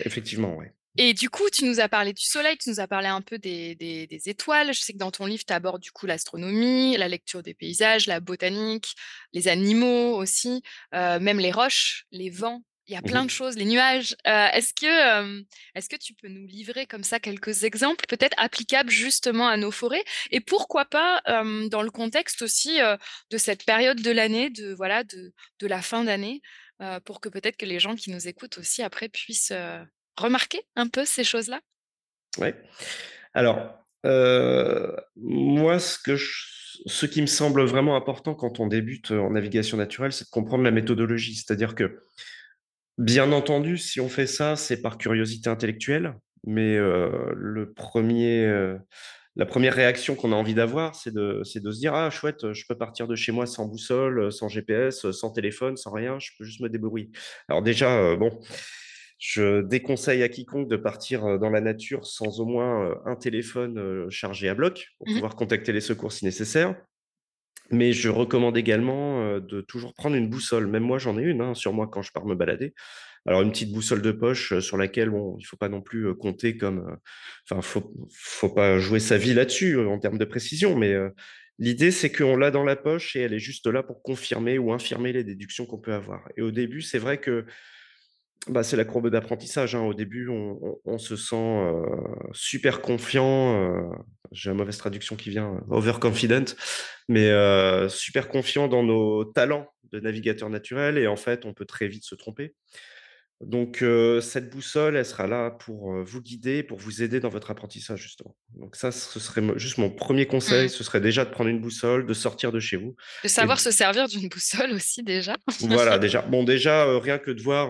effectivement, 0.05 0.57
ouais. 0.57 0.73
Et 0.99 1.15
du 1.15 1.31
coup, 1.31 1.49
tu 1.51 1.65
nous 1.65 1.81
as 1.81 1.89
parlé 1.89 2.13
du 2.13 2.25
soleil, 2.25 2.57
tu 2.59 2.69
nous 2.69 2.81
as 2.81 2.89
parlé 2.89 3.07
un 3.09 3.21
peu 3.23 3.39
des 3.39 3.75
des 3.77 4.07
des 4.07 4.29
étoiles. 4.29 4.73
Je 4.75 4.81
sais 4.81 4.93
que 4.93 4.99
dans 4.99 5.11
ton 5.13 5.27
livre, 5.27 5.45
tu 5.47 5.53
abordes 5.53 5.81
du 5.83 5.93
coup 5.93 6.07
l'astronomie, 6.07 6.97
la 6.97 7.09
lecture 7.09 7.43
des 7.43 7.55
paysages, 7.55 8.07
la 8.07 8.21
botanique, 8.21 8.95
les 9.33 9.49
animaux 9.49 10.17
aussi, 10.17 10.63
heu, 10.95 11.19
même 11.21 11.39
les 11.39 11.53
roches, 11.53 12.05
les 12.11 12.31
vents. 12.31 12.63
Il 12.87 12.95
y 12.95 12.97
a 12.97 13.03
Mmh 13.03 13.03
plein 13.03 13.25
de 13.25 13.31
mh. 13.31 13.31
choses, 13.31 13.57
les 13.57 13.67
nuages. 13.67 14.17
Heu, 14.27 14.31
est-ce 14.53 14.75
que, 14.75 14.87
hem, 14.87 15.45
est-ce 15.77 15.89
que 15.89 15.97
tu 15.97 16.13
peux 16.15 16.27
nous 16.29 16.45
livrer 16.47 16.87
comme 16.87 17.05
ça 17.05 17.21
quelques 17.21 17.63
exemples, 17.63 18.05
peut-être 18.09 18.35
applicables 18.37 18.91
justement 18.91 19.47
à 19.49 19.57
nos 19.57 19.71
forêts? 19.71 20.03
Et 20.33 20.41
pourquoi 20.41 20.87
pas, 20.87 21.23
dans 21.27 21.83
le 21.83 21.91
contexte 21.93 22.43
aussi, 22.43 22.79
de 23.31 23.39
cette 23.39 23.65
période 23.65 24.01
de 24.03 24.11
l'année, 24.11 24.51
de 24.51 24.73
voilà, 24.75 25.05
de 25.05 25.33
de 25.61 25.67
la 25.69 25.83
fin 25.83 26.03
d'année, 26.05 26.43
pour 27.05 27.21
que 27.21 27.29
peut-être 27.29 27.57
que 27.57 27.67
les 27.67 27.79
gens 27.81 27.95
qui 27.95 28.11
nous 28.11 28.27
écoutent 28.29 28.59
aussi 28.59 28.83
après 28.83 29.09
puissent, 29.09 29.53
heu, 30.21 30.25
remarquer 30.25 30.63
un 30.77 30.89
peu 30.89 31.05
ces 31.05 31.25
choses-là? 31.25 31.61
Ouais. 32.39 32.55
Alors, 33.35 33.75
heu, 34.07 34.97
moi, 35.17 35.79
ce 35.81 35.99
que 35.99 36.17
ce 36.87 37.07
qui 37.07 37.23
me 37.23 37.27
semble 37.27 37.63
vraiment 37.65 37.97
important 37.97 38.35
quand 38.35 38.61
on 38.61 38.67
débute 38.69 39.11
en 39.13 39.31
navigation 39.33 39.77
naturelle, 39.79 40.13
c'est 40.13 40.27
de 40.27 40.31
comprendre 40.31 40.65
la 40.65 40.71
méthodologie. 40.73 41.35
C'est-à-dire 41.37 41.75
que, 41.75 42.01
bien 42.99 43.33
entendu, 43.33 43.79
si 43.79 44.01
on 44.01 44.09
fait 44.09 44.27
ça, 44.29 44.57
c'est 44.57 44.83
par 44.83 44.99
curiosité 44.99 45.51
intellectuelle, 45.51 46.17
mais 46.47 46.77
heu, 46.77 47.33
le 47.37 47.73
1er, 47.75 48.47
heu, 48.47 48.79
la 49.37 49.47
1re 49.47 49.75
réaction 49.75 50.17
qu'on 50.17 50.33
a 50.33 50.37
envie 50.37 50.55
d'avoir, 50.55 50.95
c'est 50.97 51.13
de 51.15 51.41
de 51.41 51.73
se 51.73 51.79
dire: 51.81 51.95
«Ah 51.95 52.11
chouette, 52.11 52.53
je 52.55 52.65
peux 52.69 52.77
partir 52.79 53.09
de 53.09 53.17
chez 53.17 53.33
moi 53.33 53.47
sans 53.47 53.67
boussole, 53.67 54.33
sans 54.33 54.49
GPS, 54.49 55.11
sans 55.13 55.31
téléphone, 55.33 55.77
sans 55.77 55.93
rien, 55.93 56.19
je 56.21 56.31
peux 56.39 56.45
juste 56.45 56.61
me 56.61 56.69
débrouiller». 56.71 57.11
Alors 57.49 57.63
déjà, 57.63 58.17
bon, 58.17 58.41
je 59.21 59.63
déconseille 59.63 60.25
à 60.25 60.31
quiconque 60.31 60.69
de 60.69 60.77
partir 60.79 61.39
dans 61.41 61.51
la 61.51 61.63
nature 61.63 62.07
sans 62.07 62.41
au 62.41 62.47
moins, 62.47 62.91
heu, 62.91 62.97
un 63.07 63.17
téléphone, 63.17 63.79
heu, 63.79 64.11
chargé 64.11 64.49
à 64.51 64.55
bloc 64.55 64.89
pour 64.99 65.07
Mmh 65.07 65.17
mh. 65.17 65.21
pouvoir 65.21 65.37
contacter 65.37 65.73
les 65.73 65.83
secours 65.83 66.13
si 66.13 66.25
nécessaire. 66.27 66.77
Mais 67.73 67.93
je 67.93 68.09
recommande 68.09 68.57
également, 68.59 69.39
de 69.39 69.61
toujours 69.61 69.95
prendre 69.95 70.17
une 70.17 70.29
boussole. 70.29 70.67
Même 70.67 70.83
moi, 70.83 70.99
j'en 70.99 71.19
ai 71.19 71.23
une, 71.23 71.41
hein, 71.41 71.55
sur 71.55 71.73
moi 71.73 71.89
quand 71.89 72.03
je 72.03 72.11
pars 72.13 72.27
me 72.27 72.35
balader. 72.35 72.75
Alors 73.27 73.43
une 73.43 73.51
petite 73.53 73.73
boussole 73.73 74.03
de 74.03 74.13
poche 74.13 74.59
sur 74.61 74.77
laquelle, 74.79 75.11
bon, 75.11 75.37
il 75.41 75.45
faut 75.45 75.57
pas 75.59 75.69
non 75.69 75.83
plus, 75.83 76.15
compter 76.17 76.57
comme, 76.57 76.99
enfin, 77.51 77.63
faut 77.63 77.93
faut 78.15 78.51
pas 78.51 78.79
jouer 78.79 79.01
sa 79.01 79.19
vie 79.19 79.35
là-dessus 79.35 79.79
en 79.81 79.99
termes 80.01 80.19
de 80.19 80.25
précision, 80.27 80.77
mais 80.77 80.97
l'idée, 81.59 81.91
c'est 81.93 82.13
qu'on 82.13 82.37
l'a 82.37 82.51
dans 82.53 82.65
la 82.65 82.77
poche 82.77 83.17
et 83.17 83.21
elle 83.23 83.35
est 83.35 83.39
juste 83.41 83.67
là 83.67 83.83
pour 83.83 84.03
confirmer 84.03 84.59
ou 84.59 84.73
infirmer 84.73 85.13
les 85.13 85.25
déductions 85.25 85.67
qu'on 85.67 85.81
peut 85.81 85.95
avoir. 85.95 86.29
Et 86.37 86.43
au 86.43 86.51
début, 86.53 86.83
c'est 86.83 86.99
vrai 86.99 87.19
que, 87.21 87.47
bah, 88.49 88.63
c'est 88.63 88.77
la 88.77 88.85
courbe 88.85 89.11
d'apprentissage, 89.11 89.75
hein. 89.75 89.83
Au 89.83 89.95
début, 89.95 90.29
on 90.29 90.99
se 90.99 91.17
sent, 91.17 91.37
heu, 91.37 91.83
super 92.33 92.81
confiant, 92.81 93.55
heu, 93.61 93.83
j'ai 94.33 94.51
la 94.51 94.55
mauvaise 94.55 94.79
traduction 94.79 95.17
qui 95.17 95.31
vient, 95.31 95.61
overconfident, 95.71 96.55
mais 97.09 97.31
super 97.89 98.29
confiant 98.29 98.69
dans 98.69 98.83
nos 98.83 99.25
talents 99.25 99.69
de 99.93 100.01
navigateur 100.01 100.49
naturel 100.51 100.99
et 100.99 101.07
en 101.07 101.17
fait, 101.17 101.45
on 101.45 101.53
peut 101.55 101.67
très 101.67 101.89
vite 101.89 102.05
se 102.05 102.15
tromper. 102.15 102.55
Donc 103.41 103.83
cette 104.21 104.51
boussole, 104.51 104.97
elle 104.97 105.07
sera 105.07 105.27
là 105.27 105.51
pour, 105.51 105.95
vous 106.05 106.21
guider, 106.21 106.63
pour 106.63 106.79
vous 106.79 107.03
aider 107.03 107.21
dans 107.21 107.31
votre 107.31 107.51
apprentissage, 107.51 108.03
justement. 108.03 108.37
Donc 108.55 108.77
ça, 108.77 108.93
ce 108.93 109.19
serait 109.19 109.43
juste 109.57 109.79
mon 109.79 109.89
1er 109.89 110.27
conseil, 110.27 110.67
Mmh. 110.67 110.69
ce 110.69 110.85
serait 110.85 111.01
déjà 111.01 111.25
de 111.25 111.31
prendre 111.31 111.49
une 111.49 111.61
boussole, 111.61 112.05
de 112.05 112.13
sortir 112.13 112.53
de 112.53 112.61
chez 112.61 112.77
vous 112.77 112.95
De 113.23 113.27
et 113.27 113.29
savoir 113.29 113.59
se 113.59 113.71
servir 113.71 114.09
d'une 114.09 114.29
boussole 114.29 114.73
aussi 114.73 115.03
déjà. 115.03 115.37
Voilà, 115.61 115.99
déjà. 115.99 116.21
Bon, 116.21 116.45
déjà, 116.45 116.99
rien 116.99 117.19
que 117.19 117.31
de 117.31 117.43
voir, 117.43 117.69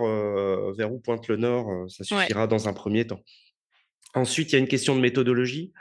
vers 0.75 0.93
où 0.93 0.99
pointe 0.99 1.29
le 1.29 1.37
nord, 1.37 1.69
ça 1.89 2.03
Ouais. 2.17 2.23
suffira 2.23 2.49
dans 2.49 2.69
un 2.69 2.73
1er 2.73 3.07
temps. 3.07 3.23
Ensuite, 4.15 4.51
il 4.51 4.55
y 4.55 4.57
a 4.57 4.59
une 4.59 4.67
question 4.69 4.97
de 4.97 5.01
méthodologie. 5.01 5.73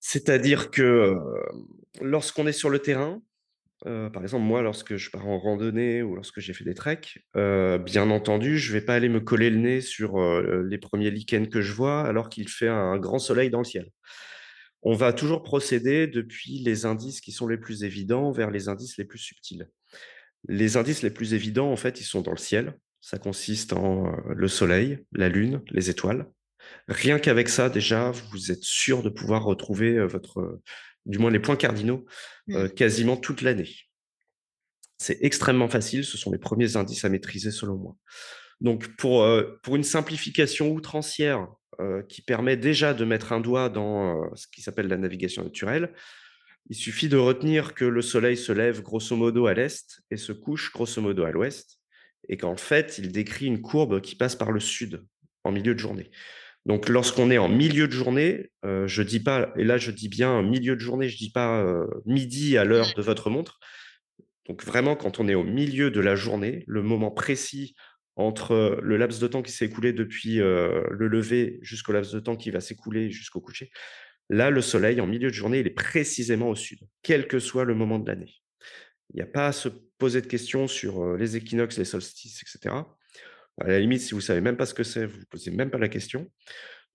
C'est-à-dire 0.00 0.70
que, 0.72 1.14
lorsqu'on 2.00 2.48
est 2.48 2.52
sur 2.52 2.68
le 2.70 2.80
terrain, 2.80 3.22
par 3.84 4.22
exemple, 4.22 4.44
moi, 4.44 4.62
lorsque 4.62 4.96
je 4.96 5.10
pars 5.10 5.26
en 5.26 5.38
randonnée 5.38 6.02
ou 6.02 6.14
lorsque 6.14 6.40
j'ai 6.40 6.52
fait 6.52 6.64
des 6.64 6.74
treks, 6.74 7.18
bien 7.34 8.10
entendu, 8.10 8.58
je 8.58 8.72
vais 8.72 8.80
pas 8.80 8.94
aller 8.94 9.08
me 9.08 9.20
coller 9.20 9.50
le 9.50 9.58
nez 9.58 9.80
sur, 9.80 10.18
les 10.18 10.78
1ers 10.78 11.10
lichens 11.10 11.48
que 11.48 11.60
je 11.60 11.72
vois 11.72 12.02
alors 12.02 12.28
qu'il 12.28 12.48
fait 12.48 12.68
un 12.68 12.98
grand 12.98 13.18
soleil 13.18 13.50
dans 13.50 13.58
le 13.58 13.64
ciel. 13.64 13.90
On 14.82 14.94
va 14.94 15.12
toujours 15.12 15.42
procéder 15.42 16.06
depuis 16.06 16.60
les 16.60 16.86
indices 16.86 17.20
qui 17.20 17.32
sont 17.32 17.48
les 17.48 17.58
plus 17.58 17.84
évidents 17.84 18.30
vers 18.30 18.50
les 18.50 18.68
indices 18.68 18.96
les 18.96 19.04
plus 19.04 19.18
subtils. 19.18 19.68
Les 20.48 20.76
indices 20.76 21.02
les 21.02 21.10
plus 21.10 21.34
évidents, 21.34 21.72
en 21.72 21.76
fait, 21.76 22.00
ils 22.00 22.04
sont 22.04 22.20
dans 22.20 22.30
le 22.30 22.36
ciel. 22.36 22.78
Ça 23.00 23.18
consiste 23.18 23.72
en, 23.72 24.12
le 24.28 24.48
soleil, 24.48 25.04
la 25.12 25.28
lune, 25.28 25.62
les 25.70 25.90
étoiles. 25.90 26.26
Rien 26.86 27.18
qu'avec 27.18 27.48
ça, 27.48 27.70
déjà, 27.70 28.12
vous 28.30 28.52
êtes 28.52 28.62
sûr 28.62 29.02
de 29.02 29.08
pouvoir 29.08 29.44
retrouver, 29.44 30.04
votre 30.06 30.60
du 31.08 31.18
moins 31.18 31.30
les 31.30 31.40
points 31.40 31.56
cardinaux, 31.56 32.06
Mmh. 32.46 32.68
quasiment 32.70 33.18
toute 33.18 33.42
l'année. 33.42 33.68
C'est 34.96 35.18
extrêmement 35.20 35.68
facile, 35.68 36.02
ce 36.02 36.16
sont 36.16 36.32
les 36.32 36.38
1ers 36.38 36.78
indices 36.78 37.04
à 37.04 37.10
maîtriser 37.10 37.50
selon 37.50 37.76
moi. 37.76 37.96
Donc 38.62 38.96
pour, 38.96 39.28
pour 39.62 39.76
une 39.76 39.84
simplification 39.84 40.72
outrancière, 40.72 41.46
heu, 41.80 42.04
qui 42.08 42.22
permet 42.22 42.56
déjà 42.56 42.94
de 42.94 43.04
mettre 43.04 43.32
un 43.32 43.40
doigt 43.40 43.68
dans, 43.68 44.34
ce 44.34 44.46
qui 44.48 44.62
s'appelle 44.62 44.88
la 44.88 44.96
navigation 44.96 45.44
naturelle, 45.44 45.92
il 46.70 46.76
suffit 46.76 47.08
de 47.08 47.16
retenir 47.16 47.74
que 47.74 47.84
le 47.84 48.02
soleil 48.02 48.36
se 48.36 48.52
lève 48.52 48.82
grosso 48.82 49.16
modo 49.16 49.46
à 49.46 49.54
l'est 49.54 50.00
et 50.10 50.16
se 50.16 50.32
couche 50.32 50.72
grosso 50.72 51.00
modo 51.00 51.24
à 51.24 51.30
l'ouest 51.30 51.78
et 52.28 52.36
qu'en 52.36 52.56
fait, 52.56 52.98
il 52.98 53.12
décrit 53.12 53.46
une 53.46 53.62
courbe 53.62 54.00
qui 54.00 54.16
passe 54.16 54.36
par 54.36 54.52
le 54.52 54.60
sud, 54.60 55.04
en 55.44 55.52
milieu 55.52 55.74
de 55.74 55.78
journée. 55.78 56.10
Donc 56.68 56.90
lorsqu'on 56.90 57.30
est 57.30 57.38
en 57.38 57.48
milieu 57.48 57.88
de 57.88 57.92
journée, 57.92 58.50
heu, 58.64 58.86
je 58.86 59.02
dis 59.02 59.20
pas 59.20 59.52
et 59.56 59.64
là, 59.64 59.78
je 59.78 59.90
dis 59.90 60.08
bien 60.08 60.42
milieu 60.42 60.76
de 60.76 60.80
journée, 60.80 61.08
je 61.08 61.16
dis 61.16 61.32
pas, 61.32 61.62
heu, 61.62 61.88
midi 62.04 62.58
à 62.58 62.64
l'heure 62.64 62.92
de 62.94 63.00
votre 63.02 63.30
montre. 63.30 63.58
Donc 64.46 64.62
vraiment, 64.64 64.94
quand 64.94 65.18
on 65.18 65.28
est 65.28 65.34
au 65.34 65.44
milieu 65.44 65.90
de 65.90 66.00
la 66.00 66.14
journée, 66.14 66.64
le 66.66 66.82
moment 66.82 67.10
précis 67.10 67.74
entre 68.16 68.78
le 68.82 68.96
laps 68.98 69.18
de 69.18 69.28
temps 69.28 69.40
qui 69.40 69.50
s'est 69.50 69.64
écoulé 69.64 69.94
depuis, 69.94 70.40
heu, 70.40 70.84
le 70.90 71.08
lever 71.08 71.58
jusqu'au 71.62 71.92
laps 71.92 72.12
de 72.12 72.20
temps 72.20 72.36
qui 72.36 72.50
va 72.50 72.60
s'écouler 72.60 73.10
jusqu'au 73.10 73.40
coucher, 73.40 73.70
là, 74.28 74.50
le 74.50 74.60
soleil, 74.60 75.00
en 75.00 75.06
milieu 75.06 75.30
de 75.30 75.34
journée, 75.34 75.60
il 75.60 75.66
est 75.66 75.70
précisément 75.70 76.50
au 76.50 76.54
sud, 76.54 76.80
quel 77.02 77.28
que 77.28 77.38
soit 77.38 77.64
le 77.64 77.74
moment 77.74 77.98
de 77.98 78.06
l'année. 78.06 78.34
Il 79.14 79.20
y 79.20 79.22
a 79.22 79.26
pas 79.26 79.46
à 79.46 79.52
se 79.52 79.70
poser 79.96 80.20
de 80.20 80.26
questions 80.26 80.68
sur, 80.68 81.16
les 81.16 81.36
équinoxes, 81.36 81.78
les 81.78 81.86
solstices 81.86 82.42
et 82.42 82.46
cetera. 82.46 82.97
À 83.60 83.68
la 83.68 83.80
limite, 83.80 84.00
si 84.00 84.14
vous 84.14 84.20
savez 84.20 84.40
même 84.40 84.56
pas 84.56 84.66
ce 84.66 84.74
que 84.74 84.84
c'est, 84.84 85.06
vous 85.06 85.18
vous 85.18 85.26
posez 85.30 85.50
même 85.50 85.70
pas 85.70 85.78
la 85.78 85.88
question. 85.88 86.30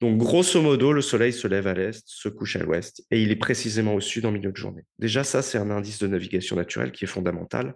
Donc 0.01 0.17
grosso 0.17 0.61
modo, 0.61 0.91
le 0.91 1.01
soleil 1.01 1.31
se 1.33 1.47
lève 1.47 1.67
à 1.67 1.73
l'est, 1.73 2.03
se 2.05 2.29
couche 2.29 2.55
à 2.55 2.59
l'ouest 2.59 3.05
et 3.11 3.21
il 3.21 3.31
est 3.31 3.35
précisément 3.37 3.93
au 3.95 4.01
sud 4.01 4.25
en 4.25 4.31
milieu 4.31 4.51
de 4.51 4.57
journée. 4.57 4.83
Déjà 4.99 5.23
ça, 5.23 5.41
c'est 5.41 5.57
un 5.57 5.69
indice 5.71 5.99
de 5.99 6.07
navigation 6.07 6.55
naturelle 6.55 6.91
qui 6.91 7.05
est 7.05 7.07
fondamental 7.07 7.75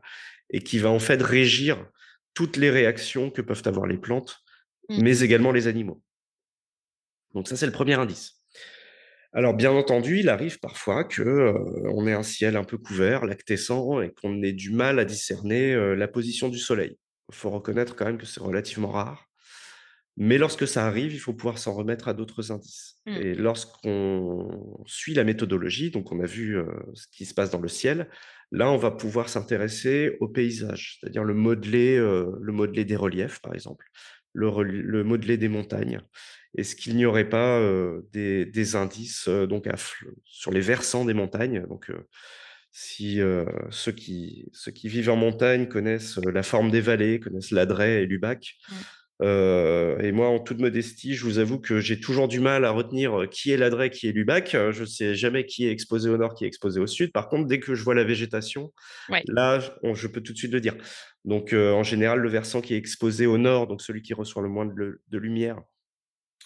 et 0.50 0.62
qui 0.62 0.80
va 0.80 0.90
en 0.90 1.00
fait 1.00 1.22
régir 1.22 1.86
toutes 2.34 2.58
les 2.58 2.70
réactions 2.70 3.30
que 3.30 3.42
peuvent 3.42 3.64
avoir 3.66 3.88
les 3.88 3.98
plantes, 3.98 4.38
Mmh. 4.90 5.02
mais 5.02 5.20
également 5.20 5.52
les 5.52 5.68
animaux. 5.68 6.02
Donc 7.34 7.48
ça, 7.48 7.56
c'est 7.58 7.66
le 7.66 7.72
1er 7.72 7.96
indice. 7.96 8.42
Alors 9.34 9.54
bien 9.54 9.72
entendu, 9.72 10.20
il 10.20 10.30
arrive 10.30 10.60
parfois 10.60 11.04
que, 11.04 11.22
heu, 11.22 11.54
on 11.94 12.08
ait 12.08 12.14
un 12.14 12.24
ciel 12.24 12.56
un 12.56 12.64
peu 12.64 12.78
couvert, 12.78 13.26
lactescent 13.26 14.02
et 14.02 14.12
qu'on 14.12 14.42
ait 14.42 14.54
du 14.54 14.72
mal 14.72 15.00
à 15.00 15.06
discerner, 15.06 15.74
heu, 15.74 15.94
la 15.94 16.08
position 16.08 16.48
du 16.50 16.58
soleil. 16.58 16.98
Il 17.30 17.36
faut 17.36 17.50
reconnaître 17.50 17.96
quand 17.96 18.06
même 18.06 18.18
que 18.18 18.26
c'est 18.26 18.42
relativement 18.42 18.90
rare, 18.90 19.26
mais 20.16 20.38
lorsque 20.38 20.68
ça 20.68 20.86
arrive, 20.86 21.14
il 21.14 21.20
faut 21.20 21.34
pouvoir 21.34 21.58
s'en 21.58 21.74
remettre 21.74 22.08
à 22.08 22.14
d'autres 22.14 22.52
indices 22.52 22.98
Mmh. 23.08 23.16
et 23.16 23.36
lorsqu'on 23.36 24.84
suit 24.86 25.14
la 25.14 25.24
méthodologie, 25.24 25.92
donc 25.92 26.12
on 26.12 26.20
a 26.20 26.26
vu, 26.26 26.58
ce 26.94 27.08
qui 27.10 27.26
se 27.26 27.34
passe 27.34 27.50
dans 27.52 27.62
le 27.62 27.70
ciel, 27.70 28.10
là, 28.52 28.70
on 28.70 28.78
va 28.78 28.92
pouvoir 28.92 29.30
s'intéresser 29.30 30.18
au 30.20 30.28
paysage, 30.28 30.98
c'est-à-dire 31.00 31.24
le 31.24 31.34
modelé, 31.34 31.96
heu, 31.98 32.28
le 32.42 32.54
modelé 32.54 32.84
des 32.84 32.98
reliefs, 32.98 33.40
par 33.40 33.54
exemple, 33.54 33.86
le 34.34 35.04
modelé 35.04 35.38
des 35.38 35.48
montagnes. 35.48 36.02
Est-ce 36.58 36.76
qu'il 36.76 36.98
n'y 36.98 37.06
aurait 37.06 37.30
pas, 37.30 37.62
des 38.12 38.46
des 38.46 38.76
indices, 38.76 39.30
donc 39.30 39.68
à 39.68 39.76
sur 40.26 40.52
les 40.52 40.60
versants 40.60 41.06
des 41.06 41.14
montagnes? 41.14 41.66
Donc 41.68 41.90
si, 42.80 43.20
heu, 43.22 43.48
ceux 43.72 43.92
qui 43.92 44.46
ceux 44.54 44.72
qui 44.72 44.88
vivent 44.88 45.10
en 45.10 45.16
montagne 45.16 45.68
connaissent 45.68 46.18
la 46.18 46.44
forme 46.44 46.70
des 46.70 46.80
vallées, 46.80 47.20
connaissent 47.20 47.50
l'Adret 47.50 48.04
et 48.04 48.06
l'Ubac. 48.06 48.56
Euh, 49.24 49.98
et 49.98 50.12
moi, 50.12 50.28
en 50.28 50.38
toute 50.38 50.60
modestie, 50.60 51.16
je 51.16 51.24
vous 51.24 51.40
avoue 51.40 51.60
que 51.60 51.80
j'ai 51.80 52.00
toujours 52.00 52.28
du 52.28 52.40
mal 52.40 52.66
à 52.66 52.70
retenir 52.70 53.22
euh, 53.22 53.26
qui 53.26 53.50
est 53.50 53.58
l'Adret, 53.58 53.90
qui 53.90 54.08
est 54.08 54.12
l'Ubac. 54.12 54.52
Je 54.52 54.82
ne 54.82 54.86
sais 54.86 55.16
jamais 55.16 55.48
qui 55.48 55.66
est 55.66 55.72
exposé 55.72 56.08
au 56.08 56.18
nord, 56.18 56.36
qui 56.36 56.44
est 56.44 56.48
exposé 56.48 56.80
au 56.80 56.86
sud. 56.86 57.12
Par 57.12 57.30
contre, 57.30 57.48
dès 57.48 57.60
que 57.60 57.74
je 57.74 57.84
vois 57.84 57.96
la 57.96 58.04
végétation, 58.04 58.72
là, 59.28 59.60
je 59.96 60.08
peux 60.08 60.22
tout 60.22 60.34
de 60.34 60.38
suite 60.38 60.54
le 60.54 60.62
dire. 60.62 60.76
Donc, 61.26 61.54
euh, 61.54 61.72
en 61.72 61.82
général, 61.82 62.20
le 62.20 62.30
versant 62.30 62.62
qui 62.62 62.76
est 62.76 62.78
exposé 62.78 63.26
au 63.26 63.40
nord, 63.40 63.66
donc 63.66 63.82
celui 63.82 64.04
qui 64.04 64.14
reçoit 64.14 64.44
le 64.44 64.50
moins 64.50 64.68
de, 64.68 65.18
lumière, 65.18 65.60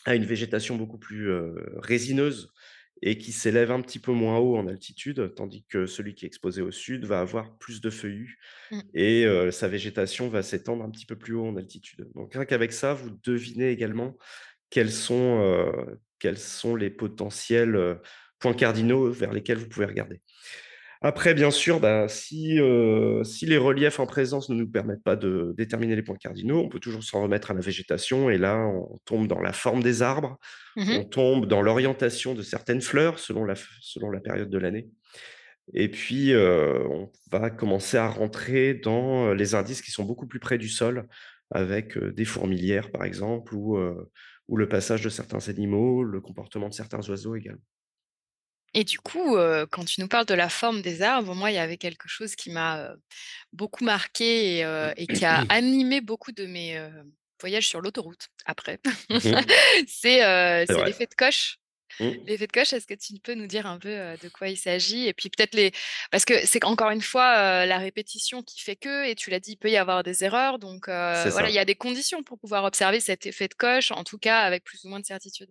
a 0.06 0.16
une 0.16 0.24
végétation 0.24 0.78
beaucoup 0.78 0.98
plus 0.98 1.30
résineuse 1.76 2.54
et 3.02 3.18
qui 3.18 3.32
s'élève 3.32 3.72
un 3.72 3.82
petit 3.82 3.99
peu 3.99 4.12
moins 4.12 4.38
haut 4.38 4.58
en 4.58 4.68
altitude, 4.68 5.34
tandis 5.36 5.66
que 5.68 5.86
celui 5.86 6.14
qui 6.14 6.26
est 6.26 6.28
exposé 6.28 6.62
au 6.62 6.72
sud 6.72 7.06
va 7.06 7.20
avoir 7.20 7.58
plus 7.58 7.82
de 7.82 7.89
feuillus 7.89 8.38
mmh. 8.72 8.80
et 8.93 9.52
sa 9.52 9.68
végétation 9.68 10.30
va 10.30 10.43
s'étendre 10.43 10.84
un 10.84 10.89
petit 10.89 11.06
peu 11.06 11.16
plus 11.16 11.34
haut 11.34 11.47
en 11.47 11.56
altitude. 11.56 12.08
Donc 12.16 12.34
rien 12.34 12.45
qu'avec 12.45 12.72
ça, 12.74 12.93
vous 12.93 13.10
devinez 13.24 13.70
également 13.70 14.18
quels 14.70 14.91
sont, 14.91 15.74
quels 16.20 16.38
sont 16.38 16.76
les 16.76 16.91
potentiels 16.91 17.99
points 18.39 18.54
cardinaux 18.54 19.10
vers 19.12 19.34
lesquels 19.34 19.58
vous 19.58 19.70
pouvez 19.70 19.86
regarder. 19.86 20.22
Après, 21.04 21.34
bien 21.34 21.49
sûr, 21.49 21.80
bah, 21.80 22.08
si, 22.08 22.60
si 23.24 23.45
les 23.47 23.58
reliefs 23.58 23.99
en 23.99 24.06
présence 24.06 24.49
ne 24.49 24.56
nous 24.56 24.70
permettent 24.70 25.04
pas 25.04 25.16
de 25.16 25.54
déterminer 25.58 25.95
les 25.95 26.04
points 26.04 26.16
cardinaux, 26.16 26.60
on 26.60 26.70
peut 26.70 26.80
toujours 26.80 27.04
s'en 27.04 27.24
remettre 27.24 27.49
à 27.49 27.54
la 27.56 27.62
végétation. 27.62 28.30
Et 28.30 28.38
là, 28.38 28.58
on 28.68 28.99
tombe 29.06 29.28
dans 29.28 29.39
la 29.41 29.52
forme 29.52 29.82
des 29.82 30.04
arbres, 30.04 30.38
mmh 30.76 31.02
on 31.02 31.04
tombe 31.04 31.47
dans 31.47 31.62
l'orientation 31.64 32.36
de 32.36 32.43
certaines 32.43 32.82
fleurs 32.82 33.18
selon 33.20 33.45
la, 33.45 33.56
selon 33.82 34.12
la 34.12 34.20
période 34.20 34.49
de 34.52 34.58
l'année. 34.60 34.89
Et 35.74 35.89
puis, 35.89 36.34
on 36.36 37.12
va 37.32 37.49
commencer 37.52 37.97
à 37.97 38.08
rentrer 38.10 38.76
dans 38.76 39.34
les 39.34 39.56
indices 39.56 39.82
qui 39.82 39.91
sont 39.91 40.04
beaucoup 40.06 40.28
plus 40.28 40.39
près 40.39 40.58
du 40.58 40.70
sol, 40.70 41.08
avec 41.52 41.97
des 41.97 42.26
fourmilières, 42.26 42.91
par 42.91 43.04
exemple, 43.06 43.56
ou, 43.56 43.78
ou 44.49 44.58
le 44.58 44.70
passage 44.70 45.04
de 45.04 45.10
certains 45.10 45.49
animaux, 45.49 46.04
le 46.04 46.22
comportement 46.22 46.70
de 46.70 46.74
certains 46.74 47.08
oiseaux 47.10 47.36
également. 47.36 47.62
Et 48.74 48.84
du 48.84 49.00
coup, 49.00 49.36
quand 49.72 49.86
tu 49.86 50.00
nous 50.00 50.08
parles 50.08 50.26
de 50.26 50.34
la 50.34 50.50
forme 50.50 50.82
des 50.82 51.02
arbres, 51.02 51.36
moi, 51.36 51.52
il 51.52 51.56
y 51.56 51.60
avait 51.60 51.78
quelque 51.78 52.08
chose 52.08 52.36
qui 52.36 52.52
m'a 52.52 52.94
beaucoup 53.52 53.84
marqué 53.84 54.60
et, 54.98 55.08
qui 55.08 55.26
a 55.26 55.42
animé 55.50 56.00
beaucoup 56.02 56.32
de 56.32 56.46
mes 56.46 56.82
voyages 57.40 57.68
sur 57.68 57.82
l'autoroute 57.82 58.30
après. 58.46 58.80
Mmh 59.10 59.20
c'est 59.88 60.20
l'effet 60.86 61.08
de 61.08 61.16
coche. 61.18 61.58
Mmh. 62.00 62.10
L'effet 62.26 62.48
de 62.48 62.52
coche, 62.54 62.72
est-ce 62.72 62.88
que 62.88 62.94
tu 62.94 63.20
peux 63.20 63.34
nous 63.34 63.48
dire 63.48 63.66
un 63.66 63.78
peu 63.78 63.90
de 63.90 64.30
quoi 64.30 64.48
il 64.48 64.58
s'agit? 64.58 65.08
Et 65.08 65.14
puis 65.14 65.30
peut-être 65.30 65.54
les. 65.54 65.74
Parce 66.10 66.24
que 66.24 66.46
c'est 66.46 66.64
encore 66.64 66.92
une 66.92 67.02
fois 67.02 67.66
la 67.66 67.78
répétition 67.78 68.42
qui 68.42 68.62
fait 68.62 68.78
que, 68.78 69.06
et 69.06 69.16
tu 69.16 69.30
l'as 69.32 69.42
dit, 69.42 69.52
il 69.52 69.58
peut 69.58 69.70
y 69.70 69.76
avoir 69.76 70.02
des 70.04 70.24
erreurs. 70.24 70.60
Donc 70.60 70.86
voilà, 70.86 71.50
il 71.50 71.56
y 71.56 71.60
a 71.60 71.66
des 71.66 71.76
conditions 71.76 72.24
pour 72.24 72.40
pouvoir 72.40 72.64
observer 72.64 73.02
cet 73.02 73.26
effet 73.26 73.50
de 73.50 73.54
coche, 73.54 73.92
en 73.92 74.06
tout 74.06 74.18
cas 74.18 74.40
avec 74.40 74.64
plus 74.64 74.86
ou 74.86 74.90
moins 74.90 75.02
de 75.02 75.06
certitude. 75.06 75.50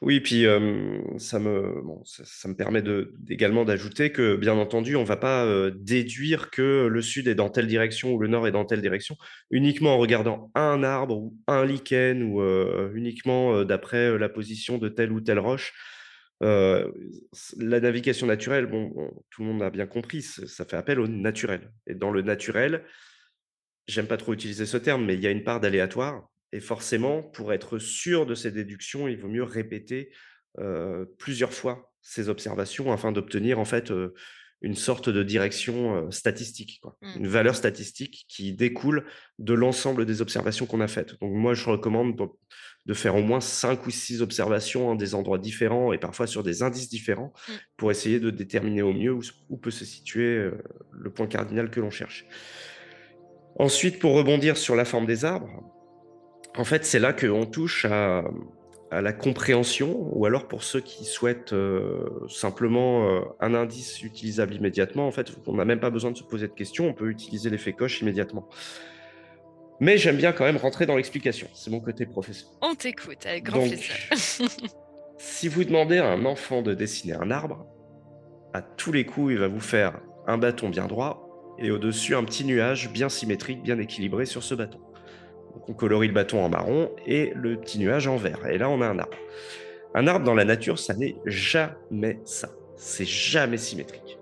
Oui, 0.00 0.20
puis, 0.20 0.46
ça 1.18 1.38
me 1.38 1.82
ça 2.04 2.48
me 2.48 2.54
permet 2.54 2.82
également 3.28 3.64
d'ajouter 3.64 4.12
que, 4.12 4.36
bien 4.36 4.54
entendu, 4.56 4.96
on 4.96 5.02
ne 5.02 5.06
va 5.06 5.16
pas, 5.16 5.70
déduire 5.70 6.50
que 6.50 6.86
le 6.86 7.02
sud 7.02 7.28
est 7.28 7.34
dans 7.34 7.50
telle 7.50 7.66
direction 7.66 8.12
ou 8.12 8.18
le 8.18 8.28
nord 8.28 8.46
est 8.46 8.52
dans 8.52 8.64
telle 8.64 8.80
direction, 8.80 9.16
uniquement 9.50 9.94
en 9.94 9.98
regardant 9.98 10.50
un 10.54 10.82
arbre 10.82 11.16
ou 11.16 11.36
un 11.46 11.64
lichen 11.66 12.22
ou, 12.22 12.42
uniquement, 12.94 13.64
d'après, 13.64 14.18
la 14.18 14.28
position 14.28 14.78
de 14.78 14.88
telle 14.88 15.12
ou 15.12 15.20
telle 15.20 15.38
roche. 15.38 15.72
la 16.40 17.80
navigation 17.80 18.26
naturelle, 18.26 18.66
bon, 18.66 18.92
tout 19.30 19.42
le 19.42 19.48
monde 19.48 19.62
a 19.62 19.70
bien 19.70 19.86
compris, 19.86 20.22
ça 20.22 20.64
fait 20.64 20.76
appel 20.76 21.00
au 21.00 21.08
naturel 21.08 21.72
et 21.86 21.94
dans 21.94 22.10
le 22.10 22.22
naturel, 22.22 22.84
j'aime 23.86 24.06
pas 24.06 24.16
trop 24.16 24.32
utiliser 24.32 24.66
ce 24.66 24.76
terme, 24.76 25.04
mais 25.04 25.14
il 25.14 25.20
y 25.20 25.26
a 25.26 25.30
une 25.30 25.44
part 25.44 25.60
d'aléatoire 25.60 26.28
et 26.52 26.60
forcément, 26.60 27.22
pour 27.22 27.52
être 27.52 27.78
sûr 27.78 28.26
de 28.26 28.34
ces 28.34 28.50
déductions, 28.50 29.08
il 29.08 29.18
vaut 29.18 29.28
mieux 29.28 29.42
répéter 29.42 30.10
plusieurs 31.18 31.52
fois 31.52 31.92
ces 32.00 32.28
observations 32.28 32.92
afin 32.92 33.12
d'obtenir 33.12 33.58
en 33.58 33.64
fait 33.64 33.92
une 34.60 34.74
sorte 34.74 35.08
de 35.08 35.22
direction 35.22 36.10
statistique, 36.10 36.80
mmh. 37.00 37.18
une 37.18 37.28
valeur 37.28 37.54
statistique 37.54 38.24
qui 38.28 38.52
découle 38.54 39.04
de 39.38 39.54
l'ensemble 39.54 40.04
des 40.04 40.20
observations 40.20 40.66
qu'on 40.66 40.80
a 40.80 40.88
faites. 40.88 41.20
Donc 41.20 41.32
moi, 41.32 41.54
je 41.54 41.68
recommande 41.68 42.16
de 42.86 42.94
faire 42.94 43.14
au 43.14 43.22
moins 43.22 43.40
cinq 43.40 43.86
ou 43.86 43.90
six 43.90 44.20
observations 44.20 44.90
à 44.90 44.96
des 44.96 45.14
endroits 45.14 45.38
différents 45.38 45.92
et 45.92 45.98
parfois 45.98 46.26
sur 46.26 46.42
des 46.42 46.62
indices 46.64 46.88
différents 46.88 47.32
mmh. 47.36 47.52
pour 47.76 47.90
essayer 47.90 48.18
de 48.18 48.30
déterminer 48.30 48.82
au 48.82 48.92
mieux 48.92 49.12
où 49.48 49.56
peut 49.58 49.70
se 49.70 49.84
situer 49.84 50.50
le 50.90 51.10
point 51.10 51.28
cardinal 51.28 51.70
que 51.70 51.78
l'on 51.78 51.90
cherche. 51.90 52.26
Ensuite, 53.60 53.98
pour 54.00 54.14
rebondir 54.14 54.56
sur 54.56 54.74
la 54.74 54.84
forme 54.84 55.06
des 55.06 55.24
arbres, 55.24 55.62
en 56.56 56.64
fait, 56.64 56.84
c'est 56.84 56.98
là 56.98 57.12
qu'on 57.12 57.46
touche 57.46 57.84
à, 57.84 58.24
la 58.90 59.12
compréhension, 59.12 60.08
ou 60.16 60.24
alors 60.24 60.48
pour 60.48 60.62
ceux 60.62 60.80
qui 60.80 61.04
souhaitent 61.04 61.52
euh, 61.52 62.08
simplement 62.28 63.06
euh, 63.06 63.20
un 63.38 63.54
indice 63.54 64.02
utilisable 64.02 64.54
immédiatement, 64.54 65.06
en 65.06 65.10
fait, 65.12 65.30
on 65.46 65.54
n'a 65.54 65.66
même 65.66 65.80
pas 65.80 65.90
besoin 65.90 66.10
de 66.10 66.16
se 66.16 66.22
poser 66.22 66.48
de 66.48 66.54
questions, 66.54 66.86
on 66.86 66.94
peut 66.94 67.10
utiliser 67.10 67.50
l'effet 67.50 67.74
coche 67.74 68.00
immédiatement. 68.00 68.48
Mais 69.80 69.98
j'aime 69.98 70.16
bien 70.16 70.32
quand 70.32 70.44
même 70.44 70.56
rentrer 70.56 70.86
dans 70.86 70.96
l'explication, 70.96 71.48
c'est 71.52 71.70
mon 71.70 71.80
côté 71.80 72.06
professeur. 72.06 72.48
On 72.62 72.74
t'écoute, 72.74 73.26
avec 73.26 73.44
grand 73.44 73.60
plaisir. 73.60 73.94
si 75.18 75.48
vous 75.48 75.64
demandez 75.64 75.98
à 75.98 76.08
un 76.08 76.24
enfant 76.24 76.62
de 76.62 76.72
dessiner 76.72 77.12
un 77.12 77.30
arbre, 77.30 77.66
à 78.54 78.62
tous 78.62 78.90
les 78.90 79.04
coups, 79.04 79.32
il 79.32 79.38
va 79.38 79.48
vous 79.48 79.60
faire 79.60 80.00
un 80.26 80.38
bâton 80.38 80.70
bien 80.70 80.86
droit 80.86 81.54
et 81.58 81.70
au-dessus 81.70 82.14
un 82.14 82.24
petit 82.24 82.44
nuage 82.44 82.90
bien 82.90 83.10
symétrique, 83.10 83.62
bien 83.62 83.78
équilibré 83.78 84.24
sur 84.24 84.42
ce 84.42 84.54
bâton 84.54 84.80
on 85.68 85.72
colorie 85.72 86.08
le 86.08 86.14
bâton 86.14 86.42
en 86.42 86.48
marron 86.48 86.90
et 87.06 87.32
le 87.34 87.56
petit 87.56 87.78
nuage 87.78 88.06
en 88.06 88.16
vert. 88.16 88.46
Et 88.46 88.58
là, 88.58 88.68
on 88.68 88.80
a 88.80 88.86
un 88.86 88.98
arbre. 88.98 89.16
Un 89.94 90.06
arbre 90.06 90.24
dans 90.24 90.34
la 90.34 90.44
nature, 90.44 90.78
ça 90.78 90.94
n'est 90.94 91.16
jamais 91.24 92.20
ça. 92.24 92.50
C'est 92.76 93.06
jamais 93.06 93.58
symétrique. 93.58 94.18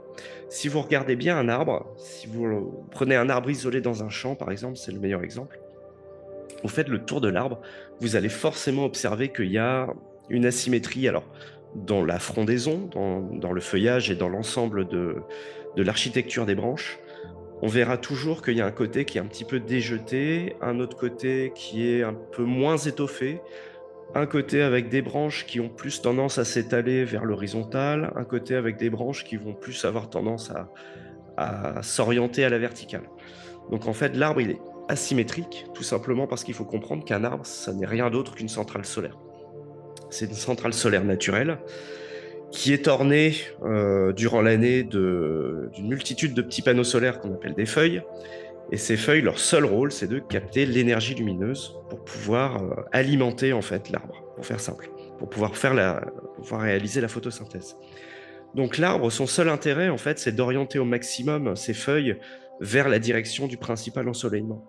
Si 0.48 0.68
vous 0.68 0.80
regardez 0.80 1.16
bien 1.16 1.36
un 1.36 1.48
arbre, 1.48 1.86
si 1.98 2.26
vous 2.26 2.86
prenez 2.90 3.16
un 3.16 3.28
arbre 3.28 3.50
isolé 3.50 3.80
dans 3.80 4.02
un 4.02 4.08
champ, 4.08 4.34
par 4.34 4.50
exemple, 4.50 4.76
c'est 4.76 4.92
le 4.92 5.00
meilleur 5.00 5.22
exemple, 5.22 5.60
vous 6.62 6.68
faites 6.68 6.88
le 6.88 7.04
tour 7.04 7.20
de 7.20 7.28
l'arbre, 7.28 7.60
vous 8.00 8.16
allez 8.16 8.28
forcément 8.28 8.84
observer 8.84 9.30
qu'il 9.30 9.50
y 9.50 9.58
a 9.58 9.88
une 10.30 10.46
asymétrie. 10.46 11.08
Alors, 11.08 11.24
dans 11.74 12.04
la 12.04 12.18
frondaison, 12.18 12.88
dans, 12.92 13.52
le 13.52 13.60
feuillage 13.60 14.10
et 14.10 14.14
dans 14.14 14.28
l'ensemble 14.28 14.88
de 14.88 15.22
l'architecture 15.76 16.46
des 16.46 16.54
branches, 16.54 16.98
on 17.62 17.68
verra 17.68 17.96
toujours 17.96 18.42
qu'il 18.42 18.56
y 18.56 18.60
a 18.60 18.66
un 18.66 18.72
côté 18.72 19.04
qui 19.04 19.18
est 19.18 19.20
un 19.20 19.26
petit 19.26 19.44
peu 19.44 19.60
déjeté, 19.60 20.56
un 20.60 20.78
autre 20.78 20.96
côté 20.96 21.52
qui 21.54 21.88
est 21.88 22.02
un 22.02 22.14
peu 22.14 22.44
moins 22.44 22.76
étoffé, 22.76 23.40
un 24.14 24.26
côté 24.26 24.62
avec 24.62 24.88
des 24.88 25.02
branches 25.02 25.46
qui 25.46 25.60
ont 25.60 25.68
plus 25.68 26.02
tendance 26.02 26.38
à 26.38 26.44
s'étaler 26.44 27.04
vers 27.04 27.24
l'horizontale, 27.24 28.12
un 28.16 28.24
côté 28.24 28.54
avec 28.54 28.76
des 28.76 28.90
branches 28.90 29.24
qui 29.24 29.36
vont 29.36 29.54
plus 29.54 29.84
avoir 29.84 30.10
tendance 30.10 30.50
à, 30.50 31.82
s'orienter 31.82 32.44
à 32.44 32.48
la 32.48 32.58
verticale. 32.58 33.08
Donc 33.70 33.86
en 33.86 33.92
fait, 33.92 34.16
l'arbre, 34.16 34.40
il 34.40 34.52
est 34.52 34.60
asymétrique, 34.88 35.66
tout 35.74 35.82
simplement 35.82 36.26
parce 36.26 36.44
qu'il 36.44 36.54
faut 36.54 36.64
comprendre 36.64 37.04
qu'un 37.04 37.24
arbre, 37.24 37.44
ça 37.44 37.72
n'est 37.72 37.86
rien 37.86 38.08
d'autre 38.08 38.34
qu'une 38.34 38.48
centrale 38.48 38.86
solaire. 38.86 39.18
C'est 40.08 40.26
une 40.26 40.34
centrale 40.34 40.72
solaire 40.72 41.04
naturelle 41.04 41.58
qui 42.50 42.72
est 42.72 42.88
orné 42.88 43.34
euh, 43.62 44.12
durant 44.12 44.40
l'année 44.40 44.82
d'une 44.82 45.88
multitude 45.88 46.34
de 46.34 46.42
petits 46.42 46.62
panneaux 46.62 46.84
solaires 46.84 47.20
qu'on 47.20 47.34
appelle 47.34 47.54
des 47.54 47.66
feuilles. 47.66 48.02
Et 48.72 48.76
ces 48.76 48.96
feuilles, 48.96 49.22
leur 49.22 49.38
seul 49.38 49.64
rôle, 49.64 49.92
c'est 49.92 50.08
de 50.08 50.18
capter 50.18 50.66
l'énergie 50.66 51.14
lumineuse 51.14 51.76
pour 51.88 52.02
pouvoir 52.04 52.62
euh, 52.62 52.74
alimenter 52.92 53.52
en 53.52 53.62
fait 53.62 53.90
l'arbre, 53.90 54.24
pour 54.34 54.44
faire 54.44 54.60
simple, 54.60 54.90
pour 55.18 55.28
pouvoir, 55.28 55.56
faire 55.56 55.74
la, 55.74 56.04
pouvoir 56.36 56.62
réaliser 56.62 57.00
la 57.00 57.08
photosynthèse. 57.08 57.76
Donc 58.54 58.78
l'arbre, 58.78 59.10
son 59.10 59.26
seul 59.26 59.48
intérêt, 59.48 59.88
en 59.88 59.98
fait, 59.98 60.18
c'est 60.18 60.32
d'orienter 60.32 60.78
au 60.78 60.84
maximum 60.84 61.54
ses 61.56 61.74
feuilles 61.74 62.16
vers 62.60 62.88
la 62.88 62.98
direction 62.98 63.46
du 63.46 63.56
principal 63.56 64.08
ensoleillement. 64.08 64.64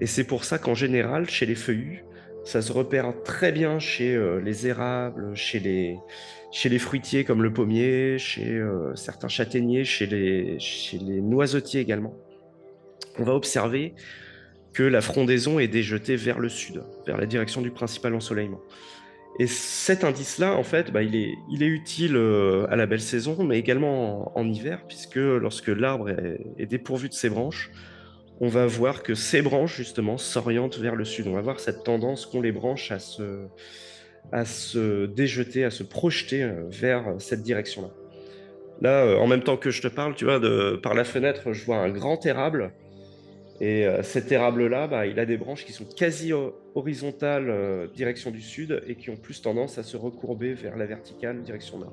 Et 0.00 0.06
c'est 0.06 0.24
pour 0.24 0.44
ça 0.44 0.58
qu'en 0.58 0.74
général, 0.74 1.28
chez 1.28 1.46
les 1.46 1.54
feuillus, 1.54 2.04
ça 2.44 2.62
se 2.62 2.72
repère 2.72 3.12
très 3.24 3.52
bien 3.52 3.78
chez 3.78 4.14
euh, 4.14 4.40
les 4.40 4.66
érables, 4.66 5.36
chez 5.36 5.60
les, 5.60 5.98
chez 6.50 6.68
les 6.68 6.78
fruitiers 6.78 7.24
comme 7.24 7.42
le 7.42 7.52
pommier, 7.52 8.18
chez 8.18 8.48
euh, 8.48 8.94
certains 8.94 9.28
châtaigniers, 9.28 9.84
chez 9.84 10.06
les, 10.06 10.58
noisetiers 11.20 11.80
également. 11.80 12.14
On 13.18 13.24
va 13.24 13.34
observer 13.34 13.94
que 14.72 14.82
la 14.82 15.00
frondaison 15.00 15.58
est 15.58 15.68
déjetée 15.68 16.16
vers 16.16 16.38
le 16.38 16.48
sud, 16.48 16.82
vers 17.06 17.16
la 17.16 17.26
direction 17.26 17.60
du 17.60 17.70
principal 17.70 18.14
ensoleillement. 18.14 18.60
Et 19.40 19.46
cet 19.46 20.04
indice-là, 20.04 20.54
en 20.54 20.62
fait, 20.64 20.90
bah, 20.90 21.02
il, 21.02 21.14
est, 21.14 21.34
il 21.50 21.62
est 21.62 21.68
utile 21.68 22.16
euh, 22.16 22.66
à 22.70 22.76
la 22.76 22.86
belle 22.86 23.00
saison, 23.00 23.44
mais 23.44 23.58
également 23.58 24.36
en, 24.36 24.48
hiver, 24.48 24.84
puisque 24.88 25.16
lorsque 25.16 25.68
l'arbre 25.68 26.08
est, 26.08 26.40
est, 26.58 26.66
dépourvu 26.66 27.08
de 27.08 27.14
ses 27.14 27.28
branches, 27.28 27.70
on 28.40 28.48
va 28.48 28.66
voir 28.66 29.02
que 29.02 29.14
ces 29.14 29.42
branches, 29.42 29.76
justement, 29.76 30.16
s'orientent 30.16 30.78
vers 30.78 30.96
le 30.96 31.04
sud. 31.04 31.26
On 31.28 31.34
va 31.34 31.40
voir 31.40 31.60
cette 31.60 31.84
tendance 31.84 32.26
qu'ont 32.26 32.40
les 32.40 32.52
branches 32.52 32.90
à 32.90 32.98
se, 32.98 33.46
à 34.32 34.44
se 34.44 35.06
déjeter, 35.06 35.64
à 35.64 35.70
se 35.70 35.82
projeter 35.82 36.42
euh, 36.42 36.64
vers 36.68 37.14
cette 37.18 37.42
direction-là. 37.42 37.88
Là, 38.80 39.04
euh, 39.04 39.16
en 39.16 39.26
même 39.26 39.42
temps 39.42 39.56
que 39.56 39.70
je 39.70 39.82
te 39.82 39.88
parle, 39.88 40.14
tu 40.14 40.24
vois, 40.24 40.38
de, 40.38 40.78
par 40.82 40.94
la 40.94 41.04
fenêtre, 41.04 41.52
je 41.52 41.64
vois 41.64 41.78
un 41.78 41.88
grand 41.88 42.24
érable 42.26 42.72
Et 43.60 43.86
cet 44.02 44.30
érable-là, 44.30 44.86
bah, 44.86 45.06
il 45.06 45.18
a 45.18 45.26
des 45.26 45.36
branches 45.36 45.64
qui 45.64 45.72
sont 45.72 45.84
quasi 45.84 46.32
horizontales 46.74 47.88
direction 47.92 48.30
du 48.30 48.40
sud 48.40 48.82
et 48.86 48.94
qui 48.94 49.10
ont 49.10 49.16
plus 49.16 49.42
tendance 49.42 49.78
à 49.78 49.82
se 49.82 49.96
recourber 49.96 50.54
vers 50.54 50.76
la 50.76 50.86
verticale 50.86 51.42
direction 51.42 51.78
nord. 51.78 51.92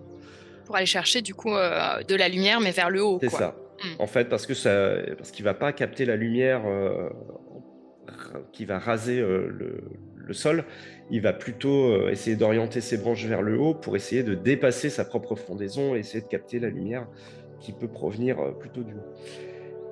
Pour 0.66 0.76
aller 0.76 0.86
chercher 0.86 1.24
du 1.24 1.34
coup 1.34 1.54
de 1.54 2.16
la 2.16 2.30
lumière, 2.30 2.60
mais 2.60 2.72
vers 2.72 2.92
le 2.92 3.04
haut. 3.04 3.18
C'est 3.20 3.30
ça. 3.30 3.56
Mmh. 3.84 3.88
En 4.00 4.08
fait, 4.08 4.30
parce 4.30 4.46
que 4.46 4.54
ça, 4.54 4.96
parce 5.18 5.32
qu'il 5.32 5.44
va 5.44 5.56
pas 5.56 5.74
capter 5.74 6.06
la 6.06 6.16
lumière 6.16 6.62
qui 8.52 8.66
va 8.66 8.78
raser 8.78 9.20
le, 9.20 9.82
le, 10.26 10.34
sol, 10.34 10.64
il 11.12 11.22
va 11.22 11.34
plutôt 11.34 12.08
essayer 12.10 12.36
d'orienter 12.36 12.82
ses 12.82 12.98
branches 12.98 13.26
vers 13.26 13.42
le 13.42 13.60
haut 13.60 13.74
pour 13.74 13.96
essayer 13.96 14.24
de 14.24 14.36
dépasser 14.36 14.90
sa 14.90 15.06
propre 15.06 15.36
frondaison 15.36 15.96
et 15.96 16.00
essayer 16.00 16.22
de 16.22 16.28
capter 16.28 16.60
la 16.60 16.70
lumière 16.70 17.08
qui 17.60 17.72
peut 17.72 17.88
provenir 17.88 18.38
plutôt 18.60 18.84
du 18.84 18.94
haut. 18.94 19.14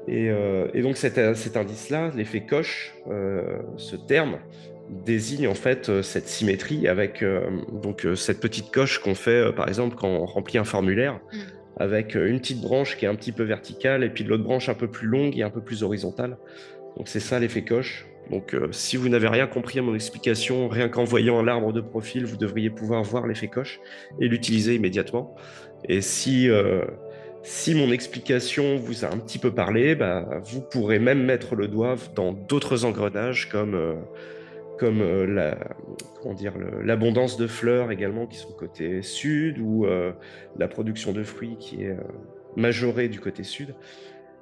Et, 0.07 0.29
et 0.73 0.81
donc 0.81 0.97
cet, 0.97 1.35
cet 1.35 1.55
indice-là, 1.55 2.11
l'effet 2.15 2.45
coche, 2.45 2.93
ce 3.77 3.95
terme, 3.95 4.39
désigne 4.89 5.47
en 5.47 5.55
fait 5.55 6.01
cette 6.01 6.27
symétrie 6.27 6.87
avec 6.87 7.23
donc 7.71 8.05
cette 8.15 8.39
petite 8.39 8.71
coche 8.71 8.99
qu'on 8.99 9.15
fait 9.15 9.53
par 9.55 9.67
exemple 9.67 9.95
quand 9.95 10.09
on 10.09 10.25
remplit 10.25 10.57
un 10.57 10.65
formulaire. 10.65 11.21
Mmh 11.31 11.37
avec 11.77 12.15
une 12.15 12.39
petite 12.39 12.61
branche 12.61 12.97
qui 12.97 13.05
est 13.05 13.07
un 13.07 13.15
petit 13.15 13.31
peu 13.31 13.43
verticale 13.43 14.03
et 14.03 14.09
puis 14.09 14.23
l'autre 14.23 14.43
branche 14.43 14.69
un 14.69 14.73
peu 14.73 14.87
plus 14.87 15.07
longue 15.07 15.37
et 15.37 15.43
un 15.43 15.49
peu 15.49 15.61
plus 15.61 15.83
horizontale. 15.83 16.37
Donc 16.97 17.07
c'est 17.07 17.19
ça 17.19 17.39
l'effet 17.39 17.63
coche. 17.63 18.05
Donc 18.29 18.53
euh, 18.53 18.71
si 18.71 18.97
vous 18.97 19.09
n'avez 19.09 19.27
rien 19.27 19.47
compris 19.47 19.79
à 19.79 19.81
mon 19.81 19.95
explication, 19.95 20.67
rien 20.67 20.89
qu'en 20.89 21.03
voyant 21.03 21.41
l'arbre 21.41 21.73
de 21.73 21.81
profil, 21.81 22.25
vous 22.25 22.37
devriez 22.37 22.69
pouvoir 22.69 23.03
voir 23.03 23.27
l'effet 23.27 23.47
coche 23.47 23.79
et 24.19 24.27
l'utiliser 24.27 24.75
immédiatement. 24.75 25.35
Et 25.87 26.01
si, 26.01 26.49
euh, 26.49 26.83
mon 27.69 27.91
explication 27.91 28.77
vous 28.77 29.03
a 29.03 29.09
un 29.09 29.17
petit 29.17 29.39
peu 29.39 29.51
parlé, 29.51 29.95
bah, 29.95 30.25
vous 30.43 30.61
pourrez 30.61 30.99
même 30.99 31.23
mettre 31.23 31.55
le 31.55 31.67
doigt 31.67 31.95
dans 32.15 32.31
d'autres 32.33 32.85
engrenages 32.85 33.49
comme... 33.49 33.75
Euh, 33.75 33.95
comme 34.79 35.03
l'abondance 36.83 37.37
de 37.37 37.45
fleurs 37.45 37.91
également 37.91 38.25
qui 38.25 38.37
sont 38.37 38.51
côté 38.51 39.03
sud 39.03 39.59
ou 39.59 39.85
la 40.57 40.67
production 40.67 41.13
de 41.13 41.23
fruits 41.23 41.57
qui 41.57 41.83
est 41.83 41.95
majorée 42.57 43.07
du 43.07 43.19
côté 43.19 43.43
sud, 43.43 43.75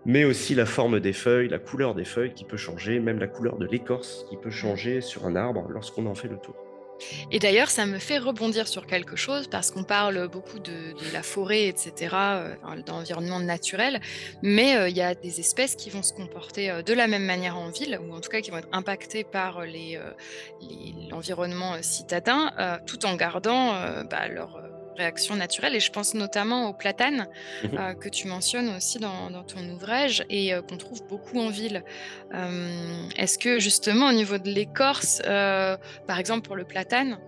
mais 0.06 0.24
aussi 0.24 0.56
la 0.56 0.66
forme 0.66 1.00
des 1.00 1.14
feuilles, 1.14 1.50
la 1.50 1.60
couleur 1.60 1.96
des 1.96 2.06
feuilles 2.06 2.34
qui 2.34 2.44
peut 2.44 2.58
changer, 2.58 3.00
même 3.00 3.20
la 3.20 3.28
couleur 3.28 3.58
de 3.58 3.66
l'écorce 3.66 4.26
qui 4.30 4.38
peut 4.38 4.50
changer 4.50 5.02
sur 5.02 5.26
un 5.26 5.36
arbre 5.36 5.68
lorsqu'on 5.70 6.06
en 6.06 6.16
fait 6.16 6.28
le 6.28 6.38
tour. 6.38 6.56
Et 7.32 7.40
d'ailleurs, 7.40 7.70
ça 7.70 7.86
me 7.86 7.98
fait 7.98 8.18
rebondir 8.18 8.68
sur 8.68 8.86
quelque 8.86 9.16
chose 9.16 9.48
parce 9.48 9.72
qu'on 9.72 9.84
parle 9.84 10.28
beaucoup 10.28 10.60
de, 10.60 10.94
la 11.14 11.24
forêt, 11.24 11.68
etc., 11.68 12.16
euh, 12.16 12.56
d'environnement 12.86 13.40
naturel, 13.40 14.00
mais 14.42 14.78
euh, 14.78 14.90
il 14.90 14.96
y 14.96 15.02
a 15.02 15.16
des 15.16 15.40
espèces 15.40 15.76
qui 15.76 15.90
vont 15.90 16.04
se 16.04 16.14
comporter 16.14 16.70
euh, 16.70 16.82
de 16.82 16.94
la 16.94 17.08
même 17.08 17.26
manière 17.26 17.58
en 17.58 17.70
ville, 17.70 18.00
ou 18.02 18.14
en 18.14 18.22
tout 18.22 18.30
cas 18.30 18.42
qui 18.42 18.52
vont 18.52 18.58
être 18.58 18.70
impactées 18.72 19.24
par 19.24 19.64
l'environnement 21.10 21.82
citadin, 21.82 22.52
tout 22.86 23.06
en 23.06 23.16
gardant 23.16 23.74
bah, 24.10 24.28
leur 24.28 24.62
réaction 24.98 25.36
naturelle. 25.36 25.76
Et 25.76 25.80
je 25.80 25.92
pense 25.92 26.14
notamment 26.14 26.70
au 26.70 26.74
platane 26.74 27.28
mmh 27.64 27.68
euh, 27.78 27.94
que 27.94 28.10
tu 28.10 28.28
mentionnes 28.28 28.70
aussi 28.76 29.00
dans, 29.00 29.44
ton 29.44 29.68
ouvrage 29.70 30.24
et 30.30 30.54
euh, 30.54 30.62
qu'on 30.62 30.78
trouve 30.78 31.06
beaucoup 31.08 31.40
en 31.40 31.50
ville. 31.50 31.84
Est-ce 33.18 33.38
que 33.38 33.60
justement 33.60 34.10
au 34.10 34.14
niveau 34.14 34.38
de 34.38 34.50
l'écorce, 34.50 35.22
euh, 35.26 35.78
par 36.08 36.20
exemple 36.20 36.42
pour 36.42 36.56
le 36.56 36.64
platane, 36.64 37.20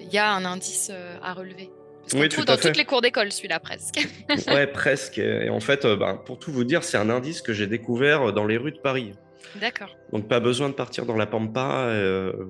il 0.00 0.12
y 0.12 0.18
a 0.18 0.30
un 0.30 0.44
indice 0.44 0.90
à 1.22 1.32
relever? 1.32 1.70
Parce 2.02 2.20
oui, 2.20 2.28
trouve 2.28 2.44
dans 2.44 2.58
toutes 2.58 2.76
les 2.76 2.84
cours 2.84 3.00
d'école, 3.00 3.32
celui-là, 3.32 3.60
presque. 3.60 4.06
ouais, 4.48 4.66
presque. 4.66 5.16
Et 5.16 5.48
en 5.48 5.60
fait, 5.60 5.86
bah, 5.86 6.22
pour 6.26 6.38
tout 6.38 6.52
vous 6.52 6.64
dire, 6.64 6.84
c'est 6.84 6.98
un 6.98 7.08
indice 7.08 7.40
que 7.40 7.54
j'ai 7.54 7.66
découvert 7.66 8.32
dans 8.34 8.44
les 8.44 8.58
rues 8.58 8.72
de 8.72 8.78
Paris. 8.78 9.12
D'accord. 9.58 9.96
Donc, 10.12 10.28
pas 10.28 10.40
besoin 10.40 10.68
de 10.68 10.74
partir 10.74 11.06
dans 11.06 11.16
la 11.16 11.26
Pampa 11.26 11.90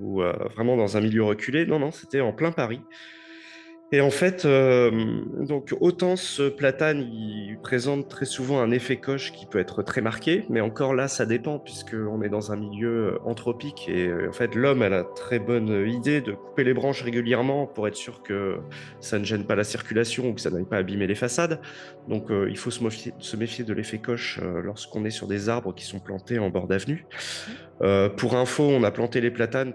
ou 0.00 0.22
vraiment 0.54 0.76
dans 0.76 0.96
un 0.96 1.00
milieu 1.00 1.22
reculé. 1.22 1.66
Non, 1.66 1.78
non, 1.78 1.92
c'était 1.92 2.20
en 2.20 2.32
plein 2.32 2.50
Paris. 2.50 2.80
Et 3.94 4.00
en 4.00 4.10
fait, 4.10 4.44
euh, 4.44 5.20
donc 5.38 5.72
autant 5.80 6.16
ce 6.16 6.48
platane, 6.48 7.02
il 7.12 7.56
présente 7.62 8.08
très 8.08 8.24
souvent 8.24 8.60
un 8.60 8.72
effet 8.72 8.96
coche 8.96 9.30
qui 9.30 9.46
peut 9.46 9.60
être 9.60 9.84
très 9.84 10.00
marqué, 10.00 10.46
mais 10.50 10.60
encore 10.60 10.94
là, 10.94 11.06
ça 11.06 11.26
dépend 11.26 11.60
puisqu'on 11.60 12.20
est 12.22 12.28
dans 12.28 12.50
un 12.50 12.56
milieu 12.56 12.88
euh, 12.88 13.18
anthropique 13.24 13.88
et 13.88 14.08
euh, 14.08 14.30
en 14.30 14.32
fait, 14.32 14.56
l'homme 14.56 14.82
a 14.82 14.88
la 14.88 15.04
très 15.04 15.38
bonne 15.38 15.88
idée 15.88 16.20
de 16.20 16.32
couper 16.32 16.64
les 16.64 16.74
branches 16.74 17.02
régulièrement 17.02 17.68
pour 17.68 17.86
être 17.86 17.94
sûr 17.94 18.24
que 18.24 18.56
ça 18.98 19.20
ne 19.20 19.24
gêne 19.24 19.44
pas 19.44 19.54
la 19.54 19.62
circulation 19.62 20.30
ou 20.30 20.34
que 20.34 20.40
ça 20.40 20.50
n'aille 20.50 20.64
pas 20.64 20.78
abîmer 20.78 21.06
les 21.06 21.14
façades. 21.14 21.60
Donc, 22.08 22.30
il 22.30 22.58
faut 22.58 22.72
se 22.72 22.82
méfier, 22.82 23.14
se 23.20 23.36
méfier 23.36 23.64
de 23.64 23.72
l'effet 23.72 23.98
coche 23.98 24.40
lorsqu'on 24.62 25.04
est 25.04 25.10
sur 25.10 25.28
des 25.28 25.48
arbres 25.48 25.72
qui 25.72 25.84
sont 25.84 26.00
plantés 26.00 26.40
en 26.40 26.50
bord 26.50 26.66
d'avenue. 26.66 27.06
Pour 28.16 28.36
info, 28.36 28.62
on 28.62 28.82
a 28.84 28.90
planté 28.90 29.20
les 29.20 29.30
platanes 29.30 29.74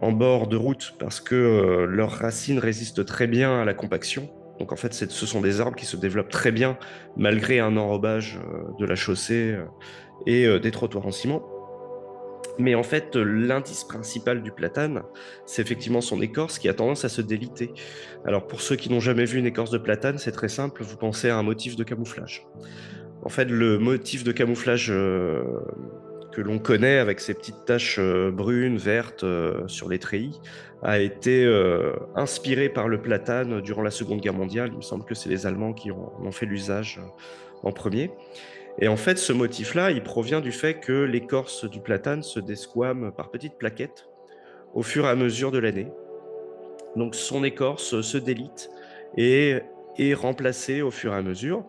en 0.00 0.12
bord 0.12 0.48
de 0.48 0.56
route 0.56 0.94
parce 0.98 1.20
que 1.20 1.86
leurs 1.88 2.12
racines 2.12 2.58
résistent 2.58 3.04
très 3.04 3.26
bien 3.26 3.60
à 3.60 3.64
la 3.64 3.74
compaction. 3.74 4.28
Donc 4.58 4.72
en 4.72 4.76
fait, 4.76 4.94
ce 4.94 5.26
sont 5.26 5.40
des 5.40 5.60
arbres 5.60 5.76
qui 5.76 5.86
se 5.86 5.96
développent 5.96 6.30
très 6.30 6.52
bien 6.52 6.78
malgré 7.16 7.60
un 7.60 7.76
enrobage 7.76 8.38
euh, 8.38 8.62
de 8.78 8.86
la 8.86 8.94
chaussée 8.94 9.52
euh, 9.52 9.64
et 10.26 10.46
euh, 10.46 10.60
des 10.60 10.70
trottoirs 10.70 11.06
en 11.06 11.10
ciment. 11.10 11.42
Mais 12.58 12.76
en 12.76 12.84
fait, 12.84 13.16
l'indice 13.16 13.82
principal 13.82 14.44
du 14.44 14.52
platane, 14.52 15.02
c'est 15.44 15.60
effectivement 15.60 16.00
son 16.00 16.22
écorce 16.22 16.60
qui 16.60 16.68
a 16.68 16.74
tendance 16.74 17.04
à 17.04 17.08
se 17.08 17.20
déliter. 17.20 17.72
Alors 18.24 18.46
pour 18.46 18.60
ceux 18.60 18.76
qui 18.76 18.90
n'ont 18.90 19.00
jamais 19.00 19.24
vu 19.24 19.40
une 19.40 19.46
écorce 19.46 19.70
de 19.70 19.78
platane, 19.78 20.18
c'est 20.18 20.30
très 20.30 20.48
simple, 20.48 20.84
vous 20.84 20.96
pensez 20.96 21.30
à 21.30 21.36
un 21.36 21.42
motif 21.42 21.74
de 21.74 21.82
camouflage. 21.82 22.46
En 23.24 23.28
fait, 23.28 23.46
le 23.46 23.78
motif 23.78 24.22
de 24.22 24.30
camouflage 24.30 24.92
que 26.34 26.40
l'on 26.40 26.58
connaît 26.58 26.98
avec 26.98 27.20
ces 27.20 27.34
petites 27.34 27.64
taches 27.64 28.00
brunes, 28.00 28.76
vertes 28.76 29.24
sur 29.66 29.88
les 29.88 29.98
treillis, 29.98 30.40
a 30.84 30.98
été 30.98 31.44
euh, 31.44 31.94
inspiré 32.14 32.68
par 32.68 32.88
le 32.88 33.00
platane 33.00 33.62
durant 33.62 33.80
la 33.80 33.90
Seconde 33.90 34.20
Guerre 34.20 34.34
mondiale. 34.34 34.68
Il 34.70 34.76
me 34.76 34.82
semble 34.82 35.04
que 35.04 35.14
c'est 35.14 35.30
les 35.30 35.46
Allemands 35.46 35.72
qui 35.72 35.90
en 35.90 36.12
ont, 36.22 36.30
fait 36.30 36.44
l'usage 36.44 37.00
euh, 37.02 37.08
en 37.62 37.72
premier. 37.72 38.10
Et 38.78 38.88
en 38.88 38.96
fait, 38.96 39.16
ce 39.16 39.32
motif-là, 39.32 39.90
il 39.92 40.02
provient 40.02 40.42
du 40.42 40.52
fait 40.52 40.74
que 40.74 40.92
l'écorce 40.92 41.64
du 41.64 41.80
platane 41.80 42.22
se 42.22 42.38
desquame 42.38 43.12
par 43.16 43.30
petites 43.30 43.56
plaquettes 43.56 44.08
au 44.74 44.82
fur 44.82 45.06
et 45.06 45.08
à 45.08 45.14
mesure 45.14 45.50
de 45.50 45.58
l'année. 45.58 45.88
Donc 46.96 47.14
son 47.14 47.44
écorce 47.44 48.02
se 48.02 48.18
délite 48.18 48.68
et 49.16 49.60
est 49.96 50.14
remplacée 50.14 50.82
au 50.82 50.90
fur 50.90 51.14
et 51.14 51.16
à 51.16 51.22
mesure. 51.22 51.64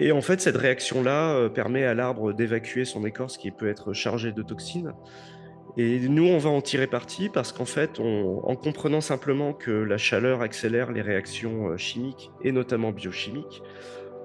Et 0.00 0.12
en 0.12 0.22
fait, 0.22 0.40
cette 0.40 0.56
réaction-là 0.56 1.34
euh, 1.34 1.48
permet 1.50 1.84
à 1.84 1.94
l'arbre 1.94 2.32
d'évacuer 2.32 2.84
son 2.84 3.04
écorce 3.04 3.36
qui 3.36 3.50
peut 3.50 3.68
être 3.68 3.92
chargée 3.92 4.32
de 4.32 4.42
toxines 4.42 4.94
et 5.76 6.00
nous, 6.08 6.26
on 6.26 6.38
va 6.38 6.50
en 6.50 6.60
tirer 6.60 6.86
parti 6.86 7.28
parce 7.28 7.52
qu'en 7.52 7.64
fait, 7.64 8.00
en 8.00 8.56
comprenant 8.56 9.00
simplement 9.00 9.52
que 9.52 9.70
la 9.70 9.98
chaleur 9.98 10.42
accélère 10.42 10.90
les 10.90 11.00
réactions 11.00 11.68
euh, 11.68 11.76
chimiques 11.76 12.30
et 12.42 12.50
notamment 12.50 12.90
biochimiques, 12.90 13.62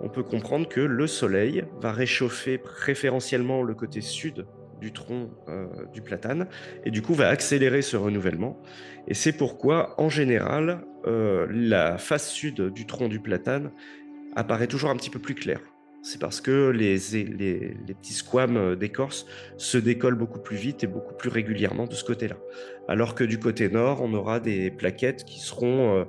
on 0.02 0.10
peut 0.10 0.24
comprendre 0.24 0.68
que 0.68 0.82
le 0.82 1.08
Soleil 1.08 1.64
va 1.80 1.92
réchauffer 1.92 2.58
préférentiellement 2.58 3.62
le 3.62 3.76
côté 3.76 4.02
sud 4.02 4.48
du 4.82 4.92
tronc 4.92 5.30
euh, 5.48 5.68
du 5.94 6.02
platane 6.02 6.48
et 6.84 6.92
du 6.92 7.02
coup 7.02 7.14
va 7.14 7.30
accélérer 7.30 7.82
ce 7.82 7.96
renouvellement. 7.96 8.60
Et 9.08 9.14
c'est 9.14 9.34
pourquoi, 9.34 9.94
en 10.02 10.10
général, 10.10 10.84
la 11.06 12.00
face 12.00 12.32
sud 12.32 12.70
du 12.74 12.88
tronc 12.88 13.10
du 13.10 13.20
platane 13.20 13.72
apparaît 14.36 14.68
toujours 14.68 14.90
un 14.90 14.96
petit 14.96 15.10
peu 15.10 15.20
plus 15.20 15.36
claire 15.36 15.62
c'est 16.06 16.20
parce 16.20 16.40
que 16.40 16.70
les, 16.70 17.00
petits 17.00 18.14
squames 18.14 18.58
euh, 18.58 18.76
d'écorce 18.76 19.26
se 19.58 19.80
décollent 19.80 20.18
beaucoup 20.18 20.38
plus 20.38 20.56
vite 20.56 20.84
et 20.84 20.88
beaucoup 20.88 21.16
plus 21.16 21.32
régulièrement 21.32 21.88
de 21.88 21.96
ce 21.96 22.04
côté-là. 22.04 22.38
Alors 22.88 23.16
que 23.16 23.24
du 23.24 23.40
côté 23.40 23.70
nord, 23.70 24.04
on 24.04 24.14
aura 24.14 24.40
des 24.40 24.70
plaquettes 24.70 25.26
qui 25.26 25.40
seront 25.40 25.98
euh, 25.98 26.04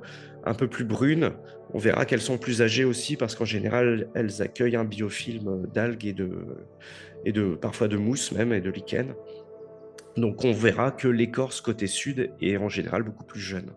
un 0.44 0.52
peu 0.52 0.68
plus 0.68 0.84
brunes. 0.84 1.32
On 1.72 1.78
verra 1.78 2.04
qu'elles 2.04 2.20
sont 2.20 2.36
plus 2.36 2.60
âgées 2.60 2.84
aussi 2.84 3.16
parce 3.16 3.34
qu'en 3.34 3.46
général, 3.46 4.10
elles 4.14 4.42
accueillent 4.42 4.76
un 4.76 4.84
biofilm 4.84 5.66
d'algues 5.72 6.04
et 6.04 6.12
de, 6.12 6.30
et 7.24 7.32
de 7.32 7.54
parfois 7.54 7.88
de 7.88 7.96
mousse 7.96 8.32
même 8.32 8.52
et 8.52 8.60
de 8.60 8.70
lichen. 8.70 9.14
Donc 10.18 10.44
on 10.44 10.52
verra 10.52 10.90
que 10.90 11.08
l'écorce 11.08 11.62
côté 11.62 11.86
sud 11.86 12.32
est 12.42 12.58
en 12.58 12.68
général 12.68 13.02
beaucoup 13.02 13.24
plus 13.24 13.40
jeune. 13.40 13.72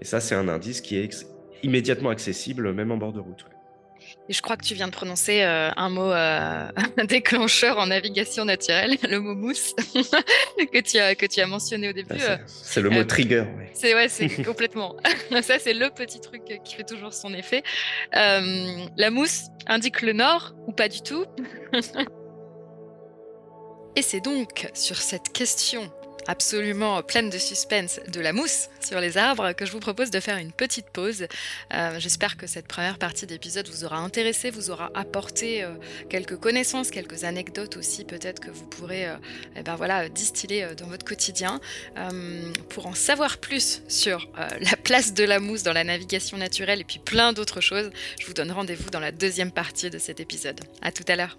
Et 0.00 0.06
ça, 0.06 0.20
c'est 0.20 0.34
un 0.34 0.48
indice 0.48 0.80
qui 0.80 0.96
est 0.96 1.26
immédiatement 1.62 2.08
accessible, 2.08 2.72
même 2.72 2.92
en 2.92 2.96
bord 2.96 3.12
de 3.12 3.20
route. 3.20 3.44
Et 4.28 4.32
je 4.32 4.42
crois 4.42 4.56
que 4.56 4.64
tu 4.64 4.74
viens 4.74 4.86
de 4.86 4.92
prononcer 4.92 5.42
euh, 5.42 5.70
un 5.76 5.88
mot 5.88 6.12
euh, 6.12 6.68
déclencheur 7.08 7.78
en 7.78 7.86
navigation 7.86 8.44
naturelle, 8.44 8.96
le 9.02 9.18
mot 9.18 9.34
mousse, 9.34 9.74
que, 10.72 10.80
tu 10.80 10.98
as, 10.98 11.14
que 11.14 11.26
tu 11.26 11.40
as 11.40 11.46
mentionné 11.46 11.88
au 11.88 11.92
début. 11.92 12.14
Euh, 12.20 12.36
c'est 12.46 12.80
le 12.80 12.90
mot 12.90 13.04
trigger. 13.04 13.44
C'est 13.72 13.94
ouais, 13.94 14.08
c'est 14.08 14.28
complètement. 14.44 14.96
Ça, 15.42 15.58
c'est 15.58 15.74
le 15.74 15.90
petit 15.90 16.20
truc 16.20 16.42
qui 16.64 16.74
fait 16.74 16.84
toujours 16.84 17.12
son 17.12 17.34
effet. 17.34 17.62
la 18.12 19.10
mousse 19.10 19.46
indique 19.66 20.02
le 20.02 20.12
nord 20.12 20.54
ou 20.66 20.72
pas 20.72 20.88
du 20.88 21.02
tout. 21.02 21.24
Et 23.96 24.02
c'est 24.02 24.20
donc 24.20 24.68
sur 24.74 24.96
cette 24.96 25.32
question 25.32 25.90
absolument 26.26 27.02
pleine 27.02 27.30
de 27.30 27.38
suspense 27.38 28.00
de 28.08 28.20
la 28.20 28.32
mousse 28.32 28.68
sur 28.80 29.00
les 29.00 29.16
arbres 29.16 29.52
que 29.52 29.66
je 29.66 29.72
vous 29.72 29.80
propose 29.80 30.10
de 30.10 30.20
faire 30.20 30.36
une 30.36 30.52
petite 30.52 30.90
pause. 30.90 31.26
Euh, 31.74 31.98
j'espère 31.98 32.36
que 32.36 32.46
cette 32.46 32.66
première 32.66 32.98
partie 32.98 33.26
d'épisode 33.26 33.68
vous 33.68 33.84
aura 33.84 33.98
intéressé, 33.98 34.50
vous 34.50 34.70
aura 34.70 34.90
apporté 34.94 35.62
euh, 35.62 35.70
quelques 36.08 36.36
connaissances, 36.36 36.90
quelques 36.90 37.24
anecdotes 37.24 37.76
aussi 37.76 38.04
peut-être 38.04 38.40
que 38.40 38.50
vous 38.50 38.66
pourrez 38.66 39.06
eh 39.56 39.62
ben 39.62 39.76
voilà, 39.76 40.08
distiller 40.08 40.68
dans 40.76 40.86
votre 40.86 41.04
quotidien. 41.04 41.60
pour 42.68 42.86
en 42.86 42.94
savoir 42.94 43.38
plus 43.38 43.82
sur 43.88 44.28
la 44.60 44.76
place 44.76 45.14
de 45.14 45.24
la 45.24 45.40
mousse 45.40 45.62
dans 45.62 45.72
la 45.72 45.84
navigation 45.84 46.36
naturelle 46.36 46.80
et 46.80 46.84
puis 46.84 46.98
plein 46.98 47.32
d'autres 47.32 47.60
choses, 47.60 47.90
je 48.18 48.26
vous 48.26 48.34
donne 48.34 48.50
rendez-vous 48.52 48.90
dans 48.90 49.00
la 49.00 49.12
deuxième 49.12 49.52
partie 49.52 49.90
de 49.90 49.98
cet 49.98 50.20
épisode. 50.20 50.60
À 50.82 50.92
tout 50.92 51.04
à 51.08 51.16
l'heure. 51.16 51.36